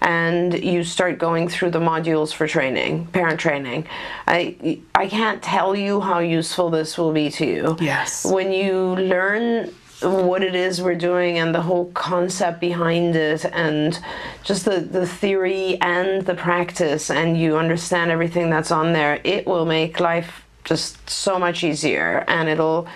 And 0.00 0.54
you 0.62 0.84
start 0.84 1.18
going 1.18 1.48
through 1.48 1.70
the 1.70 1.80
modules 1.80 2.32
for 2.32 2.46
training, 2.46 3.06
parent 3.08 3.40
training. 3.40 3.86
I 4.26 4.78
I 4.94 5.08
can't 5.08 5.42
tell 5.42 5.74
you 5.74 6.00
how 6.00 6.20
useful 6.20 6.70
this 6.70 6.96
will 6.96 7.12
be 7.12 7.28
to 7.30 7.46
you. 7.46 7.76
Yes. 7.80 8.24
When 8.24 8.52
you 8.52 8.94
learn 8.94 9.74
what 10.02 10.42
it 10.42 10.54
is 10.54 10.82
we're 10.82 10.94
doing 10.94 11.38
and 11.38 11.54
the 11.54 11.62
whole 11.62 11.86
concept 11.92 12.60
behind 12.60 13.16
it 13.16 13.44
and 13.46 13.98
just 14.44 14.64
the, 14.64 14.80
the 14.80 15.06
theory 15.06 15.80
and 15.80 16.26
the 16.26 16.34
practice 16.34 17.10
and 17.10 17.40
you 17.40 17.56
understand 17.56 18.10
everything 18.10 18.50
that's 18.50 18.70
on 18.70 18.92
there 18.92 19.20
it 19.24 19.46
will 19.46 19.64
make 19.64 19.98
life 19.98 20.44
just 20.64 21.08
so 21.08 21.38
much 21.38 21.64
easier 21.64 22.24
and 22.28 22.48
it'll 22.48 22.86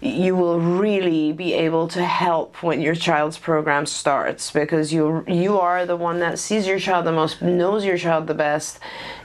you 0.00 0.36
will 0.36 0.60
really 0.60 1.32
be 1.32 1.54
able 1.54 1.88
to 1.88 2.04
help 2.04 2.62
when 2.62 2.80
your 2.80 2.94
child's 2.94 3.38
program 3.38 3.86
starts 3.86 4.50
because 4.50 4.92
you 4.92 5.24
you 5.26 5.58
are 5.58 5.86
the 5.86 5.96
one 5.96 6.20
that 6.20 6.38
sees 6.38 6.66
your 6.66 6.78
child 6.78 7.06
the 7.06 7.12
most 7.12 7.40
knows 7.40 7.84
your 7.84 7.96
child 7.96 8.26
the 8.26 8.34
best 8.34 8.78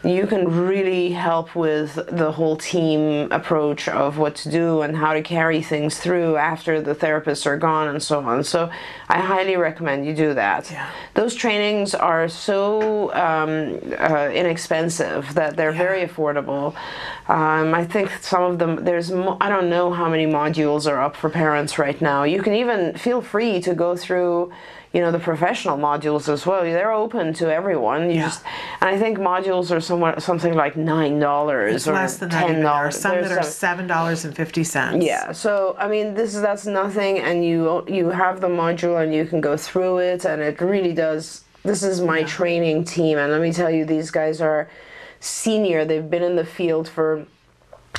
you 0.04 0.26
can 0.28 0.48
really 0.68 1.12
help 1.12 1.56
with 1.56 1.96
the 2.10 2.32
whole 2.32 2.56
team 2.56 3.30
approach 3.32 3.88
of 3.90 4.18
what 4.18 4.34
to 4.36 4.50
do 4.50 4.82
and 4.82 4.96
how 4.96 5.14
to 5.14 5.22
carry 5.22 5.62
things 5.62 5.98
through 5.98 6.38
after 6.38 6.82
the 6.82 6.96
therapists 6.96 7.46
are 7.46 7.58
gone 7.58 7.88
and 7.90 8.02
so 8.02 8.20
on 8.22 8.44
so 8.44 8.70
i 9.10 9.20
highly 9.20 9.58
recommend 9.58 10.06
you 10.06 10.14
do 10.14 10.34
that 10.34 10.72
Yeah. 10.72 10.90
those 11.16 11.36
trainings 11.36 11.94
are 11.94 12.30
so 12.30 13.14
um, 13.14 13.80
uh, 14.00 14.30
inexpensive 14.34 15.34
that 15.34 15.58
they're 15.58 15.74
very 15.74 16.08
affordable 16.08 16.76
um, 17.28 17.74
i 17.74 17.84
think 17.86 18.10
some 18.22 18.44
of 18.44 18.58
them 18.60 18.84
there's 18.86 19.12
mo- 19.12 19.38
i 19.42 19.50
don't 19.50 19.70
know 19.70 19.92
how 19.92 20.08
many 20.10 20.26
modules 20.26 20.40
modules 20.50 20.90
are 20.90 21.02
up 21.02 21.16
for 21.16 21.30
parents 21.30 21.78
right 21.78 22.02
now. 22.02 22.24
You 22.24 22.42
can 22.42 22.54
even 22.54 22.98
feel 22.98 23.22
free 23.22 23.60
to 23.62 23.76
go 23.76 23.96
through 23.96 24.52
you 24.94 25.02
know 25.02 25.12
the 25.12 25.20
professional 25.20 25.78
modules 25.78 26.28
as 26.28 26.46
well 26.48 26.64
they're 26.64 26.92
open 26.92 27.32
to 27.36 27.54
everyone 27.54 28.10
you 28.10 28.16
Yeah. 28.16 28.22
just 28.30 28.44
and 28.82 28.90
i 28.90 28.98
think 28.98 29.20
modules 29.20 29.70
are 29.70 29.80
somewhat 29.90 30.22
something 30.30 30.54
like 30.64 30.74
nine 30.78 31.16
dollars 31.20 31.88
or 31.88 31.94
Less 31.94 32.18
than 32.22 32.30
ten 32.30 32.44
even. 32.44 32.56
There 32.62 32.68
are 32.68 32.80
dollars 32.80 33.00
some 33.06 33.22
that 33.24 33.32
are 33.32 33.44
seven 33.66 33.86
dollars 33.96 34.20
and 34.26 34.34
fifty 34.44 34.64
cents. 34.64 35.04
yeah 35.12 35.26
so 35.44 35.52
i 35.84 35.86
mean 35.94 36.08
this 36.20 36.30
is 36.36 36.42
that's 36.50 36.66
nothing 36.82 37.14
and 37.28 37.38
you 37.50 37.60
you 37.98 38.06
have 38.24 38.36
the 38.46 38.52
module 38.64 38.96
and 39.04 39.10
you 39.18 39.26
can 39.32 39.40
go 39.50 39.54
through 39.68 39.96
it 40.12 40.22
and 40.30 40.38
it 40.50 40.58
really 40.74 40.94
does 40.94 41.44
this 41.64 41.82
is 41.92 41.98
my 42.14 42.22
training 42.38 42.78
team 42.96 43.18
and 43.22 43.28
let 43.34 43.42
me 43.48 43.52
tell 43.52 43.72
you 43.78 43.84
these 43.96 44.10
guys 44.22 44.38
are 44.50 44.62
senior 45.20 45.80
they've 45.90 46.10
been 46.16 46.24
in 46.32 46.36
the 46.42 46.46
field 46.58 46.86
for 46.96 47.10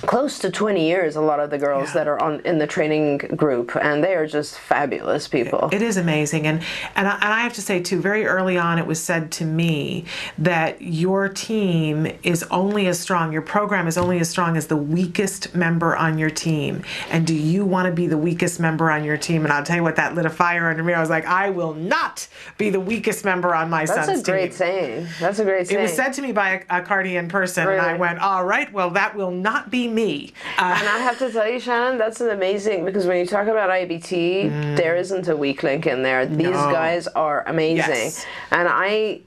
close 0.03 0.39
to 0.39 0.51
20 0.51 0.87
years 0.87 1.17
a 1.17 1.21
lot 1.21 1.41
of 1.41 1.51
the 1.51 1.59
girls 1.59 1.89
Yeah. 1.89 1.95
that 1.95 2.09
are 2.09 2.21
on 2.23 2.41
in 2.45 2.59
the 2.59 2.67
training 2.67 3.19
group 3.19 3.77
and 3.77 4.03
they 4.03 4.15
are 4.15 4.27
just 4.27 4.59
fabulous 4.59 5.29
people 5.29 5.69
It 5.73 5.83
is 5.83 5.97
amazing, 5.97 6.47
and 6.47 6.63
and 6.97 7.07
I, 7.09 7.15
and 7.15 7.25
I 7.33 7.41
have 7.41 7.53
to 7.55 7.63
say 7.63 7.81
too. 7.81 8.01
Very 8.01 8.27
early 8.27 8.57
on, 8.59 8.79
it 8.79 8.87
was 8.87 9.03
said 9.03 9.31
to 9.33 9.45
me 9.45 10.05
that 10.39 10.81
your 10.81 11.29
team 11.29 12.07
is 12.23 12.43
only 12.51 12.87
as 12.87 12.99
strong. 12.99 13.33
Your 13.33 13.43
program 13.43 13.87
is 13.87 13.99
only 13.99 14.19
as 14.21 14.29
strong 14.29 14.57
as 14.57 14.67
the 14.69 14.77
weakest 14.77 15.55
member 15.55 15.97
on 15.97 16.19
your 16.19 16.31
team. 16.31 16.83
And 17.11 17.27
do 17.27 17.35
you 17.35 17.65
want 17.65 17.87
to 17.87 17.93
be 17.93 18.07
the 18.07 18.19
weakest 18.19 18.59
member 18.61 18.91
on 18.91 19.05
your 19.05 19.17
team? 19.17 19.45
And 19.45 19.53
I'll 19.53 19.65
tell 19.65 19.77
you 19.77 19.83
what, 19.83 19.97
that 19.97 20.15
lit 20.15 20.27
a 20.27 20.31
fire 20.31 20.69
under 20.69 20.83
me. 20.83 20.93
I 20.93 21.01
was 21.01 21.11
like, 21.11 21.27
I 21.27 21.51
will 21.51 21.75
not 21.75 22.27
be 22.59 22.71
the 22.71 22.81
weakest 22.81 23.25
member 23.25 23.55
on 23.55 23.69
my 23.71 23.85
son's 23.85 24.07
team. 24.07 24.17
that's 24.17 24.29
a 24.29 24.31
great 24.33 24.49
team. 24.51 24.53
saying 24.57 25.07
that's 25.21 25.39
a 25.39 25.45
great 25.45 25.67
saying 25.69 25.79
It 25.79 25.83
was 25.83 25.93
said 25.93 26.13
to 26.15 26.23
me 26.23 26.33
by 26.33 26.65
a, 26.71 26.79
a 26.79 26.83
Cardi 26.83 27.21
person, 27.29 27.69
and 27.69 27.81
I 27.81 27.95
went, 27.97 28.19
"All 28.21 28.45
right, 28.45 28.73
well, 28.73 28.91
that 28.91 29.15
will 29.15 29.31
not 29.31 29.71
be 29.71 29.89
me." 29.95 30.33
Uh, 30.59 30.77
And 30.79 30.89
I 30.89 30.99
have 30.99 31.19
to 31.19 31.31
tell 31.31 31.49
you, 31.49 31.61
Shannon, 31.61 31.99
that's 31.99 32.21
an 32.21 32.31
amazing 32.31 32.85
because 32.85 33.07
when 33.07 33.19
you 33.19 33.27
talk 33.27 33.47
about 33.49 33.71
IBT, 33.71 34.77
there 34.77 34.97
isn't 34.97 35.29
a 35.29 35.37
weak 35.37 35.63
link 35.63 35.87
in 35.87 36.03
there. 36.03 36.27
These 36.27 36.47
Mm. 36.49 36.67
No. 36.69 36.73
guys 36.73 37.07
are 37.09 37.45
amazing, 37.47 37.95
Yes. 38.11 38.27
and 38.51 38.67
I, 38.69 39.21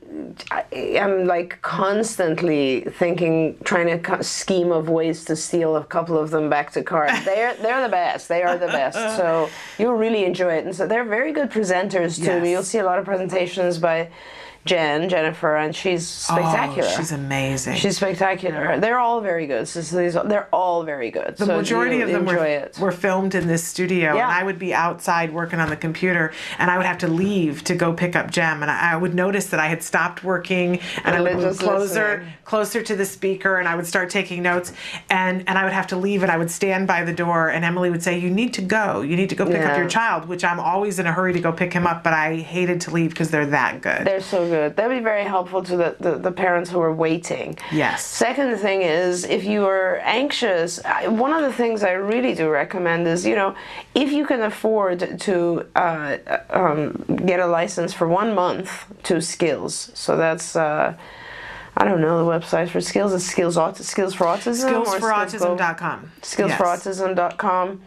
I 0.52 0.64
am 0.74 1.26
like 1.26 1.60
constantly 1.62 2.82
thinking, 3.00 3.58
trying 3.64 3.88
to 4.02 4.24
scheme 4.24 4.72
of 4.72 4.90
ways 4.90 5.26
to 5.26 5.36
steal 5.36 5.76
a 5.76 5.84
couple 5.84 6.18
of 6.18 6.30
them 6.32 6.50
back 6.50 6.72
to 6.74 6.84
card. 6.84 7.12
They're 7.26 7.54
they're 7.62 7.82
the 7.84 7.90
best. 7.90 8.28
They 8.28 8.44
are 8.44 8.58
the 8.58 8.68
best. 8.68 8.98
So 9.24 9.50
you'll 9.78 9.96
really 10.06 10.26
enjoy 10.26 10.54
it, 10.60 10.66
and 10.66 10.76
so 10.76 10.88
they're 10.88 11.04
very 11.20 11.32
good 11.34 11.50
presenters 11.52 12.18
too. 12.18 12.38
Yes. 12.40 12.48
You'll 12.48 12.64
see 12.64 12.80
a 12.80 12.84
lot 12.86 13.00
of 13.00 13.06
presentations 13.06 13.78
by. 13.78 14.10
Jen, 14.66 15.10
Jennifer, 15.10 15.58
and 15.58 15.76
she's 15.76 16.28
oh, 16.30 16.36
spectacular. 16.36 16.88
Oh, 16.90 16.98
she's 16.98 17.12
amazing. 17.12 17.76
She's 17.76 17.98
spectacular. 17.98 18.80
They're 18.80 19.00
all 19.00 19.20
very 19.20 19.46
good. 19.46 19.68
So 19.68 19.82
these, 19.82 20.14
they're 20.14 20.48
all 20.54 20.84
very 20.84 21.12
good. 21.12 21.36
The 21.36 21.46
so 21.46 21.58
majority 21.58 22.02
of 22.02 22.10
them 22.10 22.22
enjoy 22.22 22.40
were, 22.40 22.46
it. 22.46 22.80
were 22.80 22.92
filmed 22.92 23.36
in 23.36 23.48
this 23.48 23.64
studio, 23.64 24.16
Yeah. 24.16 24.24
and 24.24 24.32
I 24.32 24.44
would 24.44 24.60
be 24.60 24.74
outside 24.74 25.34
working 25.34 25.60
on 25.60 25.70
the 25.70 25.76
computer, 25.76 26.32
and 26.60 26.72
I 26.72 26.78
would 26.78 26.86
have 26.86 26.98
to 27.00 27.10
leave 27.10 27.64
to 27.66 27.76
go 27.76 27.92
pick 27.92 28.16
up 28.16 28.32
Jem, 28.32 28.62
and 28.62 28.72
I, 28.72 28.94
I 28.94 28.96
would 28.96 29.14
notice 29.14 29.48
that 29.48 29.60
I 29.60 29.68
had 29.68 29.84
stopped 29.84 30.24
working, 30.24 30.80
and 31.04 31.16
I 31.16 31.22
would 31.22 31.36
move 31.36 31.60
closer, 31.60 32.18
listening. 32.20 32.34
closer 32.46 32.82
to 32.84 32.96
the 32.96 33.06
speaker, 33.06 33.58
and 33.58 33.68
I 33.68 33.76
would 33.76 33.86
start 33.86 34.10
taking 34.10 34.42
notes, 34.44 34.72
and 35.10 35.44
and 35.48 35.58
I 35.58 35.66
would 35.66 35.74
have 35.74 35.88
to 35.88 35.98
leave, 35.98 36.24
and 36.24 36.32
I 36.32 36.38
would 36.38 36.52
stand 36.52 36.88
by 36.88 37.04
the 37.04 37.14
door, 37.14 37.50
and 37.50 37.66
Emily 37.66 37.90
would 37.92 38.04
say, 38.04 38.18
"You 38.18 38.30
need 38.30 38.54
to 38.54 38.62
go. 38.62 39.02
You 39.02 39.18
need 39.18 39.30
to 39.30 39.36
go 39.36 39.46
pick 39.46 39.66
up 39.66 39.78
your 39.78 39.90
child," 39.90 40.30
which 40.30 40.46
I'm 40.46 40.60
always 40.60 41.00
in 41.00 41.06
a 41.06 41.12
hurry 41.12 41.34
to 41.34 41.42
go 41.42 41.52
pick 41.52 41.74
him 41.74 41.86
up, 41.86 42.02
but 42.02 42.14
I 42.14 42.38
hated 42.38 42.80
to 42.82 42.92
leave 42.92 43.10
because 43.10 43.30
they're 43.30 43.48
that 43.48 43.82
good. 43.82 44.06
They're 44.08 44.22
so 44.22 44.48
good. 44.48 44.53
That'd 44.76 44.98
be 45.00 45.04
very 45.04 45.24
helpful 45.24 45.62
to 45.64 45.76
the, 45.78 45.96
the, 46.00 46.12
the 46.18 46.32
parents 46.32 46.70
who 46.72 46.80
are 46.82 46.94
waiting. 46.94 47.58
yes. 47.72 48.06
Second 48.06 48.58
thing 48.58 48.82
is, 48.82 49.24
if 49.26 49.44
you 49.44 49.66
are 49.68 49.98
anxious, 50.04 50.80
I- 50.86 51.08
one 51.08 51.34
of 51.34 51.42
the 51.42 51.54
things 51.62 51.84
I 51.84 51.92
really 52.14 52.34
do 52.36 52.50
recommend 52.50 53.08
is, 53.08 53.26
you 53.26 53.36
know, 53.36 53.56
if 53.96 54.12
you 54.12 54.26
can 54.26 54.42
afford 54.42 55.20
to 55.28 55.66
uh, 55.76 56.18
um, 56.50 57.04
get 57.26 57.40
a 57.40 57.48
license 57.48 57.92
for 57.94 58.08
one 58.08 58.34
month 58.36 58.70
to 59.04 59.22
Skills, 59.22 59.92
so 59.94 60.18
that's. 60.18 60.56
Uh, 60.56 60.94
I 61.76 61.86
don't 61.86 62.02
know 62.02 62.24
the 62.24 62.30
website 62.32 62.70
for 62.70 62.80
skills. 62.82 63.14
It's 63.16 63.26
skills, 63.26 63.58
aut- 63.58 63.78
skills 63.78 64.14
for 64.14 64.26
autism. 64.28 64.70
or 64.72 64.86
Skills 64.86 64.90
Go- 64.94 65.56
Skillsforautism.com. 65.58 66.12
skillsforautism.com. 66.22 67.82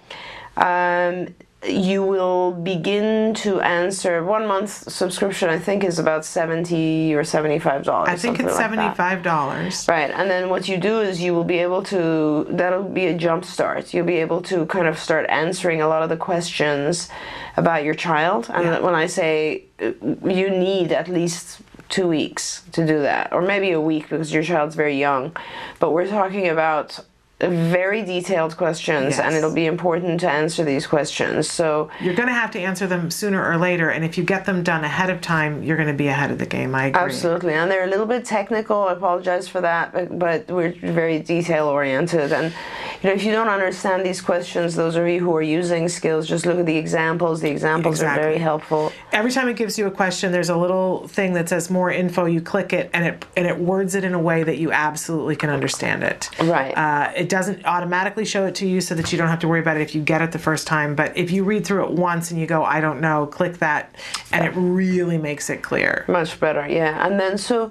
Um, 0.56 1.34
you 1.68 2.02
will 2.02 2.52
begin 2.52 3.34
to 3.34 3.60
answer 3.60 4.24
one 4.24 4.46
month 4.46 4.90
subscription. 4.90 5.48
I 5.50 5.58
think 5.58 5.84
is 5.84 5.98
about 5.98 6.24
seventy 6.24 7.14
or 7.14 7.24
seventy-five 7.24 7.84
dollars. 7.84 8.08
I 8.08 8.16
think 8.16 8.40
it's 8.40 8.56
seventy-five 8.56 9.22
dollars. 9.22 9.86
Right, 9.88 10.10
and 10.10 10.30
then 10.30 10.48
what 10.48 10.68
you 10.68 10.76
do 10.78 11.00
is 11.00 11.20
you 11.20 11.34
will 11.34 11.44
be 11.44 11.58
able 11.58 11.82
to. 11.84 12.46
That'll 12.50 12.82
be 12.84 13.06
a 13.06 13.16
jump 13.16 13.44
start. 13.44 13.92
You'll 13.92 14.06
be 14.06 14.16
able 14.16 14.42
to 14.42 14.66
kind 14.66 14.86
of 14.86 14.98
start 14.98 15.26
answering 15.28 15.80
a 15.82 15.88
lot 15.88 16.02
of 16.02 16.08
the 16.08 16.16
questions 16.16 17.08
about 17.56 17.84
your 17.84 17.94
child. 17.94 18.50
And 18.52 18.64
Yeah. 18.64 18.80
when 18.80 18.94
I 18.94 19.06
say 19.06 19.64
uh, 19.80 19.92
you 20.24 20.50
need 20.50 20.92
at 20.92 21.08
least 21.08 21.60
two 21.88 22.08
weeks 22.08 22.62
to 22.72 22.84
do 22.86 23.00
that, 23.02 23.32
or 23.32 23.42
maybe 23.42 23.70
a 23.70 23.80
week 23.80 24.08
because 24.08 24.32
your 24.32 24.42
child's 24.42 24.74
very 24.74 24.98
young, 24.98 25.36
but 25.78 25.92
we're 25.92 26.08
talking 26.08 26.48
about 26.48 26.98
very 27.38 28.02
detailed 28.02 28.56
questions, 28.56 29.18
and 29.18 29.34
it'll 29.34 29.52
be 29.52 29.66
important 29.66 30.20
to 30.20 30.30
answer 30.30 30.64
these 30.64 30.86
questions. 30.86 31.50
So. 31.50 31.90
You're 32.00 32.14
going 32.14 32.28
to 32.28 32.34
have 32.34 32.50
to 32.52 32.60
answer 32.60 32.86
them 32.86 33.10
sooner 33.10 33.44
or 33.44 33.58
later, 33.58 33.90
and 33.90 34.04
if 34.04 34.16
you 34.16 34.24
get 34.24 34.46
them 34.46 34.62
done 34.62 34.84
ahead 34.84 35.10
of 35.10 35.20
time, 35.20 35.62
you're 35.62 35.76
going 35.76 35.88
to 35.88 35.94
be 35.94 36.08
ahead 36.08 36.30
of 36.30 36.38
the 36.38 36.46
game. 36.46 36.74
I 36.74 36.86
agree. 36.86 37.02
Absolutely, 37.02 37.52
and 37.52 37.70
they're 37.70 37.84
a 37.84 37.90
little 37.90 38.06
bit 38.06 38.24
technical. 38.24 38.84
I 38.84 38.92
apologize 38.92 39.48
for 39.48 39.60
that, 39.60 39.92
but, 39.92 40.18
but 40.18 40.50
we're 40.50 40.72
very 40.72 41.18
detail 41.18 41.66
oriented. 41.66 42.32
And 42.32 42.54
you 43.02 43.10
know, 43.10 43.14
if 43.14 43.22
you 43.22 43.32
don't 43.32 43.48
understand 43.48 44.06
these 44.06 44.22
questions, 44.22 44.74
those 44.74 44.96
of 44.96 45.06
you 45.06 45.20
who 45.20 45.36
are 45.36 45.42
using 45.42 45.88
skills, 45.88 46.26
just 46.26 46.46
look 46.46 46.58
at 46.58 46.66
the 46.66 46.76
examples. 46.76 47.42
The 47.42 47.50
examples 47.50 48.02
are 48.02 48.14
very 48.14 48.38
helpful. 48.38 48.92
Every 49.12 49.30
time 49.30 49.48
it 49.48 49.56
gives 49.56 49.78
you 49.78 49.86
a 49.86 49.90
question, 49.90 50.32
there's 50.32 50.48
a 50.48 50.56
little 50.56 51.06
thing 51.08 51.34
that 51.34 51.50
says 51.50 51.70
more 51.70 51.90
info. 51.90 52.24
You 52.24 52.40
click 52.40 52.72
it, 52.72 52.88
and 52.94 53.04
it 53.04 53.24
and 53.36 53.46
it 53.46 53.58
words 53.58 53.94
it 53.94 54.04
in 54.04 54.14
a 54.14 54.20
way 54.20 54.42
that 54.42 54.56
you 54.56 54.72
absolutely 54.72 55.36
can 55.36 55.50
understand 55.50 56.02
it. 56.02 56.30
Right. 56.42 56.72
Uh, 56.76 57.12
it 57.14 57.25
doesn't 57.28 57.64
automatically 57.64 58.24
show 58.24 58.46
it 58.46 58.54
to 58.56 58.66
you, 58.66 58.80
so 58.80 58.94
that 58.94 59.12
you 59.12 59.18
don't 59.18 59.28
have 59.28 59.40
to 59.40 59.48
worry 59.48 59.60
about 59.60 59.76
it 59.76 59.82
if 59.82 59.94
you 59.94 60.02
get 60.02 60.22
it 60.22 60.32
the 60.32 60.38
first 60.38 60.66
time. 60.66 60.94
But 60.94 61.16
if 61.16 61.30
you 61.30 61.44
read 61.44 61.66
through 61.66 61.84
it 61.86 61.92
once 61.92 62.30
and 62.30 62.40
you 62.40 62.46
go, 62.46 62.64
I 62.64 62.80
don't 62.80 63.00
know, 63.00 63.26
click 63.26 63.58
that, 63.58 63.94
and 64.32 64.44
it 64.44 64.52
really 64.56 65.18
makes 65.18 65.50
it 65.50 65.62
clear. 65.62 66.04
Much 66.08 66.38
better, 66.40 66.66
yeah. 66.68 67.06
And 67.06 67.18
then 67.18 67.38
so. 67.38 67.70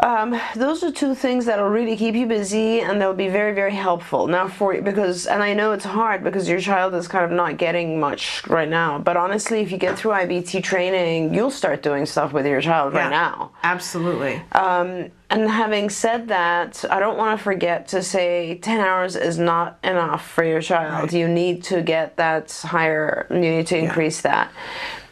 Um, 0.00 0.40
those 0.54 0.84
are 0.84 0.92
two 0.92 1.14
things 1.14 1.46
that'll 1.46 1.68
really 1.68 1.96
keep 1.96 2.14
you 2.14 2.26
busy 2.26 2.80
and 2.80 3.00
they'll 3.00 3.14
be 3.14 3.28
very, 3.28 3.52
very 3.52 3.74
helpful. 3.74 4.28
Now, 4.28 4.46
for 4.48 4.80
because, 4.80 5.26
and 5.26 5.42
I 5.42 5.54
know 5.54 5.72
it's 5.72 5.84
hard 5.84 6.22
because 6.22 6.48
your 6.48 6.60
child 6.60 6.94
is 6.94 7.08
kind 7.08 7.24
of 7.24 7.32
not 7.32 7.56
getting 7.56 7.98
much 7.98 8.46
right 8.46 8.68
now, 8.68 8.98
but 8.98 9.16
honestly, 9.16 9.60
if 9.60 9.72
you 9.72 9.78
get 9.78 9.98
through 9.98 10.12
IBT 10.12 10.62
training, 10.62 11.34
you'll 11.34 11.50
start 11.50 11.82
doing 11.82 12.06
stuff 12.06 12.32
with 12.32 12.46
your 12.46 12.60
child 12.60 12.94
right 12.94 13.10
now. 13.10 13.50
Absolutely. 13.64 14.40
Um, 14.52 15.10
and 15.30 15.50
having 15.50 15.90
said 15.90 16.28
that, 16.28 16.84
I 16.90 17.00
don't 17.00 17.18
want 17.18 17.38
to 17.38 17.42
forget 17.42 17.88
to 17.88 18.02
say 18.02 18.58
10 18.58 18.80
hours 18.80 19.16
is 19.16 19.38
not 19.38 19.78
enough 19.82 20.26
for 20.26 20.44
your 20.44 20.62
child. 20.62 21.02
Right. 21.02 21.12
You 21.12 21.28
need 21.28 21.64
to 21.64 21.82
get 21.82 22.16
that 22.18 22.52
higher, 22.64 23.26
you 23.30 23.40
need 23.40 23.66
to 23.66 23.76
increase 23.76 24.20
that. 24.22 24.52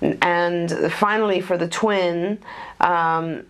And 0.01 0.71
finally, 0.93 1.41
for 1.41 1.59
the 1.59 1.69
twin, 1.69 2.39
um, 2.81 3.47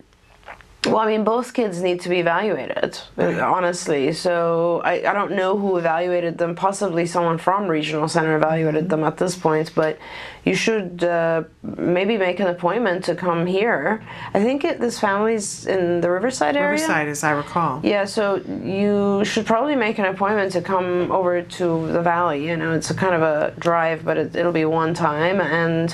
well, 0.87 0.99
I 0.99 1.07
mean, 1.07 1.23
both 1.23 1.53
kids 1.53 1.81
need 1.81 2.01
to 2.01 2.09
be 2.09 2.19
evaluated, 2.19 2.99
honestly. 3.17 4.13
So 4.13 4.81
I, 4.83 5.07
I 5.07 5.13
don't 5.13 5.33
know 5.33 5.57
who 5.57 5.77
evaluated 5.77 6.37
them. 6.37 6.55
Possibly 6.55 7.05
someone 7.05 7.37
from 7.37 7.67
Regional 7.67 8.07
Center 8.07 8.35
evaluated 8.35 8.89
them 8.89 9.03
at 9.03 9.17
this 9.17 9.35
point, 9.35 9.73
but 9.75 9.99
you 10.45 10.55
should 10.55 11.03
uh, 11.03 11.43
maybe 11.61 12.17
make 12.17 12.39
an 12.39 12.47
appointment 12.47 13.03
to 13.05 13.15
come 13.15 13.45
here. 13.45 14.03
I 14.33 14.41
think 14.41 14.63
it, 14.63 14.79
this 14.79 14.99
family's 14.99 15.65
in 15.65 16.01
the 16.01 16.09
Riverside 16.09 16.55
area. 16.55 16.71
Riverside, 16.71 17.07
as 17.09 17.23
I 17.23 17.31
recall. 17.31 17.81
Yeah, 17.83 18.05
so 18.05 18.37
you 18.63 19.23
should 19.25 19.45
probably 19.45 19.75
make 19.75 19.99
an 19.99 20.05
appointment 20.05 20.53
to 20.53 20.61
come 20.61 21.11
over 21.11 21.41
to 21.41 21.87
the 21.91 22.01
valley. 22.01 22.47
You 22.47 22.55
know, 22.55 22.73
it's 22.73 22.89
a 22.89 22.95
kind 22.95 23.13
of 23.13 23.21
a 23.21 23.53
drive, 23.59 24.05
but 24.05 24.17
it, 24.17 24.35
it'll 24.35 24.51
be 24.51 24.65
one 24.65 24.93
time, 24.93 25.41
and 25.41 25.93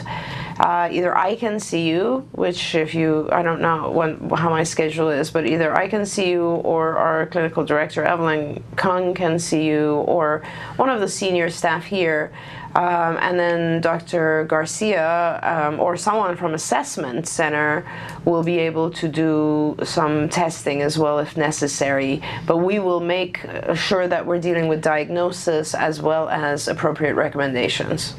uh, 0.60 0.90
either 0.92 1.18
I 1.18 1.36
can 1.36 1.60
see 1.60 1.88
you, 1.88 2.28
which 2.32 2.76
if 2.76 2.94
you, 2.94 3.30
I 3.32 3.42
don't 3.42 3.62
know 3.62 3.92
when 3.92 4.30
how 4.30 4.50
my 4.50 4.64
schedule 4.64 5.10
is, 5.10 5.32
but 5.32 5.48
either 5.48 5.76
I 5.76 5.88
can 5.88 6.06
see 6.06 6.30
you, 6.30 6.44
or 6.44 6.98
our 6.98 7.26
clinical 7.28 7.64
director 7.66 8.04
Evelyn 8.04 8.64
Kung 8.76 9.14
can 9.14 9.40
see 9.40 9.66
you, 9.66 9.96
or 10.08 10.44
one 10.76 10.90
of 10.90 11.00
the 11.00 11.08
senior 11.08 11.50
staff 11.50 11.86
here. 11.86 12.32
Um, 12.76 13.18
and 13.22 13.40
then 13.40 13.82
Dr. 13.82 14.46
Garcia 14.46 15.40
um, 15.44 15.80
or 15.80 15.96
someone 15.96 16.36
from 16.36 16.54
Assessment 16.54 17.28
Center 17.28 17.86
will 18.26 18.44
be 18.44 18.58
able 18.60 18.90
to 18.92 19.08
do 19.08 19.76
some 19.84 20.28
testing 20.30 20.82
as 20.82 20.98
well 20.98 21.20
if 21.20 21.38
necessary. 21.38 22.22
But 22.48 22.58
we 22.58 22.80
will 22.80 23.00
make 23.00 23.46
sure 23.76 24.08
that 24.08 24.26
we're 24.26 24.40
dealing 24.40 24.68
with 24.68 24.82
diagnosis 24.82 25.76
as 25.76 26.02
well 26.02 26.30
as 26.30 26.68
appropriate 26.68 27.14
recommendations. 27.14 28.16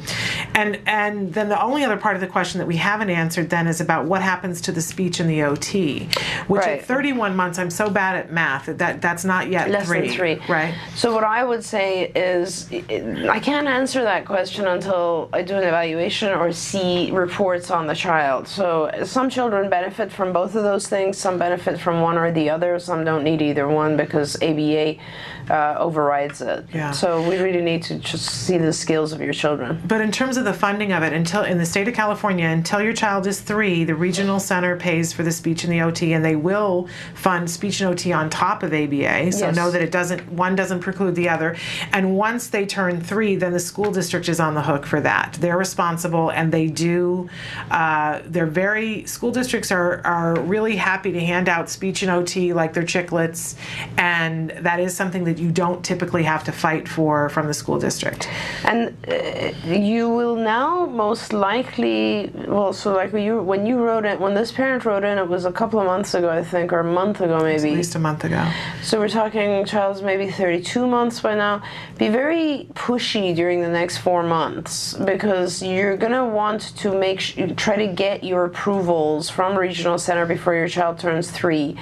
And 0.53 0.79
and 0.85 1.33
then 1.33 1.49
the 1.49 1.61
only 1.61 1.83
other 1.83 1.97
part 1.97 2.15
of 2.15 2.21
the 2.21 2.27
question 2.27 2.59
that 2.59 2.67
we 2.67 2.77
haven't 2.77 3.09
answered 3.09 3.49
then 3.49 3.67
is 3.67 3.81
about 3.81 4.05
what 4.05 4.21
happens 4.21 4.61
to 4.61 4.71
the 4.71 4.81
speech 4.81 5.19
and 5.19 5.29
the 5.29 5.43
OT, 5.43 6.07
which 6.47 6.61
Right. 6.61 6.79
at 6.79 6.85
31 6.85 7.35
months, 7.35 7.59
I'm 7.59 7.69
so 7.69 7.89
bad 7.89 8.15
at 8.15 8.31
math 8.31 8.67
that, 8.67 8.77
that 8.77 9.01
that's 9.01 9.25
not 9.25 9.49
yet 9.49 9.69
less 9.69 9.87
three. 9.87 10.07
than 10.07 10.15
three. 10.15 10.41
Right. 10.47 10.73
So 10.95 11.13
what 11.13 11.23
I 11.25 11.43
would 11.43 11.63
say 11.63 12.11
is, 12.15 12.69
I 12.71 13.39
can't 13.39 13.67
answer 13.67 14.03
that 14.03 14.25
question 14.25 14.44
until 14.53 15.29
I 15.33 15.41
do 15.41 15.55
an 15.55 15.63
evaluation 15.63 16.29
or 16.33 16.51
see 16.51 17.11
reports 17.11 17.71
on 17.71 17.87
the 17.87 17.95
child. 17.95 18.47
So 18.47 18.91
some 19.03 19.29
children 19.29 19.69
benefit 19.69 20.11
from 20.11 20.31
both 20.33 20.55
of 20.55 20.63
those 20.63 20.87
things. 20.87 21.17
Some 21.17 21.37
benefit 21.37 21.79
from 21.79 22.01
one 22.01 22.17
or 22.17 22.31
the 22.31 22.49
other. 22.49 22.77
Some 22.79 23.03
don't 23.03 23.23
need 23.23 23.41
either 23.41 23.67
one 23.67 23.97
because 23.97 24.35
ABA 24.41 24.95
uh, 25.49 25.75
overrides 25.77 26.41
it. 26.41 26.65
Yeah. 26.73 26.91
So 26.91 27.27
we 27.27 27.37
really 27.37 27.61
need 27.61 27.83
to 27.83 27.99
just 27.99 28.25
see 28.25 28.57
the 28.57 28.73
skills 28.73 29.11
of 29.13 29.21
your 29.21 29.33
children. 29.33 29.81
But 29.87 30.01
in 30.01 30.11
terms 30.11 30.37
of 30.37 30.45
the 30.45 30.53
funding 30.53 30.91
of 30.91 31.03
it, 31.03 31.13
until 31.13 31.43
in 31.43 31.57
the 31.57 31.65
state 31.65 31.87
of 31.87 31.93
California, 31.93 32.47
until 32.47 32.81
your 32.81 32.93
child 32.93 33.27
is 33.27 33.41
three, 33.41 33.83
the 33.83 33.95
regional 33.95 34.39
center 34.39 34.75
pays 34.75 35.13
for 35.13 35.23
the 35.23 35.31
speech 35.31 35.63
and 35.63 35.71
the 35.71 35.81
OT, 35.81 36.13
and 36.13 36.23
they 36.25 36.35
will 36.35 36.87
fund 37.13 37.49
speech 37.49 37.81
and 37.81 37.91
OT 37.91 38.11
on 38.11 38.29
top 38.29 38.63
of 38.63 38.73
ABA. 38.73 39.31
So 39.31 39.45
Yes. 39.47 39.55
know 39.55 39.69
that 39.71 39.81
it 39.81 39.91
doesn't 39.91 40.31
one 40.31 40.55
doesn't 40.55 40.79
preclude 40.79 41.15
the 41.15 41.29
other. 41.29 41.55
And 41.93 42.15
once 42.15 42.47
they 42.47 42.65
turn 42.65 42.99
three, 43.01 43.35
then 43.35 43.51
the 43.53 43.59
school 43.59 43.91
district 43.91 44.27
is 44.29 44.34
on 44.39 44.55
the 44.55 44.61
hook 44.61 44.85
for 44.85 45.01
that. 45.01 45.37
They're 45.39 45.57
responsible, 45.57 46.29
and 46.29 46.51
they 46.51 46.67
do. 46.67 47.29
Uh, 47.71 48.21
they're 48.25 48.45
very 48.45 49.05
school 49.05 49.31
districts 49.31 49.71
are 49.71 50.01
are 50.05 50.39
really 50.41 50.75
happy 50.75 51.11
to 51.11 51.19
hand 51.19 51.49
out 51.49 51.69
speech 51.69 52.01
and 52.01 52.11
OT 52.11 52.53
like 52.53 52.73
they're 52.73 52.83
chiclets, 52.83 53.55
and 53.97 54.51
that 54.51 54.79
is 54.79 54.95
something 54.95 55.23
that 55.25 55.37
you 55.37 55.51
don't 55.51 55.83
typically 55.83 56.23
have 56.23 56.43
to 56.43 56.51
fight 56.51 56.87
for 56.87 57.29
from 57.29 57.47
the 57.47 57.53
school 57.53 57.79
district. 57.79 58.27
And 58.63 58.95
uh, 59.07 59.51
you 59.67 60.09
will 60.09 60.35
now 60.35 60.85
most 60.85 61.33
likely, 61.33 62.31
well, 62.47 62.73
so 62.73 62.93
like 62.93 63.13
when 63.13 63.23
you 63.23 63.41
when 63.41 63.65
you 63.65 63.77
wrote 63.77 64.05
it, 64.05 64.19
when 64.19 64.33
this 64.33 64.51
parent 64.51 64.85
wrote 64.85 65.03
in, 65.03 65.17
it 65.17 65.27
was 65.27 65.45
a 65.45 65.51
couple 65.51 65.79
of 65.79 65.85
months 65.85 66.13
ago, 66.13 66.29
I 66.29 66.43
think, 66.43 66.73
or 66.73 66.79
a 66.79 66.83
month 66.83 67.21
ago 67.21 67.39
maybe. 67.39 67.71
At 67.71 67.77
least 67.77 67.95
a 67.95 67.99
month 67.99 68.23
ago. 68.23 68.49
So 68.83 68.99
we're 68.99 69.09
talking 69.09 69.65
child's 69.65 70.01
maybe 70.01 70.29
32 70.29 70.87
months 70.87 71.21
by 71.21 71.35
now. 71.35 71.63
Be 71.97 72.09
very 72.09 72.67
pushy 72.73 73.35
during 73.35 73.61
the 73.61 73.69
next 73.69 73.97
four 73.97 74.23
months 74.25 74.93
because 74.93 75.61
you're 75.61 75.97
gonna 75.97 76.25
want 76.25 76.75
to 76.77 76.97
make 76.97 77.19
try 77.55 77.75
to 77.75 77.87
get 77.87 78.23
your 78.23 78.45
approvals 78.45 79.29
from 79.29 79.57
regional 79.57 79.97
center 79.97 80.25
before 80.25 80.53
your 80.53 80.67
child 80.67 80.99
turns 80.99 81.31
three. 81.31 81.77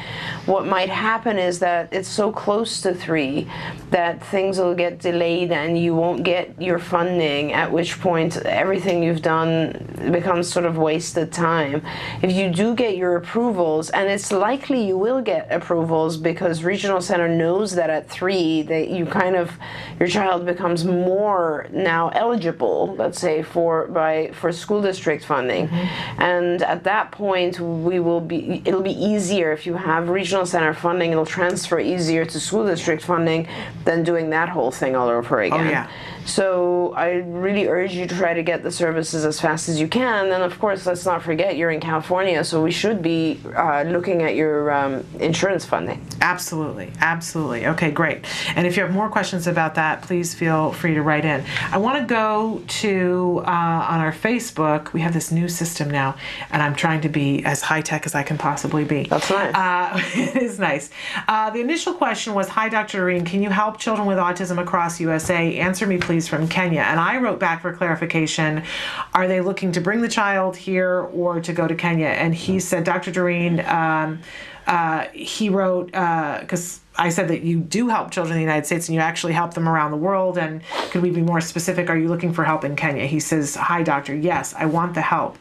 What 0.45 0.65
might 0.65 0.89
happen 0.89 1.37
is 1.37 1.59
that 1.59 1.89
it's 1.91 2.09
so 2.09 2.31
close 2.31 2.81
to 2.81 2.93
three 2.93 3.47
that 3.91 4.23
things 4.25 4.57
will 4.57 4.75
get 4.75 4.99
delayed 4.99 5.51
and 5.51 5.77
you 5.77 5.95
won't 5.95 6.23
get 6.23 6.61
your 6.61 6.79
funding. 6.79 7.53
At 7.53 7.71
which 7.71 7.99
point 7.99 8.37
everything 8.37 9.03
you've 9.03 9.21
done 9.21 10.09
becomes 10.11 10.51
sort 10.51 10.65
of 10.65 10.77
wasted 10.77 11.31
time. 11.31 11.81
If 12.21 12.31
you 12.31 12.49
do 12.49 12.75
get 12.75 12.97
your 12.97 13.15
approvals, 13.15 13.89
and 13.91 14.09
it's 14.09 14.31
likely 14.31 14.85
you 14.85 14.97
will 14.97 15.21
get 15.21 15.47
approvals 15.51 16.17
because 16.17 16.63
regional 16.63 17.01
center 17.01 17.27
knows 17.27 17.75
that 17.75 17.89
at 17.89 18.09
three 18.09 18.63
that 18.63 18.89
you 18.89 19.05
kind 19.05 19.35
of 19.35 19.51
your 19.99 20.07
child 20.07 20.45
becomes 20.45 20.83
more 20.85 21.67
now 21.71 22.09
eligible, 22.23 22.95
let's 23.01 23.19
say 23.19 23.43
for 23.53 23.87
by 23.99 24.13
for 24.39 24.49
school 24.63 24.81
district 24.89 25.23
funding, 25.31 25.67
mm-hmm. 25.67 26.21
and 26.21 26.61
at 26.63 26.81
that 26.91 27.05
point 27.11 27.53
we 27.59 27.97
will 27.99 28.23
be 28.31 28.61
it'll 28.67 28.87
be 28.93 28.97
easier 29.11 29.51
if 29.57 29.61
you 29.67 29.75
have 29.75 30.01
regional 30.19 30.45
center 30.45 30.73
funding. 30.85 31.11
It'll 31.11 31.33
transfer 31.41 31.79
easier 31.93 32.23
to 32.33 32.37
school 32.47 32.65
district 32.73 33.03
funding 33.11 33.41
than 33.87 34.03
doing 34.03 34.25
that 34.37 34.49
whole 34.55 34.71
thing 34.71 34.95
all 34.95 35.09
over 35.09 35.41
again. 35.41 35.67
Oh, 35.67 35.75
yeah. 35.77 35.87
So 36.25 36.93
I 36.93 37.11
really 37.11 37.67
urge 37.67 37.93
you 37.93 38.07
to 38.07 38.15
try 38.15 38.33
to 38.33 38.43
get 38.43 38.63
the 38.63 38.71
services 38.71 39.25
as 39.25 39.39
fast 39.39 39.69
as 39.69 39.79
you 39.79 39.87
can. 39.87 40.31
And 40.31 40.43
of 40.43 40.57
course, 40.59 40.85
let's 40.85 41.05
not 41.05 41.21
forget 41.21 41.57
you're 41.57 41.71
in 41.71 41.79
California, 41.79 42.43
so 42.43 42.61
we 42.63 42.71
should 42.71 43.01
be 43.01 43.39
uh, 43.55 43.83
looking 43.83 44.23
at 44.23 44.35
your 44.35 44.71
um, 44.71 45.05
insurance 45.19 45.65
funding. 45.65 46.05
Absolutely, 46.21 46.91
absolutely. 46.99 47.67
Okay, 47.67 47.91
great. 47.91 48.25
And 48.55 48.65
if 48.65 48.77
you 48.77 48.83
have 48.83 48.93
more 48.93 49.09
questions 49.09 49.47
about 49.47 49.75
that, 49.75 50.01
please 50.01 50.33
feel 50.33 50.71
free 50.71 50.93
to 50.93 51.01
write 51.01 51.25
in. 51.25 51.43
I 51.71 51.77
want 51.77 51.99
to 51.99 52.05
go 52.05 52.61
to 52.67 53.43
uh, 53.45 53.87
on 53.89 53.99
our 53.99 54.13
Facebook. 54.13 54.93
We 54.93 55.01
have 55.01 55.13
this 55.13 55.31
new 55.31 55.49
system 55.49 55.89
now, 55.89 56.15
and 56.51 56.61
I'm 56.61 56.75
trying 56.75 57.01
to 57.01 57.09
be 57.09 57.43
as 57.45 57.61
high 57.61 57.81
tech 57.81 58.05
as 58.05 58.15
I 58.15 58.23
can 58.23 58.37
possibly 58.37 58.85
be. 58.85 59.03
That's 59.03 59.29
nice. 59.29 59.53
Uh, 59.53 60.01
it 60.15 60.41
is 60.41 60.59
nice. 60.59 60.89
Uh, 61.27 61.49
the 61.49 61.59
initial 61.59 61.93
question 61.93 62.33
was, 62.33 62.47
"Hi, 62.49 62.69
Dr. 62.69 62.99
Doreen, 62.99 63.25
can 63.25 63.41
you 63.41 63.49
help 63.49 63.77
children 63.77 64.07
with 64.07 64.17
autism 64.17 64.61
across 64.61 64.99
USA? 64.99 65.57
Answer 65.57 65.85
me, 65.85 65.97
please, 65.97 66.12
from 66.21 66.47
Kenya." 66.47 66.81
And 66.81 66.99
I 66.99 67.17
wrote 67.17 67.39
back 67.39 67.61
for 67.61 67.73
clarification: 67.73 68.63
Are 69.13 69.27
they 69.27 69.41
looking 69.41 69.71
to 69.73 69.81
bring 69.81 70.01
the 70.01 70.09
child 70.09 70.55
here 70.55 71.01
or 71.13 71.39
to 71.41 71.53
go 71.53 71.67
to 71.67 71.75
Kenya? 71.75 72.07
And 72.07 72.35
he 72.35 72.59
said, 72.59 72.83
"Dr. 72.83 73.11
Doreen." 73.11 73.59
Um, 73.65 74.19
uh, 74.67 75.07
he 75.13 75.49
wrote 75.49 75.87
because 75.87 76.79
I 76.95 77.09
said 77.09 77.27
that 77.29 77.41
you 77.41 77.59
do 77.59 77.87
help 77.87 78.11
children 78.11 78.33
in 78.33 78.37
the 78.37 78.43
United 78.43 78.65
States 78.65 78.87
and 78.87 78.95
you 78.95 79.01
actually 79.01 79.33
help 79.33 79.55
them 79.55 79.67
around 79.67 79.91
the 79.91 79.97
world. 79.97 80.37
And 80.37 80.61
could 80.91 81.01
we 81.01 81.09
be 81.09 81.21
more 81.21 81.41
specific? 81.41 81.89
Are 81.89 81.97
you 81.97 82.07
looking 82.07 82.33
for 82.33 82.43
help 82.43 82.63
in 82.63 82.75
Kenya? 82.75 83.05
He 83.05 83.19
says, 83.19 83.55
Hi, 83.55 83.81
doctor. 83.81 84.13
Yes, 84.15 84.53
I 84.53 84.65
want 84.65 84.93
the 84.93 85.01
help. 85.01 85.35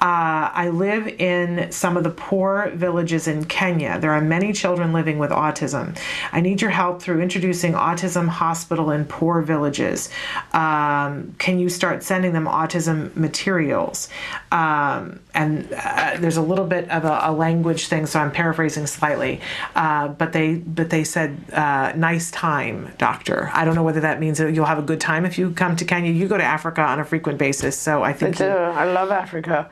Uh, 0.00 0.50
I 0.52 0.70
live 0.72 1.08
in 1.08 1.72
some 1.72 1.96
of 1.96 2.04
the 2.04 2.10
poor 2.10 2.70
villages 2.74 3.26
in 3.26 3.44
Kenya. 3.46 3.98
There 3.98 4.12
are 4.12 4.20
many 4.20 4.52
children 4.52 4.92
living 4.92 5.18
with 5.18 5.30
autism. 5.30 5.98
I 6.32 6.40
need 6.40 6.60
your 6.60 6.70
help 6.70 7.00
through 7.00 7.22
introducing 7.22 7.72
Autism 7.72 8.28
Hospital 8.28 8.90
in 8.90 9.06
poor 9.06 9.40
villages. 9.40 10.10
Um, 10.52 11.34
can 11.38 11.58
you 11.58 11.70
start 11.70 12.02
sending 12.02 12.32
them 12.32 12.44
autism 12.44 13.14
materials? 13.16 14.08
Um, 14.52 15.20
and 15.34 15.72
uh, 15.72 16.16
there's 16.18 16.36
a 16.36 16.42
little 16.42 16.66
bit 16.66 16.90
of 16.90 17.04
a, 17.04 17.20
a 17.22 17.32
language 17.32 17.88
thing, 17.88 18.06
so 18.06 18.20
I'm 18.20 18.32
paraphrasing 18.32 18.86
slightly. 18.86 19.40
Uh, 19.74 20.08
but 20.08 20.32
they 20.32 20.56
but 20.56 20.90
they 20.90 20.97
said 21.04 21.36
uh, 21.52 21.92
nice 21.96 22.30
time, 22.30 22.92
doctor. 22.98 23.50
I 23.52 23.64
don't 23.64 23.74
know 23.74 23.82
whether 23.82 24.00
that 24.00 24.20
means 24.20 24.38
that 24.38 24.52
you'll 24.54 24.66
have 24.66 24.78
a 24.78 24.82
good 24.82 25.00
time 25.00 25.24
if 25.24 25.38
you 25.38 25.50
come 25.52 25.76
to 25.76 25.84
Kenya. 25.84 26.10
You 26.12 26.28
go 26.28 26.36
to 26.38 26.44
Africa 26.44 26.82
on 26.82 27.00
a 27.00 27.04
frequent 27.04 27.38
basis, 27.38 27.76
so 27.78 28.02
I 28.02 28.10
I 28.10 28.12
think 28.12 28.36
do. 28.36 28.44
you- 28.44 28.50
I 28.50 28.84
love 28.84 29.10
Africa. 29.10 29.70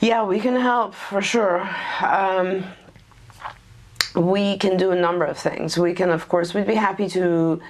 Yeah, 0.00 0.24
we 0.24 0.38
can 0.40 0.56
help 0.56 0.94
for 0.94 1.20
sure. 1.20 1.68
Um, 2.02 2.64
we 4.14 4.56
can 4.58 4.76
do 4.76 4.90
a 4.90 4.96
number 4.96 5.24
of 5.24 5.36
things. 5.38 5.76
We 5.78 5.92
can, 5.94 6.10
of 6.10 6.28
course, 6.28 6.54
we'd 6.54 6.66
be 6.66 6.74
happy 6.74 7.08
to 7.10 7.60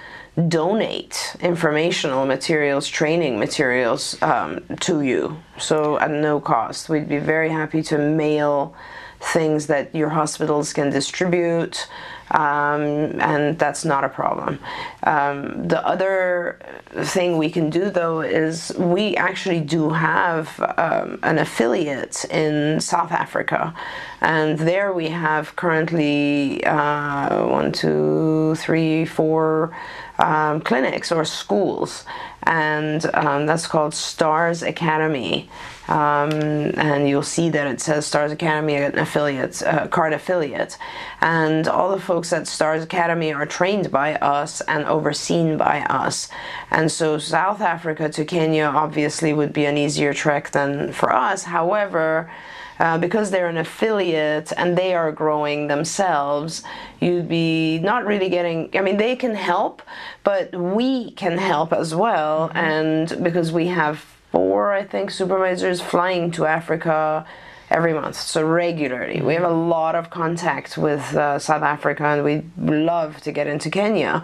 donate 0.47 1.35
informational 1.41 2.25
materials, 2.25 2.87
training 2.87 3.37
materials 3.39 4.19
um, 4.21 4.63
to 4.79 5.01
you. 5.01 5.37
So 5.57 5.99
at 5.99 6.11
no 6.11 6.39
cost. 6.39 6.87
We'd 6.89 7.09
be 7.09 7.17
very 7.19 7.49
happy 7.49 7.81
to 7.83 7.97
mail 7.97 8.73
things 9.19 9.67
that 9.67 9.93
your 9.93 10.09
hospitals 10.09 10.71
can 10.71 10.89
distribute, 10.91 11.87
um, 12.31 13.19
and 13.21 13.57
that's 13.57 13.85
not 13.85 14.03
a 14.03 14.09
problem. 14.09 14.59
Um, 15.03 15.67
the 15.67 15.85
other 15.85 16.59
thing 16.91 17.37
we 17.37 17.49
can 17.49 17.69
do 17.69 17.89
though 17.89 18.21
is 18.21 18.71
we 18.77 19.15
actually 19.15 19.59
do 19.59 19.89
have 19.89 20.59
um, 20.77 21.19
an 21.23 21.39
affiliate 21.39 22.25
in 22.25 22.79
South 22.79 23.11
Africa, 23.11 23.73
and 24.21 24.59
there 24.59 24.93
we 24.93 25.09
have 25.09 25.55
currently 25.55 26.63
uh, 26.65 27.47
one, 27.47 27.71
two, 27.71 28.55
three, 28.55 29.05
four 29.05 29.75
um, 30.19 30.61
clinics 30.61 31.11
or 31.11 31.25
schools, 31.25 32.05
and 32.43 33.09
um, 33.15 33.45
that's 33.45 33.67
called 33.67 33.93
Stars 33.93 34.61
Academy. 34.61 35.49
Um, 35.89 36.31
and 36.77 37.09
you'll 37.09 37.23
see 37.23 37.49
that 37.49 37.65
it 37.65 37.81
says 37.81 38.05
Stars 38.05 38.31
Academy, 38.31 38.75
an 38.75 38.97
affiliate, 38.99 39.63
uh, 39.63 39.87
card 39.87 40.13
affiliate. 40.13 40.77
And 41.19 41.67
all 41.67 41.89
the 41.89 41.99
folks 41.99 42.31
at 42.31 42.47
Stars 42.47 42.83
Academy 42.83 43.33
are 43.33 43.47
trained 43.47 43.91
by 43.91 44.13
us 44.17 44.61
and 44.61 44.85
overseen 44.85 45.57
by 45.57 45.81
us. 45.81 46.29
And 46.69 46.91
so 46.91 47.17
South 47.17 47.59
Africa 47.59 48.07
to 48.07 48.23
Kenya 48.23 48.65
obviously 48.65 49.33
would 49.33 49.51
be 49.51 49.65
an 49.65 49.77
easier 49.79 50.13
trek 50.13 50.51
than 50.51 50.93
for 50.93 51.11
us. 51.11 51.43
However, 51.43 52.31
uh, 52.79 52.99
because 52.99 53.31
they're 53.31 53.49
an 53.49 53.57
affiliate 53.57 54.53
and 54.57 54.77
they 54.77 54.93
are 54.93 55.11
growing 55.11 55.67
themselves, 55.67 56.61
you'd 56.99 57.27
be 57.27 57.79
not 57.79 58.05
really 58.05 58.29
getting. 58.29 58.69
I 58.75 58.81
mean, 58.81 58.97
they 58.97 59.15
can 59.15 59.33
help, 59.33 59.81
but 60.23 60.55
we 60.55 61.11
can 61.11 61.39
help 61.39 61.73
as 61.73 61.95
well. 61.95 62.51
And 62.53 63.23
because 63.23 63.51
we 63.51 63.67
have 63.67 64.05
four, 64.31 64.73
I 64.73 64.83
think, 64.83 65.11
supervisors 65.11 65.81
flying 65.81 66.31
to 66.31 66.45
Africa 66.45 67.25
every 67.69 67.93
month, 67.93 68.15
so 68.15 68.45
regularly. 68.45 69.21
We 69.21 69.33
have 69.35 69.43
a 69.43 69.49
lot 69.49 69.93
of 69.95 70.09
contact 70.09 70.77
with 70.77 71.01
uh, 71.15 71.37
South 71.39 71.61
Africa 71.61 72.03
and 72.05 72.23
we 72.23 72.43
love 72.57 73.21
to 73.21 73.31
get 73.31 73.45
into 73.47 73.69
Kenya. 73.69 74.23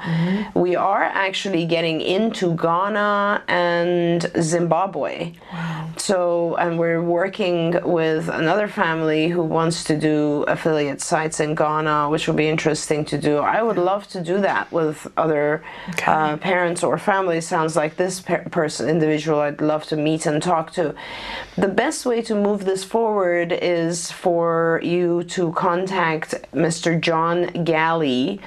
We 0.55 0.75
are 0.75 1.03
actually 1.03 1.65
getting 1.65 2.01
into 2.01 2.55
Ghana 2.55 3.43
and 3.47 4.31
Zimbabwe. 4.41 5.33
Wow. 5.53 5.89
so, 5.97 6.55
and 6.55 6.79
we're 6.79 7.01
working 7.03 7.79
with 7.83 8.29
another 8.29 8.67
family 8.67 9.27
who 9.29 9.43
wants 9.43 9.83
to 9.85 9.97
do 9.97 10.43
affiliate 10.47 11.01
sites 11.01 11.39
in 11.39 11.53
Ghana, 11.55 12.09
which 12.09 12.27
will 12.27 12.35
be 12.35 12.47
interesting 12.49 13.05
to 13.05 13.17
do. 13.17 13.37
I 13.37 13.61
would 13.61 13.77
love 13.77 14.07
to 14.09 14.21
do 14.21 14.39
that 14.41 14.71
with 14.71 15.07
other 15.17 15.63
Okay. 15.89 16.11
uh, 16.11 16.37
parents 16.37 16.83
or 16.83 16.97
families. 16.97 17.47
Sounds 17.47 17.75
like 17.75 17.95
this 17.97 18.21
per- 18.21 18.43
person, 18.49 18.89
individual, 18.89 19.39
I'd 19.41 19.61
love 19.61 19.83
to 19.85 19.95
meet 19.95 20.25
and 20.25 20.41
talk 20.41 20.71
to. 20.73 20.95
The 21.57 21.67
best 21.67 22.05
way 22.05 22.21
to 22.23 22.33
move 22.35 22.65
this 22.65 22.83
forward 22.83 23.34
is 23.43 24.11
for 24.11 24.79
you 24.83 25.23
to 25.23 25.51
contact 25.53 26.35
Mr. 26.53 26.99
John 26.99 27.47
Galley, 27.63 28.39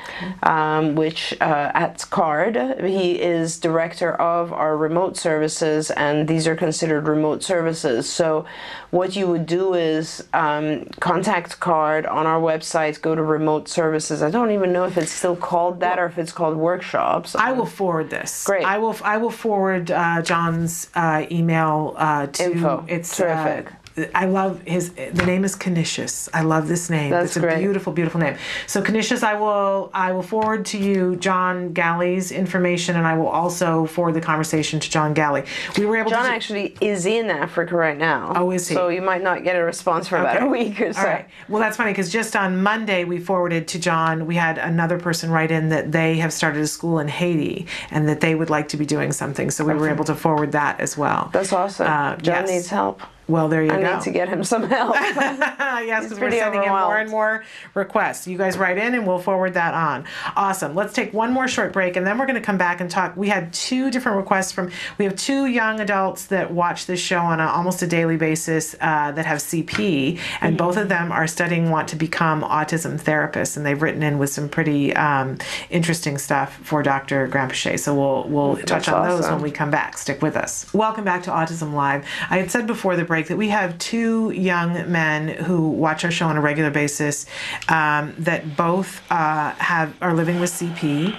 um, 0.42 0.94
which 0.94 1.34
uh, 1.40 1.70
at 1.74 2.04
CARD. 2.10 2.56
He 2.84 3.20
is 3.20 3.58
director 3.58 4.12
of 4.14 4.52
our 4.52 4.76
remote 4.76 5.16
services, 5.16 5.90
and 5.90 6.28
these 6.28 6.46
are 6.46 6.56
considered 6.56 7.06
remote 7.06 7.42
services. 7.42 8.10
So, 8.10 8.46
what 8.90 9.16
you 9.16 9.26
would 9.26 9.46
do 9.46 9.74
is 9.74 10.26
um, 10.32 10.86
contact 11.00 11.60
CARD 11.60 12.06
on 12.06 12.26
our 12.26 12.40
website, 12.40 13.00
go 13.02 13.14
to 13.14 13.22
remote 13.22 13.68
services. 13.68 14.22
I 14.22 14.30
don't 14.30 14.50
even 14.50 14.72
know 14.72 14.84
if 14.84 14.96
it's 14.96 15.12
still 15.12 15.36
called 15.36 15.80
that 15.80 15.98
or 15.98 16.06
if 16.06 16.18
it's 16.18 16.32
called 16.32 16.56
workshops. 16.56 17.34
I 17.34 17.52
will 17.52 17.66
forward 17.66 18.10
this. 18.10 18.44
Great. 18.44 18.64
I 18.64 18.78
will. 18.78 18.96
I 19.04 19.18
will 19.18 19.30
forward 19.30 19.90
uh, 19.90 20.22
John's 20.22 20.90
uh, 20.94 21.26
email 21.30 21.94
uh, 21.96 22.26
to. 22.26 22.44
Info. 22.44 22.84
It's 22.88 23.16
Terrific. 23.16 23.72
I 24.14 24.26
love 24.26 24.62
his. 24.62 24.90
The 24.92 25.24
name 25.26 25.44
is 25.44 25.54
Canisius. 25.54 26.28
I 26.32 26.42
love 26.42 26.68
this 26.68 26.90
name. 26.90 27.10
That's 27.10 27.28
it's 27.28 27.36
a 27.36 27.40
great. 27.40 27.58
beautiful, 27.58 27.92
beautiful 27.92 28.20
name. 28.20 28.36
So 28.66 28.82
Canisius, 28.82 29.22
I 29.22 29.34
will. 29.34 29.90
I 29.94 30.12
will 30.12 30.22
forward 30.22 30.64
to 30.66 30.78
you 30.78 31.16
John 31.16 31.72
Galley's 31.72 32.30
information, 32.32 32.96
and 32.96 33.06
I 33.06 33.16
will 33.16 33.28
also 33.28 33.86
forward 33.86 34.12
the 34.14 34.20
conversation 34.20 34.80
to 34.80 34.90
John 34.90 35.14
Galley. 35.14 35.44
We 35.76 35.86
were 35.86 35.96
able 35.96 36.10
John 36.10 36.24
to. 36.24 36.30
actually 36.30 36.76
is 36.80 37.06
in 37.06 37.30
Africa 37.30 37.76
right 37.76 37.96
now. 37.98 38.32
Oh, 38.36 38.50
is 38.50 38.68
he? 38.68 38.74
So 38.74 38.88
you 38.88 39.02
might 39.02 39.22
not 39.22 39.44
get 39.44 39.56
a 39.56 39.62
response 39.64 40.08
for 40.08 40.16
about 40.16 40.36
Okay. 40.36 40.46
a 40.46 40.48
week 40.48 40.80
or 40.80 40.92
so. 40.92 41.00
All 41.00 41.06
right. 41.06 41.26
Well, 41.48 41.60
that's 41.60 41.76
funny 41.76 41.92
because 41.92 42.10
just 42.12 42.36
on 42.36 42.62
Monday 42.62 43.04
we 43.04 43.18
forwarded 43.18 43.68
to 43.68 43.78
John. 43.78 44.26
We 44.26 44.36
had 44.36 44.58
another 44.58 44.98
person 44.98 45.30
write 45.30 45.50
in 45.50 45.68
that 45.70 45.92
they 45.92 46.16
have 46.16 46.32
started 46.32 46.62
a 46.62 46.66
school 46.66 46.98
in 46.98 47.08
Haiti 47.08 47.66
and 47.90 48.08
that 48.08 48.20
they 48.20 48.34
would 48.34 48.50
like 48.50 48.68
to 48.68 48.76
be 48.76 48.86
doing 48.86 49.12
something. 49.12 49.50
So 49.50 49.64
we 49.64 49.74
were 49.74 49.88
able 49.88 50.04
to 50.04 50.14
forward 50.14 50.52
that 50.52 50.80
as 50.80 50.96
well. 50.96 51.30
That's 51.32 51.52
awesome. 51.52 51.86
Uh, 51.86 52.16
John 52.16 52.42
yes. 52.42 52.50
needs 52.50 52.68
help. 52.68 53.00
Well, 53.28 53.48
there 53.48 53.62
you 53.62 53.70
I 53.70 53.80
go. 53.82 53.86
I 53.86 53.94
need 53.94 54.02
to 54.04 54.10
get 54.10 54.28
him 54.28 54.42
some 54.42 54.62
help. 54.62 54.94
yes, 54.94 56.04
because 56.08 56.18
we're 56.18 56.30
sending 56.30 56.62
in 56.62 56.70
more 56.70 56.96
and 56.96 57.10
more 57.10 57.44
requests. 57.74 58.26
You 58.26 58.38
guys 58.38 58.56
write 58.56 58.78
in 58.78 58.94
and 58.94 59.06
we'll 59.06 59.18
forward 59.18 59.52
that 59.54 59.74
on. 59.74 60.06
Awesome. 60.34 60.74
Let's 60.74 60.94
take 60.94 61.12
one 61.12 61.30
more 61.30 61.46
short 61.46 61.74
break 61.74 61.96
and 61.96 62.06
then 62.06 62.16
we're 62.16 62.24
going 62.24 62.40
to 62.40 62.44
come 62.44 62.56
back 62.56 62.80
and 62.80 62.90
talk. 62.90 63.16
We 63.16 63.28
had 63.28 63.52
two 63.52 63.90
different 63.90 64.16
requests 64.16 64.50
from, 64.50 64.70
we 64.96 65.04
have 65.04 65.14
two 65.14 65.44
young 65.44 65.80
adults 65.80 66.26
that 66.26 66.50
watch 66.50 66.86
this 66.86 67.00
show 67.00 67.18
on 67.18 67.38
a, 67.38 67.46
almost 67.46 67.82
a 67.82 67.86
daily 67.86 68.16
basis 68.16 68.74
uh, 68.80 69.12
that 69.12 69.26
have 69.26 69.38
CP, 69.38 70.18
and 70.40 70.56
both 70.56 70.78
of 70.78 70.88
them 70.88 71.12
are 71.12 71.26
studying, 71.26 71.70
want 71.70 71.88
to 71.88 71.96
become 71.96 72.42
autism 72.42 72.98
therapists, 72.98 73.56
and 73.56 73.66
they've 73.66 73.80
written 73.82 74.02
in 74.02 74.18
with 74.18 74.30
some 74.30 74.48
pretty 74.48 74.94
um, 74.96 75.36
interesting 75.68 76.16
stuff 76.16 76.56
for 76.62 76.82
Dr. 76.82 77.28
Granpeesheh. 77.28 77.78
So 77.78 77.94
we'll, 77.94 78.28
we'll 78.28 78.56
touch 78.64 78.88
on 78.88 79.06
those 79.06 79.28
when 79.28 79.42
we 79.42 79.50
come 79.50 79.70
back. 79.70 79.98
Stick 79.98 80.22
with 80.22 80.36
us. 80.36 80.72
Welcome 80.72 81.04
back 81.04 81.22
to 81.24 81.30
Autism 81.30 81.74
Live. 81.74 82.06
I 82.30 82.38
had 82.38 82.50
said 82.50 82.66
before 82.66 82.96
the 82.96 83.04
break 83.04 83.17
that 83.26 83.36
we 83.36 83.48
have 83.48 83.76
two 83.78 84.30
young 84.30 84.90
men 84.90 85.28
who 85.28 85.68
watch 85.68 86.04
our 86.04 86.10
show 86.10 86.28
on 86.28 86.36
a 86.36 86.40
regular 86.40 86.70
basis 86.70 87.26
um, 87.68 88.14
that 88.18 88.56
both 88.56 89.02
uh, 89.10 89.50
have 89.52 89.94
are 90.00 90.14
living 90.14 90.38
with 90.38 90.50
CP. 90.50 91.12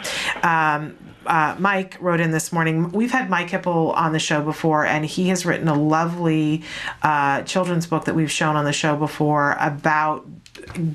Um, 0.44 0.98
uh, 1.26 1.56
Mike 1.60 1.98
wrote 2.00 2.20
in 2.20 2.32
this 2.32 2.52
morning. 2.52 2.92
We've 2.92 3.12
had 3.12 3.30
Mike 3.30 3.50
Hipple 3.50 3.96
on 3.96 4.14
the 4.14 4.20
show 4.20 4.42
before, 4.42 4.86
and 4.86 5.06
he 5.06 5.28
has 5.30 5.46
written 5.46 5.68
a 5.68 5.76
lovely 5.76 6.64
uh, 7.04 7.44
children's 7.44 7.86
book 7.86 8.06
that 8.06 8.16
we've 8.16 8.32
shown 8.32 8.56
on 8.56 8.66
the 8.66 8.74
show 8.74 8.96
before 8.96 9.56
about 9.60 10.26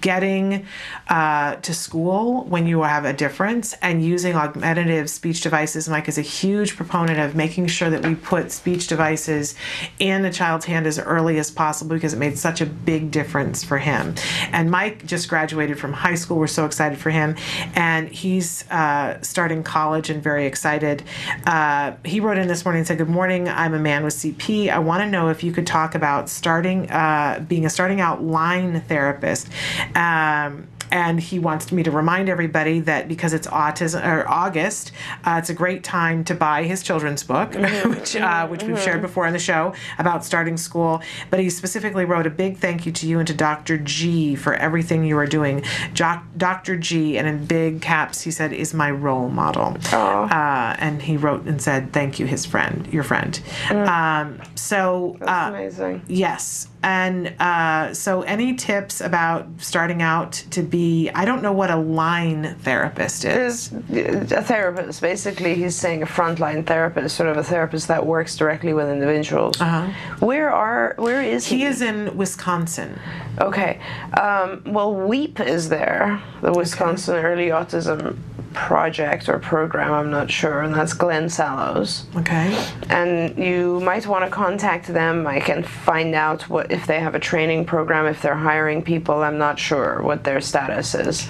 getting 0.01 0.67
uh, 1.09 1.57
to 1.57 1.75
school 1.75 2.45
when 2.45 2.67
you 2.67 2.83
have 2.83 3.05
a 3.05 3.13
difference 3.13 3.75
and 3.83 4.05
using 4.05 4.35
augmentative 4.35 5.11
speech 5.11 5.41
devices. 5.41 5.89
Mike 5.89 6.09
is 6.09 6.19
a 6.19 6.23
huge 6.23 6.77
proponent 6.77 7.19
of 7.19 7.35
making 7.35 7.67
sure 7.67 7.91
that 7.91 8.05
we 8.05 8.15
put 8.15 8.53
speech 8.53 8.87
devices 8.87 9.55
in 9.99 10.25
a 10.25 10.33
child's 10.33 10.65
hand 10.65 10.87
as 10.87 10.99
early 10.99 11.39
as 11.39 11.51
possible 11.51 11.95
because 11.95 12.13
it 12.13 12.19
made 12.19 12.39
such 12.39 12.61
a 12.61 12.67
big 12.67 13.11
difference 13.11 13.65
for 13.65 13.79
him. 13.79 14.15
And 14.53 14.71
Mike 14.71 15.07
just 15.07 15.29
graduated 15.29 15.79
from 15.79 15.93
high 15.93 16.15
school. 16.15 16.39
We're 16.39 16.47
so 16.47 16.67
excited 16.67 16.99
for 16.99 17.11
him. 17.11 17.37
And 17.75 18.09
he's 18.09 18.69
uh, 18.71 19.21
starting 19.23 19.63
college 19.63 20.11
and 20.11 20.23
very 20.23 20.47
excited. 20.47 21.03
Uh, 21.47 21.93
he 22.05 22.21
wrote 22.21 22.39
in 22.39 22.49
this 22.49 22.65
morning 22.65 22.81
and 22.81 22.87
said, 22.87 22.99
Good 22.99 23.09
morning. 23.09 23.49
I'm 23.49 23.75
a 23.75 23.79
man 23.79 24.05
with 24.05 24.15
CP. 24.15 24.71
I 24.71 24.79
want 24.79 25.03
to 25.03 25.09
know 25.09 25.29
if 25.29 25.43
you 25.45 25.53
could 25.53 25.67
talk 25.67 25.95
about 25.95 26.29
starting, 26.29 26.91
uh, 26.91 27.45
being 27.47 27.67
a 27.67 27.71
starting 27.71 28.01
out 28.01 28.23
line 28.23 28.81
therapist. 28.83 29.49
Um, 29.95 30.69
and 30.91 31.19
he 31.19 31.39
wants 31.41 31.73
me 31.73 31.83
to 31.83 31.91
remind 31.91 32.29
everybody 32.29 32.79
that 32.81 33.09
because 33.09 33.33
it's 33.33 33.49
autism 33.49 34.07
or 34.07 34.29
August, 34.29 34.93
uh, 35.25 35.37
it's 35.39 35.51
a 35.51 35.55
great 35.55 35.83
time 35.83 36.23
to 36.25 36.35
buy 36.35 36.63
his 36.63 36.83
children's 36.85 37.25
book, 37.25 37.55
which 37.85 38.15
uh, 38.15 38.47
which 38.47 38.63
we've 38.63 38.81
shared 38.81 39.03
before 39.03 39.27
on 39.27 39.33
the 39.33 39.39
show 39.39 39.75
about 39.99 40.25
starting 40.25 40.57
school. 40.57 41.03
But 41.31 41.41
he 41.41 41.51
specifically 41.51 42.05
wrote 42.05 42.27
a 42.27 42.31
big 42.31 42.59
thank 42.59 42.87
you 42.87 42.93
to 42.93 43.09
you 43.09 43.19
and 43.19 43.27
to 43.27 43.35
Dr. 43.35 43.77
G 43.79 44.37
for 44.37 44.55
everything 44.55 45.05
you 45.05 45.19
are 45.19 45.27
doing. 45.27 45.65
Jo- 45.95 46.21
Dr. 46.37 46.77
G, 46.77 47.19
and 47.19 47.27
in 47.27 47.45
big 47.47 47.81
caps, 47.81 48.21
he 48.21 48.31
said, 48.31 48.53
is 48.53 48.73
my 48.73 48.91
role 48.91 49.31
model. 49.31 49.77
Uh, 49.93 50.77
and 50.79 51.03
he 51.03 51.17
wrote 51.17 51.45
and 51.47 51.61
said, 51.61 51.93
thank 51.93 52.21
you, 52.21 52.27
his 52.27 52.45
friend, 52.47 52.87
your 52.93 53.03
friend. 53.03 53.41
Um, 53.71 54.41
so 54.55 55.17
That's 55.19 55.31
uh, 55.31 55.57
amazing. 55.57 56.03
Yes. 56.07 56.69
And 56.85 57.35
uh, 57.41 57.95
so, 57.95 58.21
any 58.23 58.55
tips 58.55 59.01
about 59.01 59.49
starting 59.57 60.03
out 60.03 60.33
to 60.51 60.63
be, 60.63 61.09
I 61.15 61.25
don't 61.25 61.43
know 61.43 61.53
what 61.53 61.71
a 61.71 61.77
line 61.77 62.57
therapist 62.57 63.25
is. 63.25 63.73
Is 63.89 64.31
a 64.33 64.43
therapist. 64.43 65.01
Basically, 65.01 65.55
he's 65.55 65.75
saying 65.75 66.03
a 66.03 66.07
frontline 66.07 66.67
therapist, 66.67 67.17
sort 67.17 67.31
of 67.31 67.39
a 67.39 67.43
therapist 67.43 67.89
that 67.89 68.05
works 68.05 68.37
directly 68.37 68.75
with 68.75 68.91
individuals. 68.91 69.59
Uh-huh. 69.59 69.91
Where 70.21 70.53
are? 70.53 70.95
Where 70.99 71.23
is 71.23 71.47
he? 71.47 71.61
He 71.61 71.65
is 71.65 71.81
in 71.81 72.15
Wisconsin. 72.19 73.01
Okay. 73.41 73.81
Um, 74.21 74.63
well, 74.67 74.95
WEAP 74.95 75.41
is 75.41 75.71
there, 75.71 76.23
the 76.43 76.53
Wisconsin 76.53 77.17
Early 77.17 77.49
Autism 77.49 78.19
Project 78.55 79.29
or 79.29 79.39
program, 79.39 79.93
I'm 79.93 80.11
not 80.11 80.31
sure, 80.31 80.63
and 80.63 80.75
that's 80.75 80.95
Glenn 80.95 81.29
Sallows. 81.29 82.05
Okay. 82.17 82.57
And 82.89 83.37
you 83.37 83.81
might 83.81 84.07
want 84.07 84.25
to 84.25 84.31
contact 84.31 84.87
them. 84.87 85.27
I 85.27 85.41
can 85.41 85.63
find 85.63 86.15
out 86.15 86.49
what 86.49 86.73
if 86.73 86.87
they 86.87 87.01
have 87.01 87.15
a 87.15 87.21
training 87.21 87.67
program, 87.67 88.07
if 88.07 88.23
they're 88.23 88.35
hiring 88.35 88.83
people. 88.83 89.23
I'm 89.23 89.39
not 89.39 89.59
sure 89.59 90.03
what 90.03 90.25
their 90.25 90.41
status 90.41 90.95
is. 90.95 91.29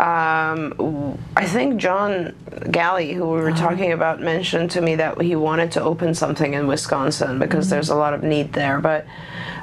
Um, 0.00 1.18
I 1.36 1.46
think 1.46 1.76
John 1.76 2.34
Galley, 2.70 3.12
who 3.12 3.26
we 3.26 3.40
were 3.40 3.52
talking 3.52 3.92
about, 3.92 4.20
mentioned 4.22 4.70
to 4.72 4.80
me 4.80 4.96
that 4.96 5.20
he 5.20 5.36
wanted 5.36 5.72
to 5.72 5.82
open 5.82 6.14
something 6.14 6.54
in 6.54 6.66
Wisconsin 6.66 7.38
because 7.38 7.68
there's 7.68 7.90
a 7.90 7.94
lot 7.94 8.14
of 8.14 8.22
need 8.22 8.54
there, 8.54 8.80
but 8.80 9.06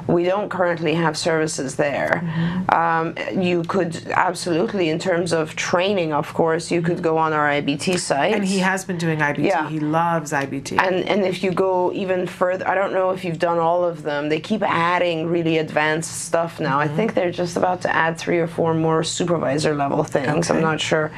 we 0.08 0.24
don't 0.24 0.48
currently 0.48 0.94
have 0.94 1.18
services 1.18 1.76
there. 1.76 2.24
Um, 2.70 3.14
you 3.32 3.62
could 3.64 4.06
absolutely, 4.08 4.88
in 4.88 4.98
terms 4.98 5.32
of 5.32 5.54
training, 5.54 6.12
of 6.14 6.32
course, 6.32 6.70
you 6.70 6.80
could 6.80 7.02
go 7.02 7.18
on 7.18 7.34
our 7.34 7.46
IBT 7.48 7.98
site. 7.98 8.32
And 8.32 8.44
he 8.44 8.58
has 8.58 8.86
been 8.86 8.96
doing 8.96 9.18
IBT. 9.18 9.44
Yeah. 9.44 9.68
He 9.68 9.80
loves 9.80 10.32
IBT. 10.32 10.78
And 10.80 11.06
and 11.06 11.24
if 11.24 11.42
you 11.42 11.52
go 11.52 11.92
even 11.92 12.26
further, 12.26 12.66
I 12.66 12.74
don't 12.74 12.92
know 12.94 13.10
if 13.10 13.24
you've 13.24 13.38
done 13.38 13.58
all 13.58 13.84
of 13.84 14.02
them. 14.02 14.30
They 14.30 14.40
keep 14.40 14.62
adding 14.62 15.26
really 15.26 15.58
advanced 15.58 16.22
stuff 16.22 16.58
now. 16.58 16.80
I 16.80 16.88
think 16.88 17.12
they're 17.12 17.30
just 17.30 17.56
about 17.56 17.82
to 17.82 17.94
add 17.94 18.18
three 18.18 18.38
or 18.38 18.46
four 18.46 18.72
more 18.72 19.04
supervisor 19.04 19.74
level 19.74 20.02
things. 20.04 20.27
I'm 20.28 20.60
not 20.60 20.80
sure, 20.80 21.10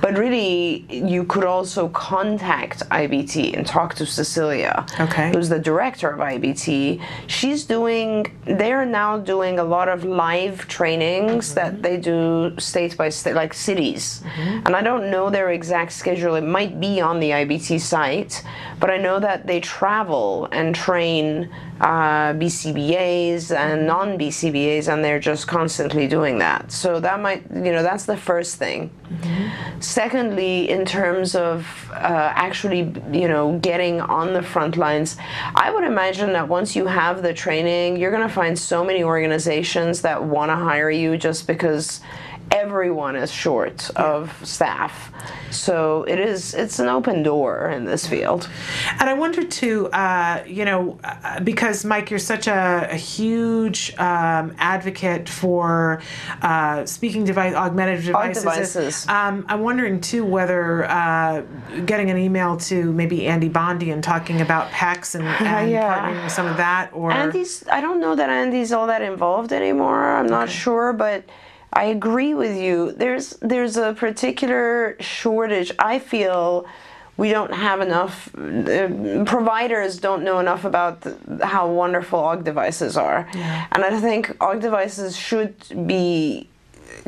but 0.00 0.16
really, 0.16 0.86
you 0.88 1.24
could 1.24 1.44
also 1.44 1.88
contact 1.88 2.88
IBT 2.90 3.56
and 3.56 3.66
talk 3.66 3.94
to 3.94 4.06
Cecilia, 4.06 4.86
Okay. 5.00 5.30
who's 5.32 5.48
the 5.48 5.58
director 5.58 6.10
of 6.10 6.20
IBT. 6.20 7.00
She's 7.26 7.64
doing. 7.64 8.26
They're 8.44 8.86
now 8.86 9.18
doing 9.18 9.58
a 9.58 9.64
lot 9.64 9.88
of 9.88 10.04
live 10.04 10.66
trainings 10.68 11.46
mm-hmm. 11.46 11.54
that 11.54 11.82
they 11.82 11.96
do 11.96 12.54
state 12.58 12.96
by 12.96 13.08
state, 13.08 13.34
like 13.34 13.54
cities. 13.54 14.22
Mm-hmm. 14.24 14.66
And 14.66 14.76
I 14.76 14.82
don't 14.82 15.10
know 15.10 15.30
their 15.30 15.50
exact 15.50 15.92
schedule. 15.92 16.34
It 16.36 16.44
might 16.44 16.80
be 16.80 17.00
on 17.00 17.20
the 17.20 17.30
IBT 17.30 17.80
site, 17.80 18.42
but 18.80 18.90
I 18.90 18.98
know 18.98 19.18
that 19.20 19.46
they 19.46 19.60
travel 19.60 20.48
and 20.52 20.74
train 20.74 21.50
uh, 21.80 22.32
BCBAs 22.34 23.54
and 23.56 23.86
non 23.86 24.18
BCBAs, 24.18 24.92
and 24.92 25.04
they're 25.04 25.20
just 25.20 25.46
constantly 25.46 26.08
doing 26.08 26.38
that. 26.38 26.72
So 26.72 27.00
that 27.00 27.20
might, 27.20 27.44
you 27.54 27.72
know, 27.72 27.82
that's 27.82 28.04
the 28.04 28.16
first 28.16 28.56
thing. 28.56 28.90
Secondly, 29.80 30.68
in 30.68 30.84
terms 30.84 31.34
of 31.34 31.66
uh, 31.92 32.32
actually, 32.34 32.92
you 33.12 33.28
know, 33.28 33.58
getting 33.58 34.00
on 34.00 34.32
the 34.32 34.42
front 34.42 34.76
lines, 34.76 35.16
I 35.54 35.70
would 35.70 35.84
imagine 35.84 36.32
that 36.32 36.48
once 36.48 36.74
you 36.74 36.86
have 36.86 37.22
the 37.22 37.32
training, 37.32 37.96
you're 37.96 38.10
going 38.10 38.26
to 38.26 38.34
find 38.34 38.58
so 38.58 38.84
many 38.84 39.04
organizations 39.04 40.02
that 40.02 40.22
want 40.22 40.50
to 40.50 40.56
hire 40.56 40.90
you 40.90 41.16
just 41.16 41.46
because 41.46 42.00
everyone 42.50 43.16
is 43.16 43.30
short 43.30 43.90
of 43.96 44.34
staff. 44.46 45.12
So 45.50 46.04
it 46.04 46.18
is 46.18 46.54
it's 46.54 46.78
an 46.78 46.88
open 46.88 47.22
door 47.22 47.68
in 47.70 47.84
this 47.84 48.06
field. 48.06 48.48
And 49.00 49.08
I 49.08 49.14
wonder 49.14 49.42
too, 49.44 49.86
uh, 49.88 50.42
you 50.46 50.64
know, 50.64 50.98
uh, 51.04 51.40
because 51.40 51.84
Mike, 51.84 52.10
you're 52.10 52.18
such 52.18 52.46
a, 52.46 52.88
a 52.90 52.96
huge 52.96 53.94
um, 53.98 54.54
advocate 54.58 55.28
for 55.28 56.02
uh, 56.42 56.84
speaking 56.86 57.24
device, 57.24 57.54
augmentative 57.54 58.06
devices. 58.06 58.42
devices. 58.42 59.08
Um, 59.08 59.46
I'm 59.48 59.60
wondering 59.60 60.00
too 60.00 60.24
whether 60.24 60.84
uh, 60.90 61.42
getting 61.86 62.10
an 62.10 62.18
email 62.18 62.56
to 62.58 62.92
maybe 62.92 63.26
Andy 63.26 63.48
Bondy 63.48 63.90
and 63.90 64.02
talking 64.04 64.40
about 64.40 64.70
PECS 64.70 65.14
and, 65.14 65.24
and 65.46 65.70
Yeah. 65.70 65.98
partnering 65.98 66.22
with 66.24 66.32
some 66.32 66.46
of 66.46 66.56
that, 66.58 66.90
or 66.92 67.10
Andy's 67.12 67.66
I 67.68 67.80
don't 67.80 68.00
know 68.00 68.14
that 68.14 68.30
Andy's 68.30 68.72
all 68.72 68.86
that 68.88 69.02
involved 69.02 69.52
anymore. 69.52 70.12
I'm 70.16 70.26
not 70.26 70.48
sure, 70.50 70.92
but 70.92 71.24
I 71.72 71.84
agree 71.84 72.34
with 72.34 72.56
you. 72.56 72.92
There's 72.92 73.30
there's 73.40 73.76
a 73.76 73.92
particular 73.94 74.96
shortage. 75.00 75.72
I 75.78 75.98
feel 75.98 76.66
we 77.16 77.30
don't 77.30 77.52
have 77.52 77.80
enough 77.80 78.32
uh, 78.36 79.24
providers 79.24 79.98
don't 79.98 80.22
know 80.22 80.38
enough 80.38 80.64
about 80.64 81.02
th- 81.02 81.16
how 81.42 81.70
wonderful 81.70 82.20
OG 82.20 82.44
devices 82.44 82.96
are. 82.96 83.28
And 83.72 83.84
I 83.84 84.00
think 84.00 84.36
OG 84.40 84.60
devices 84.60 85.16
should 85.16 85.54
be 85.86 86.48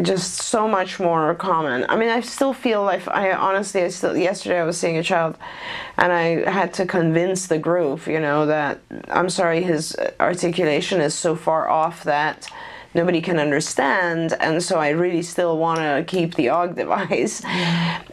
just 0.03 0.35
so 0.35 0.69
much 0.69 1.01
more 1.01 1.35
common. 1.35 1.87
I 1.89 1.97
mean, 1.97 2.11
I 2.11 2.21
still 2.21 2.53
feel 2.53 2.83
like 2.83 3.07
I 3.09 3.33
honestly, 3.33 3.83
I 3.83 3.89
still 3.89 4.17
yesterday 4.17 4.61
I 4.61 4.65
was 4.65 4.79
seeing 4.79 4.99
a 4.99 5.03
child, 5.03 5.37
and 5.97 6.13
I 6.13 6.51
had 6.51 6.75
to 6.75 6.87
convince 6.87 7.47
the 7.47 7.59
group, 7.59 8.07
you 8.07 8.21
know, 8.21 8.47
that 8.47 8.81
I'm 9.09 9.31
sorry, 9.31 9.63
his 9.63 9.97
articulation 10.19 11.01
is 11.01 11.15
so 11.15 11.35
far 11.35 11.69
off 11.69 12.05
that 12.05 12.49
nobody 12.95 13.21
can 13.21 13.39
understand, 13.39 14.35
and 14.41 14.63
so 14.63 14.79
I 14.79 14.91
really 14.91 15.23
still 15.23 15.59
want 15.59 15.81
to 15.81 16.05
keep 16.07 16.35
the 16.35 16.49
OG 16.49 16.77
device. 16.77 17.43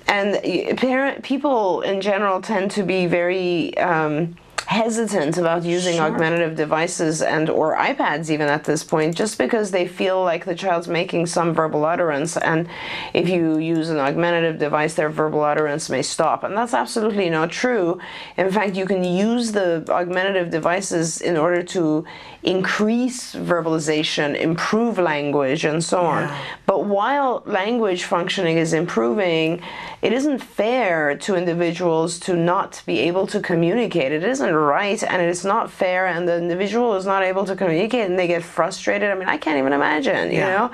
And 0.07 0.77
parent 0.77 1.23
people 1.23 1.81
in 1.81 2.01
general 2.01 2.41
tend 2.41 2.71
to 2.71 2.83
be 2.83 3.05
very. 3.07 3.77
Um, 3.77 4.35
hesitant 4.67 5.37
about 5.37 5.63
using 5.63 5.95
Sure. 5.95 6.07
augmentative 6.07 6.57
devices 6.57 7.21
and 7.21 7.49
or 7.49 7.77
iPads 7.77 8.29
even 8.29 8.49
at 8.49 8.65
this 8.65 8.83
point 8.83 9.15
just 9.15 9.37
because 9.37 9.71
they 9.71 9.87
feel 9.87 10.21
like 10.21 10.43
the 10.43 10.53
child's 10.53 10.89
making 10.89 11.25
some 11.25 11.53
verbal 11.53 11.85
utterance 11.85 12.35
and 12.35 12.67
if 13.13 13.29
you 13.29 13.57
use 13.59 13.89
an 13.89 13.97
augmentative 13.97 14.59
device 14.59 14.95
their 14.95 15.09
verbal 15.09 15.41
utterance 15.41 15.89
may 15.89 16.01
stop 16.01 16.43
and 16.43 16.57
that's 16.57 16.73
absolutely 16.73 17.29
not 17.29 17.49
true 17.49 17.97
in 18.35 18.51
fact 18.51 18.75
you 18.75 18.85
can 18.85 19.05
use 19.05 19.53
the 19.53 19.85
augmentative 19.87 20.49
devices 20.49 21.21
in 21.21 21.37
order 21.37 21.63
to 21.63 22.03
increase 22.47 23.35
verbalization 23.35 24.29
improve 24.49 24.97
language 24.97 25.65
and 25.65 25.83
so 25.83 25.99
on 25.99 26.21
Yeah. 26.23 26.37
but 26.65 26.79
while 26.85 27.43
language 27.45 28.03
functioning 28.05 28.57
is 28.57 28.71
improving, 28.73 29.61
it 30.01 30.13
isn't 30.13 30.39
fair 30.39 31.17
to 31.25 31.35
individuals 31.35 32.19
to 32.27 32.31
not 32.51 32.81
be 32.85 32.99
able 33.09 33.25
to 33.27 33.39
communicate. 33.41 34.11
It 34.19 34.23
isn't 34.23 34.53
right 34.75 35.01
and 35.03 35.21
it 35.25 35.29
is 35.37 35.43
not 35.53 35.65
fair, 35.81 36.01
and 36.13 36.21
the 36.29 36.37
individual 36.37 36.95
is 36.95 37.05
not 37.05 37.21
able 37.31 37.43
to 37.45 37.55
communicate 37.55 38.05
and 38.09 38.17
they 38.19 38.27
get 38.27 38.43
frustrated. 38.43 39.09
I 39.11 39.15
mean, 39.15 39.27
I 39.27 39.37
can't 39.37 39.57
even 39.57 39.73
imagine, 39.73 40.31
you 40.31 40.39
Yeah. 40.39 40.55
know? 40.57 40.71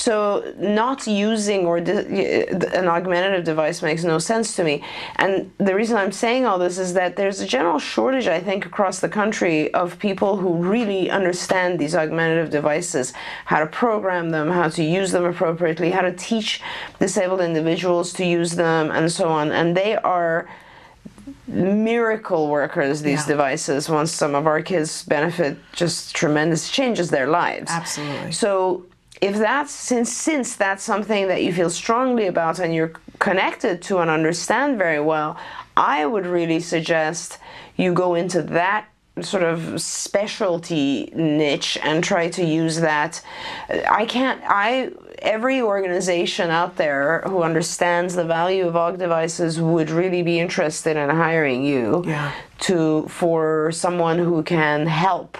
So, 0.00 0.54
not 0.56 1.06
using 1.06 1.66
or 1.66 1.78
di- 1.78 2.46
an 2.80 2.88
augmentative 2.88 3.44
device 3.44 3.82
makes 3.82 4.02
no 4.02 4.18
sense 4.18 4.56
to 4.56 4.64
me. 4.64 4.82
And 5.16 5.50
the 5.58 5.74
reason 5.74 5.98
I'm 5.98 6.10
saying 6.10 6.46
all 6.46 6.58
this 6.58 6.78
is 6.78 6.94
that 6.94 7.16
there's 7.16 7.40
a 7.42 7.46
general 7.46 7.78
shortage, 7.78 8.26
I 8.26 8.40
think, 8.40 8.64
across 8.64 9.00
the 9.00 9.10
country 9.10 9.58
of 9.74 9.98
people 9.98 10.38
who 10.38 10.54
really 10.54 11.10
understand 11.10 11.78
these 11.78 11.94
augmentative 11.94 12.48
devices, 12.48 13.12
how 13.44 13.58
to 13.60 13.66
program 13.66 14.30
them, 14.30 14.48
how 14.50 14.68
to 14.70 14.82
use 14.82 15.12
them 15.12 15.26
appropriately, 15.26 15.90
how 15.90 16.00
to 16.00 16.12
teach 16.12 16.62
disabled 16.98 17.42
individuals 17.42 18.14
to 18.14 18.24
use 18.24 18.52
them, 18.52 18.90
and 18.90 19.12
so 19.12 19.28
on. 19.28 19.52
And 19.52 19.76
they 19.76 19.96
are 19.96 20.48
miracle 21.46 22.48
workers 22.48 23.02
these 23.02 23.20
Yeah. 23.24 23.34
devices 23.34 23.90
once 23.90 24.10
some 24.12 24.34
of 24.34 24.46
our 24.46 24.62
kids 24.62 25.04
benefit 25.04 25.58
just 25.72 26.14
tremendous 26.16 26.70
changes 26.70 27.10
their 27.10 27.26
lives 27.26 27.70
Absolutely. 27.70 28.32
so 28.32 28.84
if 29.20 29.36
that's 29.36 29.72
since 29.72 30.10
since 30.12 30.56
that's 30.56 30.82
something 30.82 31.28
that 31.28 31.42
you 31.42 31.52
feel 31.52 31.70
strongly 31.70 32.26
about 32.26 32.58
and 32.58 32.74
you're 32.74 32.92
connected 33.18 33.82
to 33.82 33.98
and 33.98 34.10
understand 34.10 34.78
very 34.78 35.00
well 35.00 35.36
i 35.76 36.06
would 36.06 36.26
really 36.26 36.60
suggest 36.60 37.38
you 37.76 37.92
go 37.92 38.14
into 38.14 38.42
that 38.42 38.86
sort 39.20 39.42
of 39.42 39.80
specialty 39.82 41.12
niche 41.14 41.76
and 41.82 42.02
try 42.02 42.28
to 42.28 42.42
use 42.44 42.80
that 42.80 43.20
i 43.90 44.04
can't 44.06 44.40
i 44.46 44.90
every 45.20 45.60
organization 45.60 46.48
out 46.50 46.76
there 46.76 47.20
who 47.26 47.42
understands 47.42 48.14
the 48.14 48.24
value 48.24 48.66
of 48.66 48.74
og 48.76 48.98
devices 48.98 49.60
would 49.60 49.90
really 49.90 50.22
be 50.22 50.38
interested 50.40 50.96
in 50.96 51.10
hiring 51.10 51.62
you 51.62 52.02
Yeah. 52.06 52.32
to 52.60 53.06
for 53.08 53.70
someone 53.72 54.18
who 54.18 54.42
can 54.42 54.86
help 54.86 55.36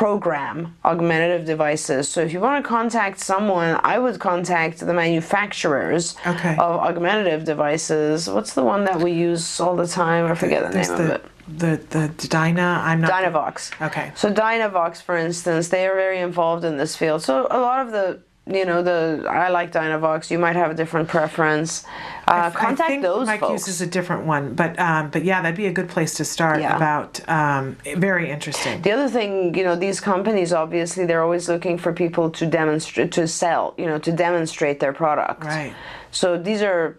program 0.00 0.74
augmentative 0.82 1.44
devices. 1.44 2.08
So 2.08 2.22
if 2.22 2.32
you 2.32 2.40
want 2.40 2.64
to 2.64 2.66
contact 2.66 3.20
someone, 3.20 3.78
I 3.84 3.98
would 3.98 4.18
contact 4.18 4.78
the 4.80 4.94
manufacturers 4.94 6.16
Okay. 6.26 6.54
of 6.56 6.80
augmentative 6.88 7.44
devices. 7.44 8.26
What's 8.26 8.54
the 8.54 8.64
one 8.64 8.84
that 8.86 8.98
we 9.04 9.10
use 9.12 9.60
all 9.60 9.76
the 9.76 9.86
time? 9.86 10.24
I 10.32 10.34
forget 10.34 10.60
the 10.66 10.70
there's 10.72 10.88
name 10.88 11.00
of 11.00 11.10
it. 11.16 11.24
the 11.64 11.72
the 11.96 12.28
Dyna. 12.28 12.68
I'm 12.82 13.02
not. 13.02 13.10
Dynavox. 13.10 13.54
Okay. 13.88 14.10
So 14.14 14.32
Dynavox, 14.32 15.02
for 15.02 15.18
instance, 15.18 15.68
they 15.68 15.86
are 15.86 15.94
very 16.06 16.20
involved 16.20 16.64
in 16.64 16.78
this 16.78 16.96
field. 16.96 17.22
So 17.22 17.46
a 17.50 17.60
lot 17.60 17.84
of 17.84 17.92
the 17.92 18.22
you 18.50 18.64
know 18.64 18.82
the 18.82 19.26
I 19.28 19.48
like 19.48 19.72
Dynavox. 19.72 20.30
You 20.30 20.38
might 20.38 20.56
have 20.56 20.70
a 20.70 20.74
different 20.74 21.08
preference. 21.08 21.84
Uh, 22.26 22.50
contact 22.50 22.80
I 22.80 22.86
think 22.88 23.02
those 23.02 23.26
Mike 23.26 23.40
folks. 23.40 23.66
uses 23.66 23.80
a 23.80 23.86
different 23.86 24.24
one, 24.24 24.54
but 24.54 24.78
um, 24.78 25.10
but 25.10 25.24
yeah, 25.24 25.42
that'd 25.42 25.56
be 25.56 25.66
a 25.66 25.72
good 25.72 25.88
place 25.88 26.14
to 26.14 26.24
start. 26.24 26.60
Yeah. 26.60 26.76
About 26.76 27.28
um, 27.28 27.76
very 27.96 28.30
interesting. 28.30 28.82
The 28.82 28.92
other 28.92 29.08
thing, 29.08 29.54
you 29.54 29.64
know, 29.64 29.76
these 29.76 30.00
companies 30.00 30.52
obviously 30.52 31.06
they're 31.06 31.22
always 31.22 31.48
looking 31.48 31.78
for 31.78 31.92
people 31.92 32.30
to 32.30 32.46
demonstrate 32.46 33.12
to 33.12 33.26
sell, 33.26 33.74
you 33.78 33.86
know, 33.86 33.98
to 33.98 34.12
demonstrate 34.12 34.80
their 34.80 34.92
product. 34.92 35.44
Right. 35.44 35.74
So 36.10 36.36
these 36.36 36.62
are 36.62 36.98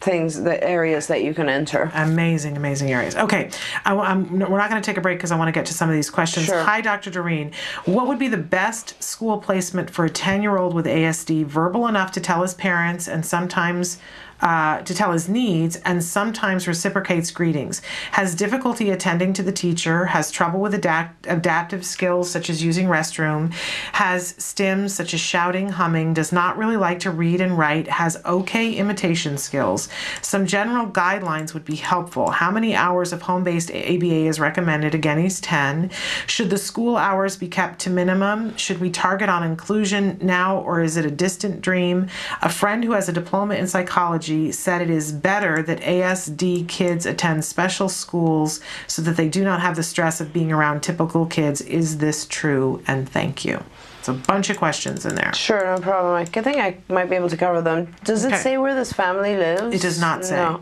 things, 0.00 0.42
the 0.42 0.62
areas 0.62 1.06
that 1.06 1.22
you 1.22 1.34
can 1.34 1.48
enter. 1.48 1.90
Amazing, 1.94 2.56
amazing 2.56 2.90
areas. 2.92 3.16
Okay, 3.16 3.50
I, 3.84 3.92
am 4.10 4.38
we're 4.38 4.58
not 4.58 4.70
going 4.70 4.80
to 4.80 4.86
take 4.86 4.96
a 4.96 5.00
break 5.00 5.18
because 5.18 5.32
I 5.32 5.36
want 5.36 5.48
to 5.48 5.52
get 5.52 5.66
to 5.66 5.74
some 5.74 5.88
of 5.88 5.94
these 5.94 6.10
questions. 6.10 6.46
Sure. 6.46 6.62
Hi, 6.62 6.80
Dr. 6.80 7.10
Doreen. 7.10 7.52
What 7.84 8.06
would 8.06 8.18
be 8.18 8.28
the 8.28 8.36
best 8.36 9.02
school 9.02 9.38
placement 9.38 9.90
for 9.90 10.04
a 10.04 10.10
10 10.10 10.42
year 10.42 10.56
old 10.56 10.74
with 10.74 10.86
ASD, 10.86 11.44
verbal 11.46 11.86
enough 11.86 12.12
to 12.12 12.20
tell 12.20 12.42
his 12.42 12.54
parents 12.54 13.08
and 13.08 13.24
sometimes 13.24 13.98
uh, 14.40 14.82
to 14.82 14.94
tell 14.94 15.12
his 15.12 15.28
needs 15.28 15.76
and 15.84 16.02
sometimes 16.02 16.68
reciprocates 16.68 17.30
greetings? 17.30 17.82
Has 18.12 18.34
difficulty 18.34 18.90
attending 18.90 19.32
to 19.34 19.42
the 19.42 19.52
teacher, 19.52 20.06
has 20.06 20.30
trouble 20.30 20.60
with 20.60 20.74
adapt- 20.74 21.26
adaptive 21.26 21.84
skills 21.84 22.30
such 22.30 22.50
as 22.50 22.62
using 22.62 22.86
restroom, 22.86 23.52
has 23.92 24.34
stims 24.34 24.90
such 24.90 25.14
as 25.14 25.20
shouting, 25.20 25.70
humming, 25.70 26.14
does 26.14 26.32
not 26.32 26.58
really 26.58 26.76
like 26.76 27.00
to 27.00 27.10
read 27.10 27.40
and 27.40 27.56
write, 27.56 27.88
has 27.88 28.16
okay 28.24 28.72
imitation 28.74 29.38
skills. 29.38 29.88
Some 30.22 30.46
general 30.46 30.86
guidelines 30.86 31.54
would 31.54 31.64
be 31.64 31.76
helpful. 31.76 32.30
How 32.30 32.50
many 32.50 32.74
hours 32.74 33.12
of 33.12 33.22
home 33.22 33.44
based 33.44 33.70
ABA 33.70 34.26
is 34.26 34.40
recommended? 34.40 34.94
Again, 34.94 35.18
he's 35.18 35.40
10. 35.40 35.90
Should 36.26 36.50
the 36.50 36.58
school 36.58 36.96
hours 36.96 37.36
be 37.36 37.48
kept 37.48 37.78
to 37.80 37.90
minimum? 37.90 38.56
Should 38.56 38.80
we 38.80 38.90
target 38.90 39.28
on 39.28 39.42
inclusion 39.42 40.18
now 40.20 40.58
or 40.58 40.82
is 40.82 40.96
it 40.96 41.04
a 41.04 41.10
distant 41.10 41.60
dream? 41.60 42.08
A 42.42 42.48
friend 42.48 42.84
who 42.84 42.92
has 42.92 43.08
a 43.08 43.12
diploma 43.12 43.54
in 43.54 43.66
psychology 43.66 44.25
said 44.52 44.82
it 44.82 44.90
is 44.90 45.12
better 45.12 45.62
that 45.62 45.80
ASD 45.80 46.68
kids 46.68 47.06
attend 47.06 47.44
special 47.44 47.88
schools 47.88 48.60
so 48.86 49.02
that 49.02 49.16
they 49.16 49.28
do 49.28 49.44
not 49.44 49.60
have 49.60 49.76
the 49.76 49.82
stress 49.82 50.20
of 50.20 50.32
being 50.32 50.52
around 50.52 50.82
typical 50.82 51.26
kids. 51.26 51.60
Is 51.60 51.98
this 51.98 52.26
true? 52.26 52.82
And 52.86 53.08
thank 53.08 53.44
you. 53.44 53.62
It's 54.00 54.08
a 54.08 54.12
bunch 54.12 54.50
of 54.50 54.56
questions 54.58 55.04
in 55.04 55.14
there. 55.16 55.32
Sure, 55.34 55.64
no 55.64 55.80
problem. 55.82 56.14
I 56.14 56.24
think 56.24 56.58
I 56.58 56.76
might 56.92 57.10
be 57.10 57.16
able 57.16 57.28
to 57.28 57.36
cover 57.36 57.60
them. 57.60 57.94
Does 58.04 58.24
it 58.24 58.28
Okay. 58.28 58.36
say 58.42 58.58
where 58.58 58.74
this 58.74 58.92
family 58.92 59.36
lives? 59.36 59.74
It 59.74 59.82
does 59.82 60.00
not 60.00 60.24
say. 60.24 60.36
No. 60.36 60.60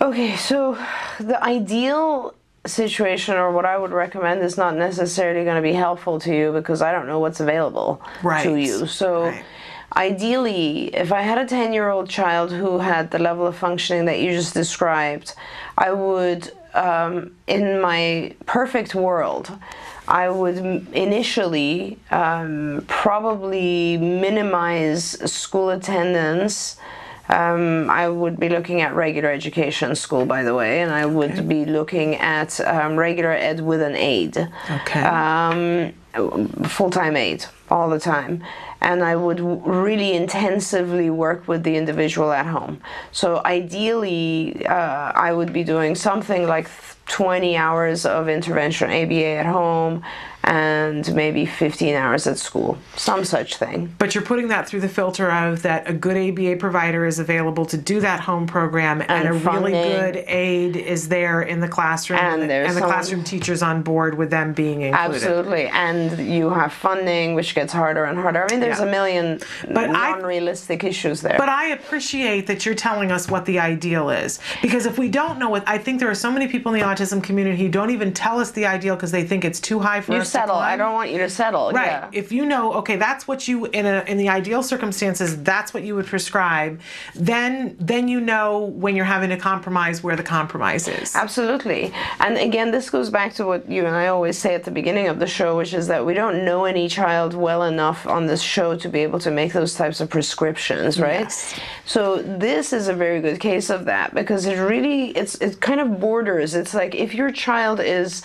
Okay, 0.00 0.36
so 0.36 0.76
the 1.20 1.42
ideal 1.42 2.34
situation 2.66 3.36
or 3.36 3.52
what 3.52 3.64
I 3.64 3.78
would 3.78 3.92
recommend 3.92 4.42
is 4.42 4.58
not 4.58 4.74
necessarily 4.76 5.44
going 5.44 5.56
to 5.56 5.62
be 5.62 5.72
helpful 5.72 6.18
to 6.20 6.34
you 6.34 6.52
because 6.52 6.82
I 6.82 6.90
don't 6.92 7.06
know 7.06 7.20
what's 7.20 7.38
available 7.40 8.00
Right. 8.22 8.42
to 8.42 8.56
you. 8.56 8.86
So 8.88 9.26
Right. 9.26 9.44
Ideally, 9.94 10.94
if 10.94 11.12
I 11.12 11.22
had 11.22 11.38
a 11.38 11.46
10 11.46 11.72
year 11.72 11.88
old 11.90 12.08
child 12.08 12.50
who 12.52 12.78
had 12.78 13.10
the 13.10 13.18
level 13.18 13.46
of 13.46 13.56
functioning 13.56 14.06
that 14.06 14.20
you 14.20 14.32
just 14.32 14.54
described, 14.54 15.34
I 15.78 15.92
would, 15.92 16.50
um, 16.74 17.32
in 17.46 17.80
my 17.80 18.34
perfect 18.46 18.94
world, 18.94 19.50
I 20.08 20.28
would 20.28 20.58
initially 20.94 21.98
um, 22.10 22.84
probably 22.86 23.96
minimize 23.98 25.04
school 25.30 25.70
attendance. 25.70 26.76
Um, 27.28 27.90
I 27.90 28.08
would 28.08 28.38
be 28.38 28.48
looking 28.48 28.82
at 28.82 28.94
regular 28.94 29.30
education 29.30 29.96
school, 29.96 30.24
by 30.26 30.44
the 30.44 30.54
way, 30.54 30.80
and 30.82 30.92
I 30.92 31.06
would 31.06 31.48
be 31.48 31.64
looking 31.64 32.14
at 32.16 32.60
um, 32.60 32.96
regular 32.96 33.32
ed 33.32 33.60
with 33.60 33.82
an 33.82 33.96
aid 33.96 34.36
Okay. 34.70 35.00
um, 35.02 35.92
full-time 36.68 37.16
aid 37.16 37.44
all 37.70 37.88
the 37.90 37.98
time 38.00 38.42
and 38.80 39.02
I 39.02 39.16
would 39.16 39.40
really 39.40 40.12
intensively 40.12 41.10
work 41.10 41.48
with 41.48 41.62
the 41.64 41.76
individual 41.76 42.32
at 42.32 42.46
home. 42.46 42.80
So 43.10 43.42
ideally, 43.44 44.64
uh, 44.66 45.12
I 45.14 45.32
would 45.32 45.52
be 45.52 45.64
doing 45.64 45.94
something 45.94 46.46
like 46.46 46.68
20 47.06 47.56
hours 47.56 48.04
of 48.04 48.28
intervention 48.28 48.90
ABA 48.90 49.24
at 49.24 49.46
home 49.46 50.04
and 50.46 51.12
maybe 51.14 51.44
15 51.44 51.94
hours 51.94 52.26
at 52.26 52.38
school, 52.38 52.78
some 52.96 53.24
such 53.24 53.56
thing. 53.56 53.92
But 53.98 54.14
you're 54.14 54.24
putting 54.24 54.48
that 54.48 54.68
through 54.68 54.80
the 54.80 54.88
filter 54.88 55.30
of 55.30 55.62
that 55.62 55.88
a 55.90 55.92
good 55.92 56.16
ABA 56.16 56.56
provider 56.56 57.04
is 57.04 57.18
available 57.18 57.66
to 57.66 57.76
do 57.76 58.00
that 58.00 58.20
home 58.20 58.46
program, 58.46 59.00
and, 59.02 59.10
And 59.10 59.28
a 59.28 59.32
really 59.32 59.72
good 59.72 60.16
aid 60.28 60.76
is 60.76 61.08
there 61.08 61.42
in 61.42 61.60
the 61.60 61.68
classroom, 61.68 62.20
And 62.20 62.48
there's 62.48 62.68
the 62.68 62.74
someone- 62.80 62.90
classroom 62.92 63.24
teachers 63.24 63.62
on 63.62 63.82
board 63.82 64.16
with 64.16 64.30
them 64.30 64.52
being 64.52 64.82
included. 64.82 65.14
Absolutely, 65.16 65.66
and 65.68 66.18
you 66.26 66.50
have 66.50 66.72
funding, 66.72 67.34
which 67.34 67.54
gets 67.54 67.72
harder 67.72 68.04
and 68.04 68.18
harder. 68.18 68.44
I 68.44 68.50
mean, 68.50 68.60
there's 68.60 68.78
Yeah. 68.78 68.86
a 68.86 68.90
million 68.90 69.40
But 69.70 69.90
non-realistic 69.90 70.84
issues 70.84 71.20
there. 71.22 71.36
But 71.38 71.48
I 71.48 71.68
appreciate 71.68 72.46
that 72.46 72.64
you're 72.64 72.74
telling 72.74 73.10
us 73.10 73.28
what 73.28 73.44
the 73.46 73.58
ideal 73.58 74.10
is. 74.10 74.38
Because 74.62 74.86
if 74.86 74.98
we 74.98 75.08
don't 75.08 75.38
know 75.38 75.48
what, 75.50 75.64
I 75.66 75.78
think 75.78 75.98
there 76.00 76.10
are 76.10 76.14
so 76.14 76.30
many 76.30 76.46
people 76.46 76.72
in 76.72 76.80
the 76.80 76.86
autism 76.86 77.22
community 77.22 77.62
who 77.62 77.68
don't 77.68 77.90
even 77.90 78.12
tell 78.12 78.38
us 78.40 78.52
the 78.52 78.66
ideal 78.66 78.94
because 78.94 79.10
they 79.10 79.24
think 79.24 79.44
it's 79.44 79.60
too 79.60 79.80
high 79.80 80.00
for 80.00 80.12
you 80.12 80.20
us 80.20 80.32
settle. 80.40 80.56
I 80.56 80.76
don't 80.76 80.94
want 80.94 81.10
you 81.10 81.18
to 81.18 81.30
settle. 81.30 81.72
Right. 81.72 81.86
Yeah. 81.86 82.10
If 82.12 82.32
you 82.32 82.44
know, 82.46 82.72
okay, 82.74 82.96
that's 82.96 83.26
what 83.26 83.48
you 83.48 83.66
in 83.66 83.86
a 83.86 84.04
in 84.06 84.16
the 84.18 84.28
ideal 84.28 84.62
circumstances, 84.62 85.42
that's 85.42 85.74
what 85.74 85.82
you 85.82 85.94
would 85.94 86.06
prescribe. 86.06 86.80
Then 87.14 87.76
then 87.80 88.08
you 88.08 88.20
know 88.20 88.66
when 88.66 88.96
you're 88.96 89.04
having 89.04 89.30
to 89.30 89.36
compromise 89.36 90.02
where 90.02 90.16
the 90.16 90.22
compromise 90.22 90.88
is. 90.88 91.14
Absolutely. 91.14 91.92
And 92.20 92.36
again, 92.36 92.70
this 92.70 92.90
goes 92.90 93.10
back 93.10 93.34
to 93.34 93.46
what 93.46 93.68
you 93.70 93.86
and 93.86 93.94
I 93.94 94.08
always 94.08 94.38
say 94.38 94.54
at 94.54 94.64
the 94.64 94.70
beginning 94.70 95.08
of 95.08 95.18
the 95.18 95.26
show, 95.26 95.56
which 95.56 95.74
is 95.74 95.86
that 95.88 96.04
we 96.04 96.14
don't 96.14 96.44
know 96.44 96.64
any 96.64 96.88
child 96.88 97.34
well 97.34 97.62
enough 97.62 98.06
on 98.06 98.26
this 98.26 98.42
show 98.42 98.76
to 98.76 98.88
be 98.88 99.00
able 99.00 99.18
to 99.20 99.30
make 99.30 99.52
those 99.52 99.74
types 99.74 100.00
of 100.00 100.10
prescriptions, 100.10 101.00
right? 101.00 101.20
Yes. 101.20 101.58
So 101.84 102.22
this 102.22 102.72
is 102.72 102.88
a 102.88 102.94
very 102.94 103.20
good 103.20 103.40
case 103.40 103.70
of 103.70 103.84
that 103.86 104.14
because 104.14 104.46
it 104.46 104.58
really 104.58 105.10
it's 105.10 105.36
it 105.36 105.60
kind 105.60 105.80
of 105.80 106.00
borders. 106.00 106.54
It's 106.54 106.74
like 106.74 106.94
if 106.94 107.14
your 107.14 107.30
child 107.30 107.80
is 107.80 108.22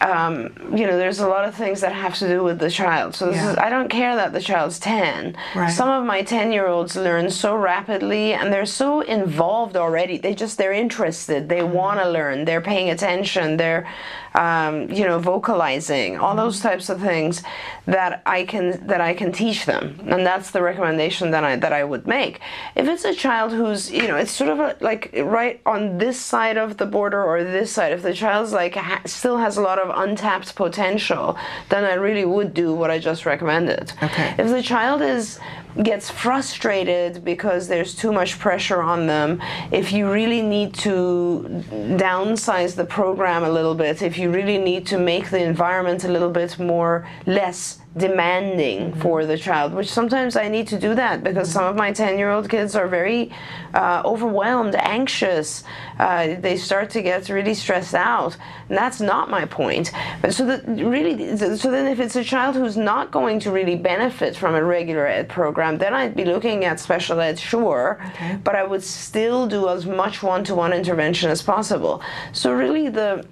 um, 0.00 0.52
you 0.76 0.86
know, 0.86 0.96
there's 0.96 1.18
a 1.20 1.28
lot 1.28 1.44
of 1.46 1.54
things 1.54 1.80
that 1.80 1.92
have 1.92 2.14
to 2.18 2.28
do 2.28 2.42
with 2.44 2.58
the 2.58 2.70
child. 2.70 3.14
So 3.14 3.26
this 3.26 3.36
Yeah. 3.36 3.52
is, 3.52 3.58
I 3.58 3.68
don't 3.70 3.88
care 3.88 4.14
that 4.16 4.32
the 4.32 4.40
child's 4.40 4.78
10. 4.78 5.36
Right. 5.54 5.70
Some 5.70 5.88
of 5.88 6.04
my 6.04 6.22
10 6.22 6.52
year 6.52 6.66
olds 6.66 6.94
learn 6.96 7.30
so 7.30 7.54
rapidly 7.56 8.32
and 8.34 8.52
they're 8.52 8.66
so 8.66 9.00
involved 9.00 9.76
already. 9.76 10.18
They 10.18 10.34
just, 10.34 10.58
they're 10.58 10.72
interested. 10.72 11.48
They 11.48 11.60
Mm-hmm. 11.60 11.72
want 11.74 12.00
to 12.00 12.08
learn. 12.08 12.44
They're 12.44 12.60
paying 12.60 12.90
attention. 12.90 13.56
They're, 13.56 13.86
um, 14.34 14.90
you 14.90 15.04
know, 15.04 15.18
vocalizing, 15.18 16.18
all 16.18 16.34
those 16.34 16.60
types 16.60 16.88
of 16.88 17.00
things 17.00 17.42
that 17.86 18.22
I 18.26 18.44
can, 18.44 18.86
that 18.86 19.00
I 19.00 19.14
can 19.14 19.32
teach 19.32 19.66
them. 19.66 19.98
And 20.06 20.24
that's 20.24 20.50
the 20.50 20.62
recommendation 20.62 21.30
that 21.32 21.44
I, 21.44 21.56
that 21.56 21.72
I 21.72 21.84
would 21.84 22.06
make. 22.06 22.40
If 22.74 22.88
it's 22.88 23.04
a 23.04 23.14
child 23.14 23.52
who's, 23.52 23.90
you 23.90 24.08
know, 24.08 24.16
it's 24.16 24.30
sort 24.30 24.50
of 24.50 24.60
a, 24.60 24.76
like 24.80 25.10
right 25.22 25.60
on 25.66 25.98
this 25.98 26.18
side 26.18 26.56
of 26.56 26.76
the 26.76 26.86
border 26.86 27.22
or 27.22 27.44
this 27.44 27.72
side, 27.72 27.92
if 27.92 28.02
the 28.02 28.14
child's 28.14 28.52
like 28.52 28.74
ha- 28.74 29.02
still 29.06 29.36
has 29.38 29.56
a 29.56 29.60
lot 29.60 29.78
of 29.78 29.90
untapped 29.96 30.54
potential, 30.54 31.36
then 31.68 31.84
I 31.84 31.94
really 31.94 32.24
would 32.24 32.54
do 32.54 32.72
what 32.74 32.90
I 32.90 32.98
just 32.98 33.26
recommended. 33.26 33.92
Okay. 34.02 34.34
If 34.38 34.48
the 34.48 34.62
child 34.62 35.02
is 35.02 35.38
gets 35.82 36.10
frustrated 36.10 37.24
because 37.24 37.68
there's 37.68 37.94
too 37.94 38.12
much 38.12 38.38
pressure 38.38 38.82
on 38.82 39.06
them, 39.06 39.40
if 39.70 39.92
you 39.92 40.10
really 40.10 40.42
need 40.42 40.74
to 40.74 41.64
downsize 41.96 42.74
the 42.76 42.84
program 42.84 43.44
a 43.44 43.50
little 43.50 43.74
bit, 43.74 44.02
if 44.02 44.18
you 44.18 44.30
really 44.30 44.58
need 44.58 44.86
to 44.86 44.98
make 44.98 45.30
the 45.30 45.42
environment 45.42 46.04
a 46.04 46.08
little 46.08 46.30
bit 46.30 46.58
more 46.58 47.08
less 47.26 47.81
demanding 47.96 48.94
for 48.94 49.26
the 49.26 49.36
child, 49.36 49.74
which 49.74 49.90
sometimes 49.90 50.34
I 50.36 50.48
need 50.48 50.66
to 50.68 50.78
do 50.78 50.94
that 50.94 51.22
because 51.22 51.50
some 51.50 51.64
of 51.64 51.76
my 51.76 51.92
10 51.92 52.18
year 52.18 52.30
old 52.30 52.48
kids 52.48 52.74
are 52.74 52.88
very 52.88 53.30
uh, 53.74 54.02
overwhelmed, 54.04 54.74
anxious. 54.76 55.62
Uh, 55.98 56.36
they 56.40 56.56
start 56.56 56.90
to 56.90 57.02
get 57.02 57.28
really 57.28 57.54
stressed 57.54 57.94
out. 57.94 58.36
And 58.68 58.78
that's 58.78 59.00
not 59.00 59.28
my 59.30 59.44
point. 59.44 59.92
But 60.22 60.32
so 60.34 60.46
that 60.46 60.66
really, 60.66 61.36
so 61.36 61.70
then 61.70 61.86
if 61.86 62.00
it's 62.00 62.16
a 62.16 62.24
child 62.24 62.56
who's 62.56 62.76
not 62.78 63.10
going 63.10 63.38
to 63.40 63.50
really 63.50 63.76
benefit 63.76 64.36
from 64.36 64.54
a 64.54 64.64
regular 64.64 65.06
ed 65.06 65.28
program, 65.28 65.76
then 65.78 65.92
I'd 65.92 66.16
be 66.16 66.24
looking 66.24 66.64
at 66.64 66.80
special 66.80 67.20
ed, 67.20 67.38
sure, 67.38 68.00
Okay. 68.14 68.38
but 68.42 68.56
I 68.56 68.64
would 68.64 68.82
still 68.82 69.46
do 69.46 69.68
as 69.68 69.84
much 69.86 70.22
one 70.22 70.44
to 70.44 70.54
one 70.54 70.72
intervention 70.72 71.30
as 71.30 71.42
possible. 71.42 72.02
So 72.32 72.52
really 72.52 72.88
the 72.88 73.24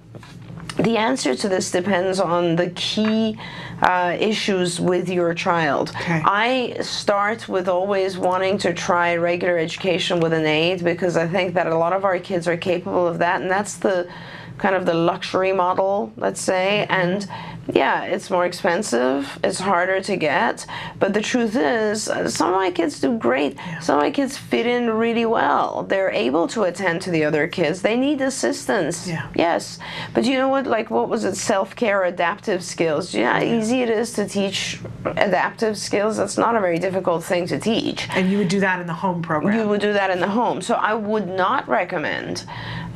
the 0.77 0.97
answer 0.97 1.35
to 1.35 1.49
this 1.49 1.71
depends 1.71 2.19
on 2.19 2.55
the 2.55 2.69
key 2.71 3.37
uh, 3.81 4.15
issues 4.19 4.79
with 4.79 5.09
your 5.09 5.33
child. 5.33 5.89
Okay. 5.89 6.21
I 6.23 6.77
start 6.81 7.47
with 7.47 7.67
always 7.67 8.17
wanting 8.17 8.57
to 8.59 8.73
try 8.73 9.15
regular 9.15 9.57
education 9.57 10.19
with 10.19 10.33
an 10.33 10.45
aid 10.45 10.83
because 10.83 11.17
I 11.17 11.27
think 11.27 11.53
that 11.55 11.67
a 11.67 11.75
lot 11.75 11.93
of 11.93 12.05
our 12.05 12.19
kids 12.19 12.47
are 12.47 12.57
capable 12.57 13.07
of 13.07 13.17
that, 13.19 13.41
and 13.41 13.49
that's 13.49 13.75
the 13.77 14.09
kind 14.57 14.75
of 14.75 14.85
the 14.85 14.93
luxury 14.93 15.51
model, 15.51 16.13
let's 16.17 16.41
say. 16.41 16.85
And 16.89 17.27
yeah, 17.71 18.03
it's 18.03 18.29
more 18.29 18.45
expensive, 18.45 19.39
it's 19.43 19.59
harder 19.59 20.01
to 20.01 20.15
get, 20.17 20.65
but 20.99 21.13
the 21.13 21.21
truth 21.21 21.55
is, 21.55 22.09
uh, 22.09 22.27
some 22.29 22.49
of 22.49 22.55
my 22.55 22.71
kids 22.71 22.99
do 22.99 23.17
great. 23.17 23.57
Some 23.81 23.97
of 23.97 24.03
my 24.03 24.11
kids 24.11 24.35
fit 24.37 24.65
in 24.65 24.89
really 24.89 25.25
well. 25.25 25.83
They're 25.83 26.09
able 26.09 26.47
to 26.49 26.63
attend 26.63 27.01
to 27.03 27.11
the 27.11 27.23
other 27.23 27.47
kids. 27.47 27.81
They 27.81 27.95
need 27.97 28.19
assistance. 28.21 29.07
Yeah. 29.07 29.29
Yes, 29.35 29.79
but 30.13 30.25
you 30.25 30.37
know 30.37 30.49
what? 30.49 30.65
Like, 30.65 30.89
what 30.89 31.07
was 31.07 31.23
it? 31.23 31.35
Self 31.35 31.75
care, 31.75 32.03
adaptive 32.03 32.63
skills. 32.63 33.13
You 33.13 33.23
know 33.23 33.33
how 33.33 33.43
easy 33.43 33.81
it 33.81 33.89
is 33.89 34.13
to 34.13 34.27
teach 34.27 34.79
adaptive 35.05 35.77
skills? 35.77 36.17
That's 36.17 36.37
not 36.37 36.55
a 36.55 36.59
very 36.59 36.79
difficult 36.79 37.23
thing 37.23 37.45
to 37.47 37.59
teach. 37.59 38.07
and 38.11 38.31
you 38.31 38.37
would 38.39 38.49
do 38.49 38.59
that 38.59 38.79
in 38.81 38.87
the 38.87 38.93
home 38.93 39.21
program. 39.21 39.57
You 39.57 39.67
would 39.67 39.81
do 39.81 39.93
that 39.93 40.09
in 40.09 40.19
the 40.19 40.27
home. 40.27 40.61
So 40.61 40.75
I 40.75 40.93
would 40.93 41.27
not 41.27 41.67
recommend 41.67 42.45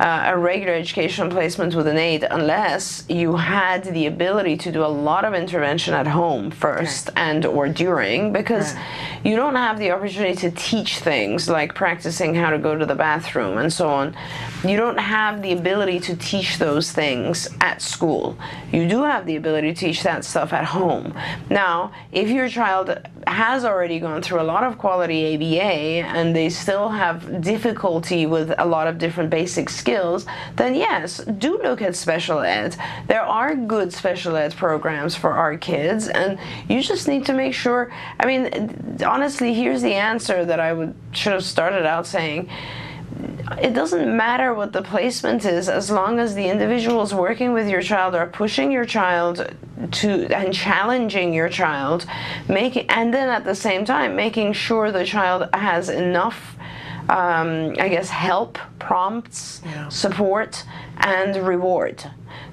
uh, 0.00 0.24
a 0.26 0.36
regular 0.36 0.74
education 0.74 1.30
placement 1.30 1.74
with 1.74 1.86
an 1.86 1.96
aid 1.98 2.24
unless 2.30 3.04
you 3.08 3.36
had 3.36 3.84
the 3.84 4.06
ability 4.06 4.55
to 4.58 4.72
do 4.72 4.84
a 4.84 4.86
lot 4.86 5.24
of 5.24 5.34
intervention 5.34 5.94
at 5.94 6.06
home 6.06 6.50
first 6.50 7.10
and 7.16 7.44
or 7.44 7.68
during 7.68 8.32
because 8.32 8.74
Right. 8.74 8.84
you 9.24 9.36
don't 9.36 9.54
have 9.56 9.78
the 9.78 9.90
opportunity 9.90 10.34
to 10.36 10.50
teach 10.50 10.98
things 10.98 11.48
like 11.48 11.74
practicing 11.74 12.34
how 12.34 12.50
to 12.50 12.58
go 12.58 12.76
to 12.76 12.86
the 12.86 12.94
bathroom 12.94 13.58
and 13.58 13.72
so 13.72 13.88
on. 13.88 14.16
You 14.64 14.76
don't 14.76 14.98
have 14.98 15.42
the 15.42 15.52
ability 15.52 16.00
to 16.00 16.16
teach 16.16 16.58
those 16.58 16.92
things 16.92 17.48
at 17.60 17.82
school. 17.82 18.36
You 18.72 18.88
do 18.88 19.02
have 19.04 19.26
the 19.26 19.36
ability 19.36 19.74
to 19.74 19.78
teach 19.80 20.02
that 20.02 20.24
stuff 20.24 20.52
at 20.52 20.64
home. 20.64 21.14
Now, 21.50 21.92
if 22.12 22.28
your 22.28 22.48
child 22.48 22.98
has 23.26 23.64
already 23.64 23.98
gone 23.98 24.22
through 24.22 24.40
a 24.40 24.44
lot 24.44 24.62
of 24.62 24.78
quality 24.78 25.34
ABA 25.34 26.06
and 26.08 26.34
they 26.34 26.48
still 26.48 26.88
have 26.88 27.40
difficulty 27.40 28.24
with 28.24 28.54
a 28.58 28.64
lot 28.64 28.86
of 28.86 28.98
different 28.98 29.30
basic 29.30 29.68
skills, 29.68 30.26
then 30.54 30.74
yes, 30.74 31.18
do 31.38 31.58
look 31.58 31.82
at 31.82 31.96
special 31.96 32.40
ed. 32.40 32.76
There 33.08 33.22
are 33.22 33.54
good 33.56 33.92
special 33.92 34.36
ed 34.36 34.54
programs 34.54 35.16
for 35.16 35.32
our 35.32 35.58
kids, 35.58 36.08
and 36.08 36.38
you 36.68 36.80
just 36.82 37.08
need 37.08 37.26
to 37.26 37.32
make 37.32 37.54
sure. 37.54 37.92
I 38.20 38.26
mean, 38.26 38.98
honestly, 39.04 39.52
here's 39.52 39.82
the 39.82 39.94
answer 39.94 40.44
that 40.44 40.60
I 40.60 40.72
would 40.72 40.94
should 41.12 41.32
have 41.32 41.44
started 41.44 41.84
out 41.84 42.06
saying 42.06 42.48
it 43.60 43.72
doesn't 43.74 44.16
matter 44.16 44.52
what 44.54 44.72
the 44.72 44.82
placement 44.82 45.44
is 45.44 45.68
as 45.68 45.90
long 45.90 46.18
as 46.18 46.34
the 46.34 46.46
individuals 46.48 47.14
working 47.14 47.52
with 47.52 47.68
your 47.68 47.82
child 47.82 48.14
are 48.14 48.26
pushing 48.26 48.72
your 48.72 48.84
child 48.84 49.54
to 49.92 50.26
and 50.34 50.52
challenging 50.52 51.32
your 51.32 51.48
child 51.48 52.06
making 52.48 52.86
and 52.90 53.12
then 53.14 53.28
at 53.28 53.44
the 53.44 53.54
same 53.54 53.84
time 53.84 54.16
making 54.16 54.52
sure 54.52 54.90
the 54.90 55.04
child 55.04 55.48
has 55.54 55.88
enough 55.88 56.56
um, 57.08 57.74
i 57.78 57.88
guess 57.88 58.08
help 58.10 58.58
prompts 58.78 59.60
Yeah. 59.64 59.88
support 59.88 60.64
and 60.98 61.36
reward. 61.36 62.02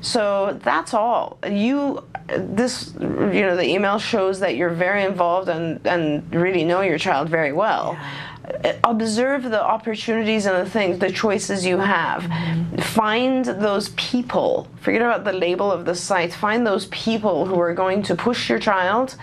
So 0.01 0.59
that's 0.63 0.93
all. 0.93 1.37
You 1.49 2.03
this 2.27 2.93
you 2.99 3.41
know 3.47 3.55
the 3.55 3.67
email 3.67 3.99
shows 3.99 4.39
that 4.41 4.55
you're 4.57 4.69
very 4.87 5.03
involved 5.03 5.47
and 5.49 5.85
and 5.87 6.23
really 6.33 6.63
know 6.63 6.81
your 6.81 6.97
child 6.97 7.29
very 7.29 7.53
well 7.53 7.97
observe 8.83 9.43
the 9.43 9.63
opportunities 9.63 10.45
and 10.45 10.65
the 10.65 10.69
things 10.69 10.99
the 10.99 11.11
choices 11.11 11.65
you 11.65 11.77
have. 11.77 12.23
Find 12.83 13.45
those 13.45 13.89
people. 13.89 14.67
Forget 14.81 15.01
about 15.01 15.23
the 15.23 15.33
label 15.33 15.71
of 15.71 15.85
the 15.85 15.95
site. 15.95 16.33
Find 16.33 16.65
those 16.65 16.87
people 16.87 17.45
who 17.45 17.59
are 17.59 17.73
going 17.73 18.03
to 18.03 18.15
push 18.15 18.49
your 18.49 18.59
child 18.59 19.15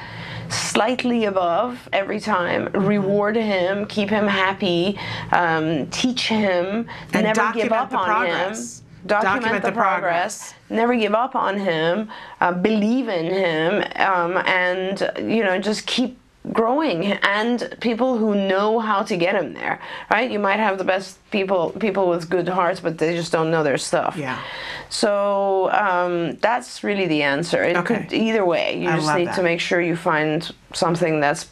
slightly 0.49 1.25
above 1.27 1.89
every 1.93 2.21
time. 2.21 2.67
Reward 2.73 3.37
him. 3.37 3.87
Keep 3.87 4.11
him 4.11 4.27
happy. 4.27 4.99
Um, 5.33 5.87
teach 5.91 6.29
him. 6.29 6.89
And 7.13 7.25
never 7.25 7.35
document 7.35 7.71
give 7.71 7.73
up 7.73 7.91
the 7.91 7.97
on 7.99 8.05
progress. 8.07 8.81
him. 8.81 8.87
document, 9.07 9.43
Document 9.43 9.63
the, 9.63 9.69
the 9.71 9.75
progress. 9.75 10.53
progress. 10.53 10.55
never 10.71 10.97
give 10.97 11.15
up 11.15 11.35
on 11.37 11.59
him. 11.59 12.11
Uh, 12.41 12.53
believe 12.53 13.09
in 13.09 13.27
him. 13.27 13.85
Um, 13.97 14.37
and 14.47 15.11
you 15.19 15.45
know 15.45 15.59
just 15.61 15.87
keep 15.87 16.19
growing 16.53 17.05
and 17.07 17.77
people 17.81 18.17
who 18.17 18.35
know 18.35 18.79
how 18.79 19.03
to 19.03 19.15
get 19.17 19.33
them 19.39 19.53
there 19.53 19.79
right 20.11 20.31
you 20.31 20.39
might 20.39 20.59
have 20.59 20.79
the 20.79 20.85
best 20.85 21.19
people 21.31 21.71
people 21.79 22.09
with 22.09 22.31
good 22.31 22.49
hearts 22.49 22.81
but 22.81 22.97
they 22.97 23.15
just 23.15 23.31
don't 23.31 23.51
know 23.51 23.63
their 23.63 23.77
stuff 23.77 24.17
Yeah. 24.17 24.41
so 24.89 25.71
um, 25.73 26.37
that's 26.37 26.83
really 26.83 27.07
the 27.07 27.23
answer 27.23 27.63
it 27.63 27.77
Okay. 27.77 28.05
could 28.05 28.13
either 28.15 28.45
way 28.45 28.81
you 28.81 28.89
I 28.89 28.97
just 28.97 29.15
need 29.17 29.29
that. 29.29 29.37
to 29.37 29.43
make 29.43 29.61
sure 29.61 29.81
you 29.83 29.97
find 29.97 30.51
something 30.73 31.21
that's 31.21 31.47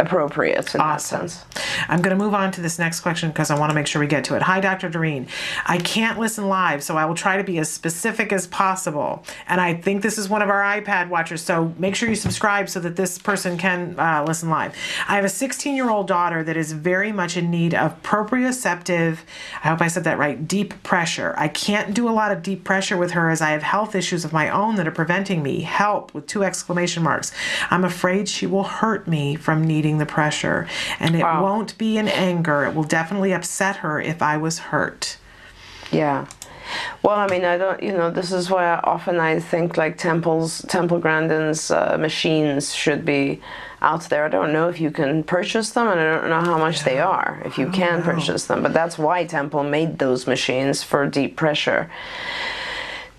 appropriate 0.00 0.74
in 0.74 0.80
Awesome. 0.80 1.20
that 1.22 1.30
sense. 1.30 1.44
I'm 1.88 2.00
going 2.02 2.16
to 2.16 2.22
move 2.22 2.34
on 2.34 2.52
to 2.52 2.60
this 2.60 2.78
next 2.78 3.00
question 3.00 3.30
because 3.30 3.50
I 3.50 3.58
want 3.58 3.70
to 3.70 3.74
make 3.74 3.86
sure 3.86 4.00
we 4.00 4.06
get 4.06 4.24
to 4.24 4.36
it. 4.36 4.42
Hi, 4.42 4.60
Dr. 4.60 4.88
Doreen. 4.88 5.26
I 5.66 5.78
can't 5.78 6.18
listen 6.18 6.48
live, 6.48 6.82
so 6.82 6.96
I 6.96 7.04
will 7.04 7.14
try 7.14 7.36
to 7.36 7.44
be 7.44 7.58
as 7.58 7.70
specific 7.70 8.32
as 8.32 8.46
possible. 8.46 9.24
And 9.48 9.60
I 9.60 9.74
think 9.74 10.02
this 10.02 10.18
is 10.18 10.28
one 10.28 10.42
of 10.42 10.48
our 10.50 10.62
iPad 10.62 11.08
watchers, 11.08 11.42
so 11.42 11.74
make 11.78 11.94
sure 11.94 12.08
you 12.08 12.14
subscribe 12.14 12.68
so 12.68 12.80
that 12.80 12.96
this 12.96 13.18
person 13.18 13.58
can 13.58 13.98
uh, 13.98 14.24
listen 14.26 14.50
live. 14.50 14.74
I 15.08 15.16
have 15.16 15.24
a 15.24 15.28
16 15.28 15.74
year 15.74 15.90
old 15.90 16.06
daughter 16.06 16.44
that 16.44 16.56
is 16.56 16.72
very 16.72 17.10
much 17.12 17.36
in 17.36 17.50
need 17.50 17.74
of 17.74 18.00
proprioceptive, 18.02 19.18
I 19.64 19.68
hope 19.68 19.80
I 19.80 19.88
said 19.88 20.04
that 20.04 20.18
right, 20.18 20.46
deep 20.46 20.80
pressure. 20.82 21.34
I 21.36 21.48
can't 21.48 21.94
do 21.94 22.08
a 22.08 22.10
lot 22.10 22.30
of 22.30 22.42
deep 22.42 22.64
pressure 22.64 22.96
with 22.96 23.12
her 23.12 23.30
as 23.30 23.40
I 23.40 23.50
have 23.50 23.62
health 23.62 23.94
issues 23.94 24.24
of 24.24 24.32
my 24.32 24.48
own 24.48 24.76
that 24.76 24.86
are 24.86 24.92
preventing 24.92 25.42
me. 25.42 25.62
Help 25.62 26.14
with 26.14 26.26
two 26.26 26.44
exclamation 26.44 27.02
marks. 27.02 27.32
I'm 27.70 27.84
afraid 27.84 28.28
she 28.28 28.46
will 28.46 28.64
hurt 28.64 29.08
me 29.08 29.34
from 29.36 29.64
needing 29.64 29.87
the 29.96 30.04
pressure. 30.04 30.68
And 31.00 31.16
it 31.16 31.22
Wow. 31.22 31.42
won't 31.42 31.78
be 31.78 31.96
in 31.96 32.08
anger. 32.08 32.66
It 32.66 32.74
will 32.74 32.84
definitely 32.84 33.32
upset 33.32 33.76
her 33.76 33.98
if 33.98 34.20
I 34.20 34.36
was 34.36 34.58
hurt. 34.58 35.16
Yeah. 35.90 36.26
Well, 37.02 37.16
I 37.16 37.26
mean, 37.28 37.46
I 37.46 37.56
don't, 37.56 37.82
you 37.82 37.92
know, 37.92 38.10
this 38.10 38.30
is 38.30 38.50
why 38.50 38.66
I, 38.66 38.80
often 38.80 39.18
I 39.18 39.40
think 39.40 39.78
like 39.78 39.96
Temple's, 39.96 40.60
Temple 40.68 40.98
Grandin's 40.98 41.70
uh, 41.70 41.96
machines 41.98 42.74
should 42.74 43.06
be 43.06 43.40
out 43.80 44.02
there. 44.10 44.26
I 44.26 44.28
don't 44.28 44.52
know 44.52 44.68
if 44.68 44.78
you 44.78 44.90
can 44.90 45.22
purchase 45.22 45.70
them 45.70 45.88
and 45.88 45.98
I 45.98 46.16
don't 46.20 46.28
know 46.28 46.42
how 46.42 46.58
much 46.58 46.84
they 46.84 46.98
are, 46.98 47.40
if 47.46 47.56
you 47.56 47.70
can 47.70 48.02
purchase 48.02 48.44
them, 48.46 48.62
but 48.62 48.74
that's 48.74 48.98
why 48.98 49.24
Temple 49.24 49.62
made 49.64 49.98
those 49.98 50.26
machines 50.26 50.82
for 50.82 51.06
deep 51.06 51.36
pressure. 51.36 51.90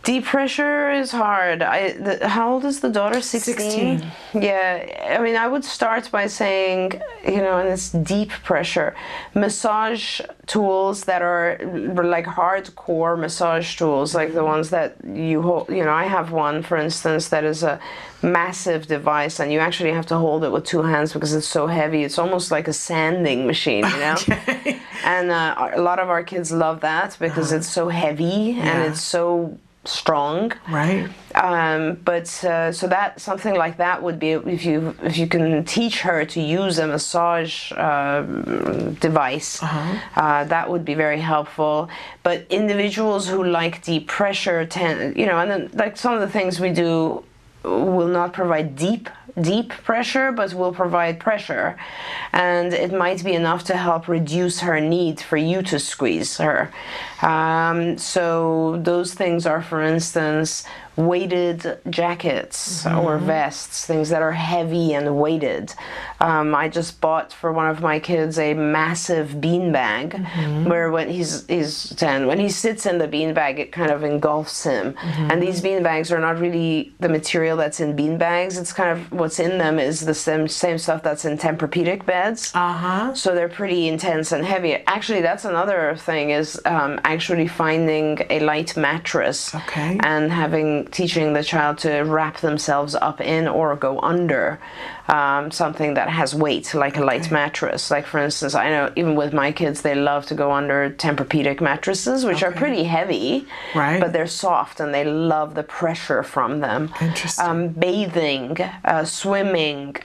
Deep 0.03 0.23
pressure 0.23 0.89
is 0.91 1.11
hard. 1.11 1.61
I, 1.61 1.91
the, 1.91 2.27
how 2.27 2.53
old 2.53 2.63
is 2.63 2.79
the 2.79 2.89
daughter? 2.89 3.19
16? 3.19 3.99
16. 3.99 4.41
Yeah, 4.41 5.17
I 5.19 5.21
mean, 5.21 5.35
I 5.35 5.47
would 5.47 5.65
start 5.65 6.09
by 6.09 6.27
saying, 6.27 7.01
you 7.27 7.37
know, 7.37 7.57
and 7.59 7.67
it's 7.67 7.91
deep 7.91 8.29
pressure. 8.29 8.95
Massage 9.35 10.21
tools 10.47 11.03
that 11.03 11.21
are 11.21 11.57
like 12.01 12.25
hardcore 12.25 13.19
massage 13.19 13.75
tools, 13.75 14.15
like 14.15 14.33
the 14.33 14.43
ones 14.43 14.69
that 14.69 14.95
you 15.05 15.41
hold, 15.41 15.69
you 15.69 15.83
know, 15.83 15.91
I 15.91 16.05
have 16.05 16.31
one, 16.31 16.63
for 16.63 16.77
instance, 16.77 17.27
that 17.29 17.43
is 17.43 17.61
a 17.61 17.79
massive 18.21 18.87
device 18.87 19.39
and 19.39 19.51
you 19.51 19.59
actually 19.59 19.91
have 19.91 20.05
to 20.07 20.17
hold 20.17 20.43
it 20.45 20.51
with 20.51 20.65
two 20.65 20.81
hands 20.81 21.11
because 21.11 21.33
it's 21.33 21.47
so 21.47 21.67
heavy. 21.67 22.03
It's 22.03 22.17
almost 22.17 22.51
like 22.51 22.69
a 22.69 22.73
sanding 22.73 23.45
machine, 23.45 23.85
you 23.85 23.99
know? 23.99 24.15
and 25.03 25.29
uh, 25.29 25.71
a 25.75 25.81
lot 25.81 25.99
of 25.99 26.09
our 26.09 26.23
kids 26.23 26.51
love 26.51 26.79
that 26.81 27.17
because 27.19 27.51
it's 27.51 27.69
so 27.69 27.89
heavy 27.89 28.53
and 28.59 28.91
it's 28.91 29.01
so 29.01 29.57
strong. 29.89 30.53
Right? 30.69 31.09
um, 31.35 31.95
but 32.03 32.43
uh, 32.43 32.71
so 32.71 32.87
that 32.87 33.21
something 33.21 33.55
like 33.55 33.77
that 33.77 34.01
would 34.01 34.19
be 34.19 34.31
if 34.31 34.65
you 34.65 34.95
if 35.03 35.17
you 35.17 35.27
can 35.27 35.63
teach 35.63 36.01
her 36.01 36.25
to 36.25 36.41
use 36.41 36.79
a 36.79 36.87
massage 36.87 37.71
uh, 37.73 38.21
device 38.99 39.61
uh, 40.15 40.43
that 40.45 40.69
would 40.69 40.83
be 40.85 40.95
very 40.95 41.19
helpful. 41.19 41.89
But 42.23 42.47
individuals 42.49 43.27
who 43.27 43.43
like 43.43 43.83
deep 43.83 44.07
pressure 44.07 44.65
tend 44.65 45.17
you 45.17 45.25
know 45.25 45.39
and 45.39 45.51
then 45.51 45.69
like 45.73 45.97
some 45.97 46.13
of 46.13 46.21
the 46.21 46.29
things 46.29 46.59
we 46.59 46.71
do 46.71 47.23
will 47.63 48.07
not 48.07 48.33
provide 48.33 48.75
deep 48.75 49.09
deep 49.39 49.69
pressure 49.69 50.31
but 50.31 50.53
will 50.53 50.73
provide 50.73 51.19
pressure. 51.19 51.77
And 52.33 52.73
it 52.73 52.91
might 52.91 53.23
be 53.23 53.33
enough 53.33 53.63
to 53.65 53.77
help 53.77 54.07
reduce 54.07 54.59
her 54.61 54.79
need 54.79 55.21
for 55.21 55.37
you 55.37 55.61
to 55.63 55.79
squeeze 55.79 56.37
her 56.37 56.71
um, 57.21 57.97
so 57.97 58.77
those 58.81 59.13
things 59.13 59.45
are 59.45 59.61
for 59.61 59.81
instance 59.81 60.65
weighted 60.99 61.79
jackets 61.89 62.85
or 62.85 63.17
vests 63.17 63.85
things 63.85 64.09
that 64.09 64.21
are 64.21 64.33
heavy 64.33 64.93
and 64.93 65.17
weighted. 65.17 65.73
Um, 66.19 66.53
i 66.53 66.67
just 66.67 66.99
bought 66.99 67.31
for 67.31 67.53
one 67.53 67.69
of 67.69 67.79
my 67.81 67.99
kids 67.99 68.37
a 68.37 68.53
massive 68.53 69.39
bean 69.39 69.71
bag 69.71 70.13
where 70.67 70.91
when 70.91 71.09
he's 71.09 71.47
he's 71.47 71.89
10 71.95 72.27
when 72.27 72.37
he 72.37 72.49
sits 72.49 72.85
in 72.85 72.97
the 72.97 73.07
bean 73.07 73.33
bag 73.33 73.59
it 73.59 73.71
kind 73.71 73.91
of 73.91 74.03
engulfs 74.03 74.63
him. 74.63 74.95
And 75.03 75.41
these 75.41 75.61
bean 75.61 75.83
bags 75.83 76.11
are 76.11 76.19
not 76.19 76.37
really 76.39 76.93
the 76.99 77.07
material 77.07 77.55
that's 77.55 77.79
in 77.79 77.95
bean 77.95 78.17
bags. 78.17 78.57
It's 78.57 78.73
kind 78.73 78.89
of 78.91 79.11
what's 79.13 79.39
in 79.39 79.57
them 79.57 79.79
is 79.79 80.01
the 80.01 80.13
same, 80.13 80.47
same 80.49 80.77
stuff 80.77 81.01
that's 81.01 81.23
in 81.23 81.37
Tempur-Pedic 81.37 82.05
beds. 82.05 82.51
Uh 82.53 82.73
huh. 82.73 83.13
so 83.13 83.33
they're 83.33 83.47
pretty 83.47 83.87
intense 83.87 84.33
and 84.33 84.43
heavy. 84.43 84.73
Actually 84.85 85.21
that's 85.21 85.45
another 85.45 85.95
thing 85.95 86.31
is 86.31 86.59
um, 86.65 86.99
actually 87.13 87.47
finding 87.47 88.09
a 88.29 88.39
light 88.51 88.71
mattress 88.77 89.53
Okay. 89.61 89.99
and 90.03 90.31
having 90.31 90.69
teaching 90.99 91.33
the 91.33 91.43
child 91.43 91.77
to 91.85 91.91
wrap 92.13 92.35
themselves 92.47 92.93
up 93.09 93.19
in 93.35 93.47
or 93.47 93.75
go 93.75 93.99
under 94.13 94.59
um, 95.09 95.49
something 95.51 95.95
that 95.95 96.09
has 96.09 96.33
weight 96.35 96.73
like 96.73 96.95
a 96.97 97.03
light 97.03 97.31
mattress 97.31 97.89
like 97.89 98.05
for 98.05 98.19
instance 98.19 98.53
i 98.55 98.69
know 98.69 98.91
even 98.95 99.15
with 99.15 99.33
my 99.33 99.51
kids 99.51 99.81
they 99.81 99.95
love 99.95 100.25
to 100.27 100.35
go 100.35 100.51
under 100.51 100.89
Tempur-Pedic 100.91 101.59
mattresses 101.61 102.23
which 102.25 102.43
are 102.43 102.51
pretty 102.51 102.83
heavy 102.83 103.45
Right. 103.75 103.99
but 103.99 104.13
they're 104.13 104.27
soft 104.27 104.79
and 104.79 104.93
they 104.93 105.03
love 105.05 105.55
the 105.55 105.63
pressure 105.63 106.21
from 106.23 106.59
them 106.59 106.93
Interesting. 107.01 107.45
um, 107.45 107.67
bathing, 107.69 108.57
uh, 108.85 109.03
swimming, 109.03 109.95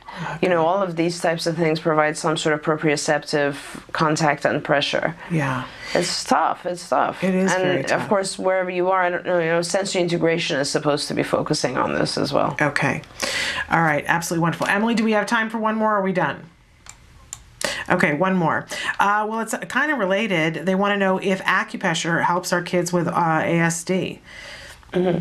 you 0.42 0.48
know, 0.48 0.64
all 0.66 0.82
of 0.82 0.96
these 0.96 1.20
types 1.20 1.46
of 1.46 1.56
things 1.56 1.80
provide 1.80 2.16
some 2.16 2.36
sort 2.36 2.54
of 2.54 2.62
proprioceptive 2.62 3.54
contact 3.92 4.44
and 4.44 4.62
pressure. 4.64 5.14
Yeah. 5.30 5.64
It's 5.94 6.24
tough. 6.24 6.66
It's 6.66 6.88
tough. 6.88 7.22
It 7.22 7.34
is 7.34 7.52
and 7.52 7.90
of 7.92 8.08
course, 8.08 8.36
wherever 8.38 8.70
you 8.70 8.90
are, 8.90 9.02
I 9.02 9.10
don't 9.10 9.24
know. 9.24 9.38
You 9.38 9.46
know, 9.46 9.62
sensory 9.62 10.00
integration 10.02 10.58
is 10.58 10.68
supposed 10.68 11.06
to 11.08 11.14
be 11.14 11.22
focusing 11.22 11.76
on 11.78 11.94
this 11.94 12.18
as 12.18 12.32
well. 12.32 12.56
Okay. 12.60 13.02
All 13.70 13.80
right. 13.82 14.04
Absolutely 14.08 14.42
wonderful. 14.42 14.66
Emily, 14.66 14.93
do 14.94 15.04
we 15.04 15.12
have 15.12 15.26
time 15.26 15.50
for 15.50 15.58
one 15.58 15.76
more? 15.76 15.92
Or 15.94 15.98
are 15.98 16.02
we 16.02 16.12
done? 16.12 16.50
Okay, 17.88 18.14
one 18.14 18.34
more. 18.34 18.66
Uh, 18.98 19.26
well, 19.28 19.40
it's 19.40 19.54
kind 19.68 19.92
of 19.92 19.98
related. 19.98 20.66
They 20.66 20.74
want 20.74 20.92
to 20.92 20.96
know 20.96 21.18
if 21.18 21.42
acupressure 21.42 22.22
helps 22.22 22.52
our 22.52 22.62
kids 22.62 22.92
with 22.92 23.08
uh, 23.08 23.12
ASD. 23.12 24.20
I 24.94 25.20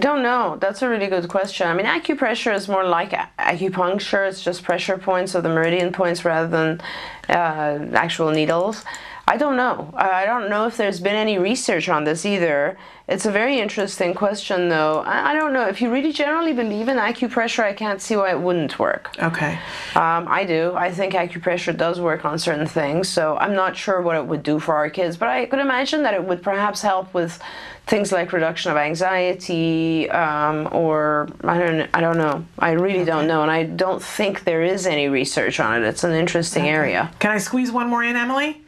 don't 0.00 0.22
know. 0.22 0.56
That's 0.60 0.82
a 0.82 0.88
really 0.88 1.06
good 1.06 1.28
question. 1.28 1.68
I 1.68 1.74
mean, 1.74 1.86
acupressure 1.86 2.52
is 2.54 2.68
more 2.68 2.84
like 2.84 3.12
acupuncture. 3.38 4.28
It's 4.28 4.42
just 4.42 4.64
pressure 4.64 4.98
points 4.98 5.36
or 5.36 5.42
the 5.42 5.48
meridian 5.48 5.92
points 5.92 6.24
rather 6.24 6.48
than 6.48 6.80
uh, 7.28 7.96
actual 7.96 8.32
needles. 8.32 8.84
I 9.32 9.38
don't 9.38 9.56
know. 9.56 9.90
I 9.96 10.26
don't 10.26 10.50
know 10.50 10.66
if 10.66 10.76
there's 10.76 11.00
been 11.00 11.14
any 11.14 11.38
research 11.38 11.88
on 11.88 12.04
this 12.04 12.26
either. 12.26 12.76
It's 13.08 13.24
a 13.24 13.30
very 13.30 13.60
interesting 13.60 14.12
question, 14.12 14.68
though. 14.68 14.98
I, 15.06 15.30
I 15.30 15.32
don't 15.32 15.54
know. 15.54 15.66
If 15.66 15.80
you 15.80 15.90
really 15.90 16.12
generally 16.12 16.52
believe 16.52 16.86
in 16.88 16.98
acupressure, 16.98 17.64
I 17.64 17.72
can't 17.72 18.02
see 18.02 18.14
why 18.14 18.32
it 18.32 18.38
wouldn't 18.38 18.78
work. 18.78 19.10
Okay. 19.18 19.52
Um, 19.94 20.26
I 20.28 20.44
do. 20.44 20.74
I 20.74 20.90
think 20.90 21.14
acupressure 21.14 21.74
does 21.74 21.98
work 21.98 22.26
on 22.26 22.38
certain 22.38 22.66
things, 22.66 23.08
so 23.08 23.38
I'm 23.38 23.54
not 23.54 23.74
sure 23.74 24.02
what 24.02 24.16
it 24.16 24.26
would 24.26 24.42
do 24.42 24.58
for 24.58 24.74
our 24.74 24.90
kids, 24.90 25.16
but 25.16 25.30
I 25.30 25.46
could 25.46 25.60
imagine 25.60 26.02
that 26.02 26.12
it 26.12 26.22
would 26.22 26.42
perhaps 26.42 26.82
help 26.82 27.14
with 27.14 27.42
things 27.86 28.12
like 28.12 28.34
reduction 28.34 28.70
of 28.70 28.76
anxiety, 28.76 30.10
um, 30.10 30.68
or 30.72 31.26
I 31.42 31.58
don't, 31.58 31.88
I 31.94 32.02
don't 32.02 32.18
know. 32.18 32.44
I 32.58 32.72
really 32.72 33.06
don't 33.06 33.26
know, 33.26 33.40
and 33.40 33.50
I 33.50 33.62
don't 33.62 34.02
think 34.02 34.44
there 34.44 34.62
is 34.62 34.86
any 34.86 35.08
research 35.08 35.58
on 35.58 35.82
it. 35.82 35.86
It's 35.88 36.04
an 36.04 36.12
interesting 36.12 36.68
area. 36.68 37.10
Can 37.18 37.30
I 37.30 37.38
squeeze 37.38 37.72
one 37.72 37.88
more 37.88 38.04
in, 38.04 38.14
Emily? 38.14 38.60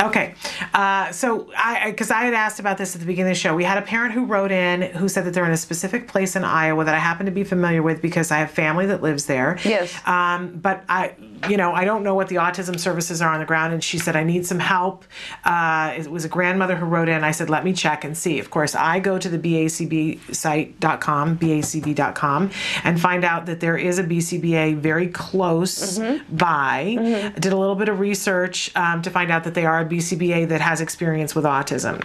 Okay, 0.00 0.34
uh, 0.74 1.10
so 1.10 1.50
I 1.56 1.90
because 1.90 2.12
I 2.12 2.22
had 2.22 2.34
asked 2.34 2.60
about 2.60 2.78
this 2.78 2.94
at 2.94 3.00
the 3.00 3.06
beginning 3.06 3.32
of 3.32 3.36
the 3.36 3.40
show. 3.40 3.54
We 3.56 3.64
had 3.64 3.78
a 3.78 3.82
parent 3.82 4.12
who 4.12 4.26
wrote 4.26 4.52
in 4.52 4.82
who 4.82 5.08
said 5.08 5.24
that 5.24 5.34
they're 5.34 5.44
in 5.44 5.50
a 5.50 5.56
specific 5.56 6.06
place 6.06 6.36
in 6.36 6.44
Iowa 6.44 6.84
that 6.84 6.94
I 6.94 6.98
happen 6.98 7.26
to 7.26 7.32
be 7.32 7.42
familiar 7.42 7.82
with 7.82 8.00
because 8.00 8.30
I 8.30 8.38
have 8.38 8.52
family 8.52 8.86
that 8.86 9.02
lives 9.02 9.26
there. 9.26 9.58
Yes. 9.64 9.92
Um, 10.06 10.58
but 10.58 10.84
I, 10.88 11.14
you 11.48 11.56
know, 11.56 11.72
I 11.72 11.84
don't 11.84 12.04
know 12.04 12.14
what 12.14 12.28
the 12.28 12.36
autism 12.36 12.78
services 12.78 13.20
are 13.20 13.32
on 13.32 13.40
the 13.40 13.46
ground. 13.46 13.74
And 13.74 13.82
she 13.82 13.98
said 13.98 14.14
I 14.14 14.22
need 14.22 14.46
some 14.46 14.60
help. 14.60 15.04
Uh, 15.44 15.94
it 15.98 16.08
was 16.08 16.24
a 16.24 16.28
grandmother 16.28 16.76
who 16.76 16.86
wrote 16.86 17.08
in. 17.08 17.24
I 17.24 17.32
said 17.32 17.50
let 17.50 17.64
me 17.64 17.72
check 17.72 18.04
and 18.04 18.16
see. 18.16 18.38
Of 18.38 18.50
course, 18.50 18.76
I 18.76 19.00
go 19.00 19.18
to 19.18 19.28
the 19.28 19.38
BACB 19.38 20.32
site.com, 20.32 21.38
BACB.com, 21.38 22.50
and 22.84 23.00
find 23.00 23.24
out 23.24 23.46
that 23.46 23.58
there 23.58 23.76
is 23.76 23.98
a 23.98 24.04
BCBA 24.04 24.76
very 24.76 25.08
close 25.08 25.98
by. 26.30 27.32
Did 27.38 27.52
a 27.52 27.56
little 27.56 27.74
bit 27.74 27.88
of 27.88 27.98
research 27.98 28.70
um, 28.76 29.02
to 29.02 29.10
find 29.10 29.32
out 29.32 29.42
that 29.42 29.54
they 29.54 29.66
are 29.66 29.80
a 29.80 29.87
BCBA 29.88 30.48
that 30.48 30.60
has 30.60 30.80
experience 30.80 31.34
with 31.34 31.44
autism. 31.44 32.02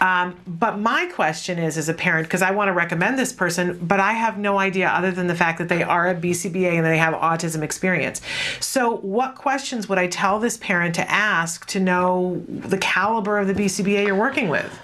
Um, 0.00 0.36
but 0.46 0.78
my 0.78 1.06
question 1.06 1.58
is, 1.58 1.78
as 1.78 1.88
a 1.88 1.94
parent, 1.94 2.28
because 2.28 2.42
I 2.42 2.50
want 2.50 2.68
to 2.68 2.72
recommend 2.72 3.18
this 3.18 3.32
person, 3.32 3.78
but 3.82 4.00
I 4.00 4.12
have 4.12 4.38
no 4.38 4.58
idea 4.58 4.88
other 4.88 5.10
than 5.10 5.26
the 5.26 5.34
fact 5.34 5.58
that 5.58 5.68
they 5.68 5.82
are 5.82 6.08
a 6.08 6.14
BCBA 6.14 6.72
and 6.72 6.86
they 6.86 6.98
have 6.98 7.14
autism 7.14 7.62
experience. 7.62 8.20
So, 8.60 8.96
what 8.98 9.34
questions 9.34 9.88
would 9.88 9.98
I 9.98 10.06
tell 10.06 10.38
this 10.38 10.56
parent 10.56 10.94
to 10.96 11.10
ask 11.10 11.66
to 11.68 11.80
know 11.80 12.42
the 12.48 12.78
caliber 12.78 13.38
of 13.38 13.46
the 13.48 13.54
BCBA 13.54 14.06
you're 14.06 14.14
working 14.14 14.48
with? 14.48 14.78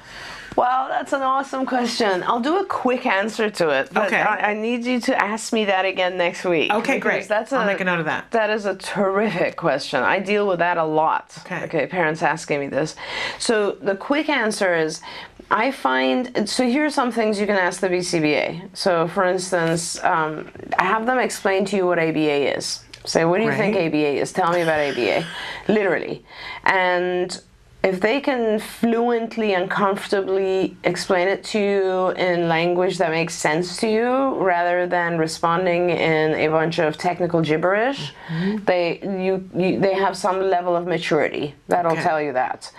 Well, 0.59 0.89
that's 0.89 1.13
an 1.13 1.23
awesome 1.23 1.65
question. 1.67 2.25
I'll 2.25 2.41
do 2.41 2.57
a 2.59 2.65
quick 2.65 3.07
answer 3.07 3.49
to 3.49 3.69
it. 3.69 3.91
But 3.93 4.09
Okay. 4.09 4.21
I, 4.21 4.51
I 4.51 4.55
need 4.55 4.85
you 4.85 4.99
to 5.03 5.17
ask 5.17 5.53
me 5.53 5.67
that 5.67 5.85
again 5.85 6.17
next 6.19 6.45
week. 6.45 6.73
Okay, 6.73 6.99
great. 6.99 7.29
That's 7.29 7.53
I'll 7.53 7.65
make 7.65 7.81
a 7.81 7.85
note 7.85 8.01
of 8.01 8.07
that. 8.07 8.33
That 8.33 8.51
is 8.51 8.67
a 8.67 8.75
terrific 8.75 9.55
question. 9.55 10.03
I 10.03 10.19
deal 10.19 10.49
with 10.49 10.59
that 10.59 10.77
a 10.77 10.83
lot. 10.83 11.33
Okay. 11.47 11.63
Okay, 11.67 11.87
parents 11.87 12.25
asking 12.25 12.59
me 12.59 12.67
this. 12.67 12.97
So 13.39 13.77
the 13.81 13.95
quick 13.95 14.29
answer 14.29 14.75
is 14.75 15.01
I 15.49 15.71
find 15.71 16.49
so 16.49 16.65
here 16.67 16.87
are 16.87 16.91
some 16.91 17.13
things 17.13 17.39
you 17.39 17.47
can 17.47 17.57
ask 17.57 17.81
the 17.81 17.89
BCBA. 17.89 18.77
So 18.77 19.07
for 19.07 19.23
instance, 19.25 20.03
um, 20.03 20.51
I 20.77 20.83
have 20.87 21.07
them 21.07 21.21
explain 21.21 21.67
to 21.67 21.77
you 21.77 21.87
what 21.87 22.01
ABA 22.01 22.57
is. 22.59 22.83
Say, 23.05 23.25
what 23.25 23.39
do 23.39 23.45
you 23.45 23.53
think 23.53 23.77
ABA 23.77 24.21
is? 24.21 24.33
Tell 24.33 24.53
me 24.53 24.63
about 24.63 24.81
ABA. 24.81 25.25
Literally. 25.69 26.25
And 26.65 27.41
if 27.83 28.01
they 28.01 28.21
can 28.21 28.59
fluently 28.59 29.55
and 29.55 29.71
comfortably 29.71 30.77
explain 30.83 31.29
it 31.29 31.45
to 31.45 31.59
you 31.61 32.09
in 32.11 32.49
language 32.49 32.99
that 32.99 33.11
makes 33.11 33.35
sense 33.35 33.77
to 33.79 33.89
you 33.89 34.35
rather 34.43 34.87
than 34.87 35.17
responding 35.17 35.91
in 35.91 36.35
a 36.35 36.49
bunch 36.49 36.79
of 36.81 36.99
technical 36.99 37.41
gibberish, 37.41 38.13
mm-hmm. 38.29 38.65
they 38.65 38.99
you, 39.03 39.49
you 39.55 39.79
they 39.79 39.95
have 39.95 40.17
some 40.17 40.41
level 40.41 40.75
of 40.75 40.87
maturity. 40.87 41.55
That'll 41.69 41.93
Okay. 41.93 42.03
tell 42.03 42.21
you 42.21 42.33
that. 42.33 42.71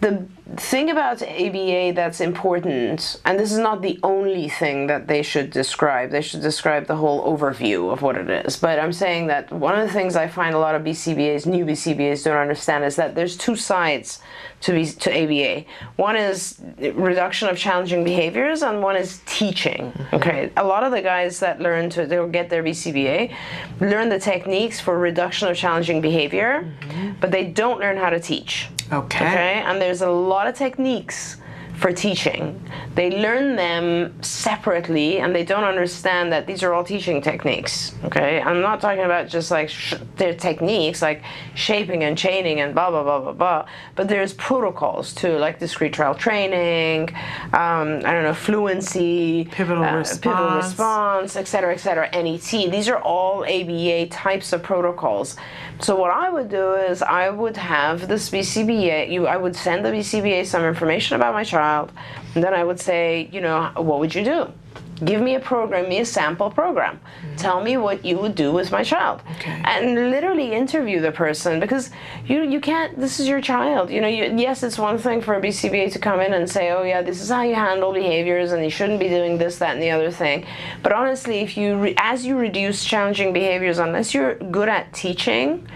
The 0.00 0.26
thing 0.56 0.90
about 0.90 1.22
ABA 1.22 1.92
that's 1.94 2.20
important, 2.20 3.20
and 3.24 3.38
this 3.38 3.52
is 3.52 3.58
not 3.58 3.80
the 3.80 3.98
only 4.02 4.48
thing 4.48 4.86
that 4.88 5.06
they 5.08 5.22
should 5.22 5.50
describe, 5.50 6.10
they 6.10 6.20
should 6.20 6.42
describe 6.42 6.86
the 6.86 6.96
whole 6.96 7.24
overview 7.24 7.90
of 7.90 8.02
what 8.02 8.16
it 8.16 8.28
is. 8.28 8.56
But 8.56 8.78
I'm 8.78 8.92
saying 8.92 9.28
that 9.28 9.50
one 9.50 9.78
of 9.78 9.86
the 9.86 9.92
things 9.92 10.14
I 10.14 10.28
find 10.28 10.54
a 10.54 10.58
lot 10.58 10.74
of 10.74 10.82
BCBAs, 10.82 11.46
new 11.46 11.64
BCBAs, 11.64 12.24
don't 12.24 12.36
understand 12.36 12.84
is 12.84 12.96
that 12.96 13.14
there's 13.14 13.36
two 13.36 13.56
sides 13.56 14.20
to, 14.64 14.72
B, 14.72 14.86
to 14.86 15.10
ABA. 15.10 15.66
One 15.96 16.16
is 16.16 16.60
reduction 16.78 17.48
of 17.48 17.58
challenging 17.58 18.02
behaviors, 18.02 18.62
and 18.62 18.82
one 18.82 18.96
is 18.96 19.20
teaching. 19.26 19.92
Okay, 20.12 20.50
a 20.56 20.64
lot 20.64 20.84
of 20.84 20.90
the 20.90 21.02
guys 21.02 21.38
that 21.40 21.60
learn 21.60 21.90
to 21.90 22.06
they'll 22.06 22.28
get 22.28 22.48
their 22.48 22.62
BCBA 22.62 23.34
learn 23.80 24.08
the 24.08 24.18
techniques 24.18 24.80
for 24.80 24.98
reduction 24.98 25.48
of 25.48 25.56
challenging 25.56 26.00
behavior, 26.00 26.72
mm-hmm. 26.80 27.12
but 27.20 27.30
they 27.30 27.44
don't 27.44 27.78
learn 27.80 27.96
how 27.96 28.10
to 28.10 28.20
teach. 28.20 28.68
Okay. 28.92 29.26
Okay, 29.26 29.62
and 29.66 29.80
there's 29.80 30.02
a 30.02 30.10
lot 30.10 30.46
of 30.46 30.54
techniques 30.54 31.38
for 31.76 31.92
teaching. 31.92 32.60
They 32.94 33.10
learn 33.10 33.56
them 33.56 34.14
separately 34.22 35.18
and 35.18 35.34
they 35.34 35.44
don't 35.44 35.64
understand 35.64 36.32
that 36.32 36.46
these 36.46 36.62
are 36.62 36.72
all 36.72 36.84
teaching 36.84 37.20
techniques. 37.20 37.94
Okay, 38.04 38.40
I'm 38.40 38.60
not 38.60 38.80
talking 38.80 39.04
about 39.04 39.28
just 39.28 39.50
like 39.50 39.68
sh- 39.68 39.94
their 40.16 40.34
techniques 40.34 41.02
like 41.02 41.22
shaping 41.54 42.04
and 42.04 42.16
chaining 42.16 42.60
and 42.60 42.74
blah 42.74 42.90
blah 42.90 43.02
blah 43.02 43.20
blah 43.20 43.32
blah, 43.32 43.66
but 43.96 44.08
there's 44.08 44.32
protocols 44.34 45.12
too, 45.12 45.36
like 45.38 45.58
discrete 45.58 45.92
trial 45.92 46.14
training, 46.14 47.10
um, 47.52 48.00
I 48.04 48.12
don't 48.12 48.22
know, 48.24 48.34
fluency, 48.34 49.44
Pivotal 49.50 49.82
pivotal 49.82 49.98
response. 49.98 50.64
response, 50.66 51.36
et 51.36 51.48
cetera, 51.48 51.74
et 51.74 51.78
cetera, 51.78 52.08
NET. 52.12 52.40
These 52.70 52.88
are 52.88 52.98
all 52.98 53.44
ABA 53.44 54.06
types 54.08 54.52
of 54.52 54.62
protocols. 54.62 55.36
So 55.80 55.96
what 55.96 56.12
I 56.12 56.30
would 56.30 56.48
do 56.48 56.74
is 56.74 57.02
I 57.02 57.30
would 57.30 57.56
have 57.56 58.06
this 58.06 58.30
BCBA. 58.30 59.10
You, 59.10 59.26
I 59.26 59.36
would 59.36 59.56
send 59.56 59.84
the 59.84 59.90
BCBA 59.90 60.46
some 60.46 60.62
information 60.64 61.16
about 61.16 61.34
my 61.34 61.42
child, 61.42 61.63
and 62.34 62.42
then 62.44 62.54
I 62.54 62.64
would 62.64 62.80
say, 62.80 63.28
you 63.32 63.40
know, 63.40 63.70
what 63.76 63.98
would 64.00 64.14
you 64.14 64.24
do? 64.24 64.52
Give 65.04 65.20
me 65.20 65.34
a 65.34 65.40
program, 65.40 65.88
me 65.88 65.98
a 66.00 66.04
sample 66.04 66.50
program. 66.50 67.00
Mm. 67.26 67.36
Tell 67.36 67.60
me 67.62 67.76
what 67.76 68.04
you 68.04 68.16
would 68.18 68.34
do 68.36 68.52
with 68.52 68.70
my 68.70 68.84
child, 68.84 69.22
Okay. 69.36 69.60
and 69.64 70.10
literally 70.10 70.52
interview 70.52 71.00
the 71.00 71.10
person 71.10 71.58
because 71.58 71.90
you 72.26 72.42
you 72.42 72.60
can't. 72.60 72.98
This 72.98 73.18
is 73.18 73.26
your 73.26 73.40
child. 73.40 73.90
You 73.90 74.00
know, 74.00 74.08
you, 74.08 74.32
yes, 74.36 74.62
it's 74.62 74.78
one 74.78 74.98
thing 74.98 75.20
for 75.20 75.34
a 75.34 75.40
BCBA 75.40 75.92
to 75.92 75.98
come 75.98 76.20
in 76.20 76.32
and 76.32 76.48
say, 76.48 76.70
oh 76.70 76.84
yeah, 76.84 77.02
this 77.02 77.20
is 77.20 77.28
how 77.30 77.42
you 77.42 77.56
handle 77.56 77.92
behaviors, 77.92 78.52
and 78.52 78.62
you 78.62 78.70
shouldn't 78.70 79.00
be 79.00 79.08
doing 79.08 79.36
this, 79.38 79.58
that, 79.58 79.72
and 79.74 79.82
the 79.82 79.90
other 79.90 80.12
thing. 80.12 80.46
But 80.82 80.92
honestly, 80.92 81.40
if 81.40 81.56
you 81.56 81.76
re- 81.76 81.94
as 81.98 82.24
you 82.24 82.36
reduce 82.38 82.84
challenging 82.84 83.32
behaviors, 83.32 83.78
unless 83.78 84.14
you're 84.14 84.36
good 84.36 84.68
at 84.68 84.92
teaching, 84.92 85.66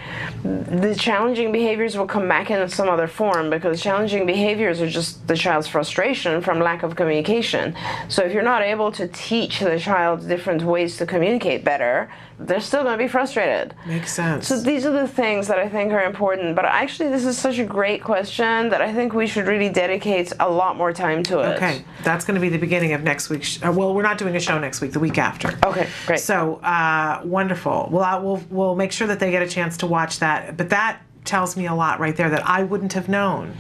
the 0.45 0.95
challenging 0.95 1.51
behaviors 1.51 1.97
will 1.97 2.07
come 2.07 2.29
back 2.29 2.51
in 2.51 2.69
some 2.69 2.89
other 2.89 3.09
form 3.09 3.51
because 3.51 3.83
challenging 3.83 4.27
behaviors 4.27 4.81
are 4.81 4.89
just 4.89 5.27
the 5.27 5.37
child's 5.37 5.67
frustration 5.67 6.41
from 6.41 6.61
lack 6.61 6.85
of 6.85 6.95
communication. 6.95 7.75
So 8.09 8.23
if 8.23 8.33
you're 8.33 8.43
not 8.45 8.63
able 8.63 8.93
to 8.93 9.08
teach 9.09 9.61
the 9.61 9.79
child 9.79 10.27
different 10.29 10.63
ways 10.63 10.97
to 10.99 11.07
communicate 11.07 11.65
better, 11.65 12.11
they're 12.39 12.61
still 12.61 12.85
going 12.85 12.97
to 12.97 13.05
be 13.05 13.09
frustrated. 13.09 13.75
Makes 13.87 14.13
sense. 14.13 14.47
So 14.47 14.61
these 14.61 14.87
are 14.87 14.93
the 14.93 15.09
things 15.09 15.49
that 15.49 15.59
I 15.59 15.69
think 15.69 15.93
are 15.93 16.05
important. 16.05 16.55
But 16.55 16.67
actually, 16.67 17.09
this 17.09 17.25
is 17.25 17.37
such 17.37 17.59
a 17.59 17.65
great 17.65 18.03
question 18.03 18.69
that 18.69 18.81
I 18.81 18.93
think 18.93 19.13
we 19.13 19.27
should 19.27 19.47
really 19.47 19.69
dedicate 19.69 20.33
a 20.39 20.49
lot 20.49 20.77
more 20.77 20.93
time 20.93 21.23
to 21.25 21.41
it. 21.41 21.57
Okay, 21.57 21.85
that's 22.05 22.25
going 22.25 22.37
to 22.37 22.41
be 22.41 22.49
the 22.49 22.59
beginning 22.59 22.93
of 22.93 23.03
next 23.03 23.29
week's. 23.29 23.49
Sh- 23.49 23.63
uh, 23.65 23.73
well, 23.73 23.95
we're 23.95 24.03
not 24.03 24.19
doing 24.19 24.37
a 24.37 24.41
show 24.41 24.59
next 24.59 24.81
week. 24.81 24.93
The 24.93 25.01
week 25.01 25.19
after. 25.19 25.59
Okay, 25.65 25.89
great. 26.07 26.21
So 26.21 26.57
uh, 26.57 27.23
wonderful. 27.25 27.89
Well, 27.91 28.05
I, 28.05 28.17
we'll 28.19 28.43
we'll 28.51 28.77
make 28.77 28.93
sure 28.93 29.07
that 29.09 29.19
they 29.19 29.31
get 29.31 29.43
a 29.43 29.49
chance 29.49 29.77
to 29.79 29.87
watch 29.87 30.21
that. 30.21 30.57
But 30.57 30.71
that 30.71 31.01
tells 31.25 31.57
me 31.57 31.67
a 31.67 31.75
lot 31.75 32.01
right 32.01 32.17
there 32.17 32.31
that 32.31 32.49
I 32.49 32.63
wouldn't 32.63 32.93
have 32.95 33.09
known. 33.09 33.55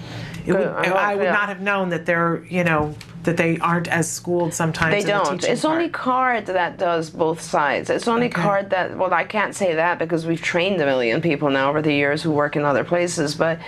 It 0.46 0.52
would, 0.54 0.66
I 0.66 1.14
would 1.14 1.24
yeah. 1.24 1.32
not 1.32 1.50
have 1.50 1.60
known 1.60 1.90
that 1.90 2.06
they're 2.06 2.44
you 2.48 2.64
know 2.64 2.94
that 3.28 3.36
they 3.36 3.58
aren't 3.58 3.88
as 3.88 4.10
schooled 4.10 4.54
sometimes. 4.54 4.94
They 5.04 5.06
don't. 5.06 5.38
teaching 5.40 5.52
It's 5.52 5.66
only 5.66 5.90
part. 5.90 6.46
CARD 6.46 6.46
that 6.46 6.78
does 6.78 7.10
both 7.10 7.42
sides. 7.42 7.90
It's 7.90 8.08
only 8.08 8.28
Okay. 8.28 8.40
CARD 8.40 8.70
that. 8.70 8.96
Well, 8.96 9.12
I 9.12 9.24
can't 9.24 9.54
say 9.54 9.74
that 9.74 9.98
because 9.98 10.24
we've 10.24 10.40
trained 10.40 10.80
a 10.80 10.86
million 10.86 11.20
people 11.20 11.50
now 11.50 11.68
over 11.68 11.82
the 11.82 11.92
years 11.92 12.22
who 12.22 12.30
work 12.30 12.56
in 12.56 12.64
other 12.64 12.84
places. 12.84 13.34
But 13.34 13.58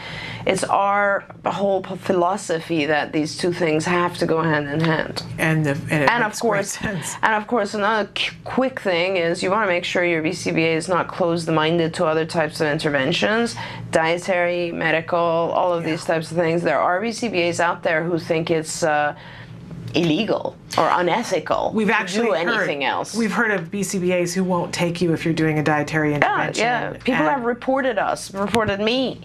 it's 0.46 0.64
our 0.64 1.24
whole 1.44 1.82
philosophy 1.82 2.86
that 2.86 3.12
these 3.12 3.36
two 3.36 3.52
things 3.52 3.84
have 3.84 4.16
to 4.18 4.26
go 4.26 4.40
hand 4.42 4.66
in 4.68 4.80
hand. 4.80 5.22
and 5.38 5.66
the, 5.66 5.72
and, 5.90 6.08
And 6.08 6.24
of 6.24 6.38
course, 6.40 6.78
and 6.82 7.34
of 7.40 7.46
course, 7.46 7.74
another 7.74 8.08
quick 8.44 8.80
thing 8.80 9.18
is 9.18 9.42
you 9.42 9.50
want 9.50 9.64
to 9.68 9.72
make 9.76 9.84
sure 9.84 10.02
your 10.04 10.22
BCBA 10.22 10.72
is 10.74 10.88
not 10.88 11.06
closed-minded 11.08 11.92
to 11.94 12.06
other 12.06 12.24
types 12.24 12.62
of 12.62 12.66
interventions, 12.68 13.54
dietary, 13.90 14.72
medical, 14.72 15.18
all 15.18 15.74
of 15.74 15.84
these 15.84 16.02
types 16.06 16.30
of 16.30 16.38
things. 16.38 16.62
There 16.62 16.80
are 16.80 16.98
BCBAs 17.02 17.60
out 17.60 17.82
there 17.82 18.02
who 18.04 18.18
think 18.18 18.50
it's 18.50 18.82
uh, 18.82 19.14
illegal 19.94 20.56
or 20.78 20.88
unethical 20.90 21.72
We've 21.74 21.88
to 21.88 21.94
actually 21.94 22.26
do 22.26 22.32
heard, 22.34 22.48
anything 22.48 22.84
else. 22.84 23.14
We've 23.14 23.32
heard 23.32 23.50
of 23.50 23.70
BCBAs 23.70 24.32
who 24.32 24.44
won't 24.44 24.72
take 24.72 25.00
you 25.00 25.12
if 25.12 25.24
you're 25.24 25.34
doing 25.34 25.58
a 25.58 25.62
dietary 25.62 26.14
intervention. 26.14 26.62
yeah. 26.64 26.92
People 26.92 27.14
and- 27.14 27.28
have 27.28 27.44
reported 27.44 27.98
us, 27.98 28.32
reported 28.32 28.80
me, 28.80 29.20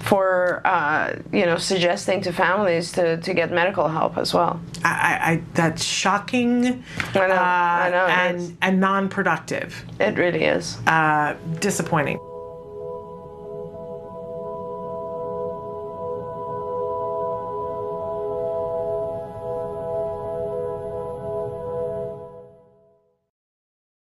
for 0.00 0.60
uh, 0.66 1.14
you 1.32 1.46
know 1.46 1.56
suggesting 1.56 2.20
to 2.22 2.32
families 2.32 2.92
to, 2.92 3.16
to 3.18 3.32
get 3.32 3.50
medical 3.50 3.88
help 3.88 4.18
as 4.18 4.34
well. 4.34 4.60
I, 4.84 4.88
I, 4.90 5.30
I 5.32 5.42
that's 5.54 5.82
shocking. 5.84 6.84
I 7.14 7.18
know, 7.18 7.24
uh, 7.24 7.38
I 7.38 7.90
know, 7.90 8.06
and 8.06 8.56
and 8.60 8.80
non-productive. 8.80 9.84
It 10.00 10.18
really 10.18 10.44
is. 10.44 10.76
Uh, 10.86 11.36
disappointing. 11.60 12.18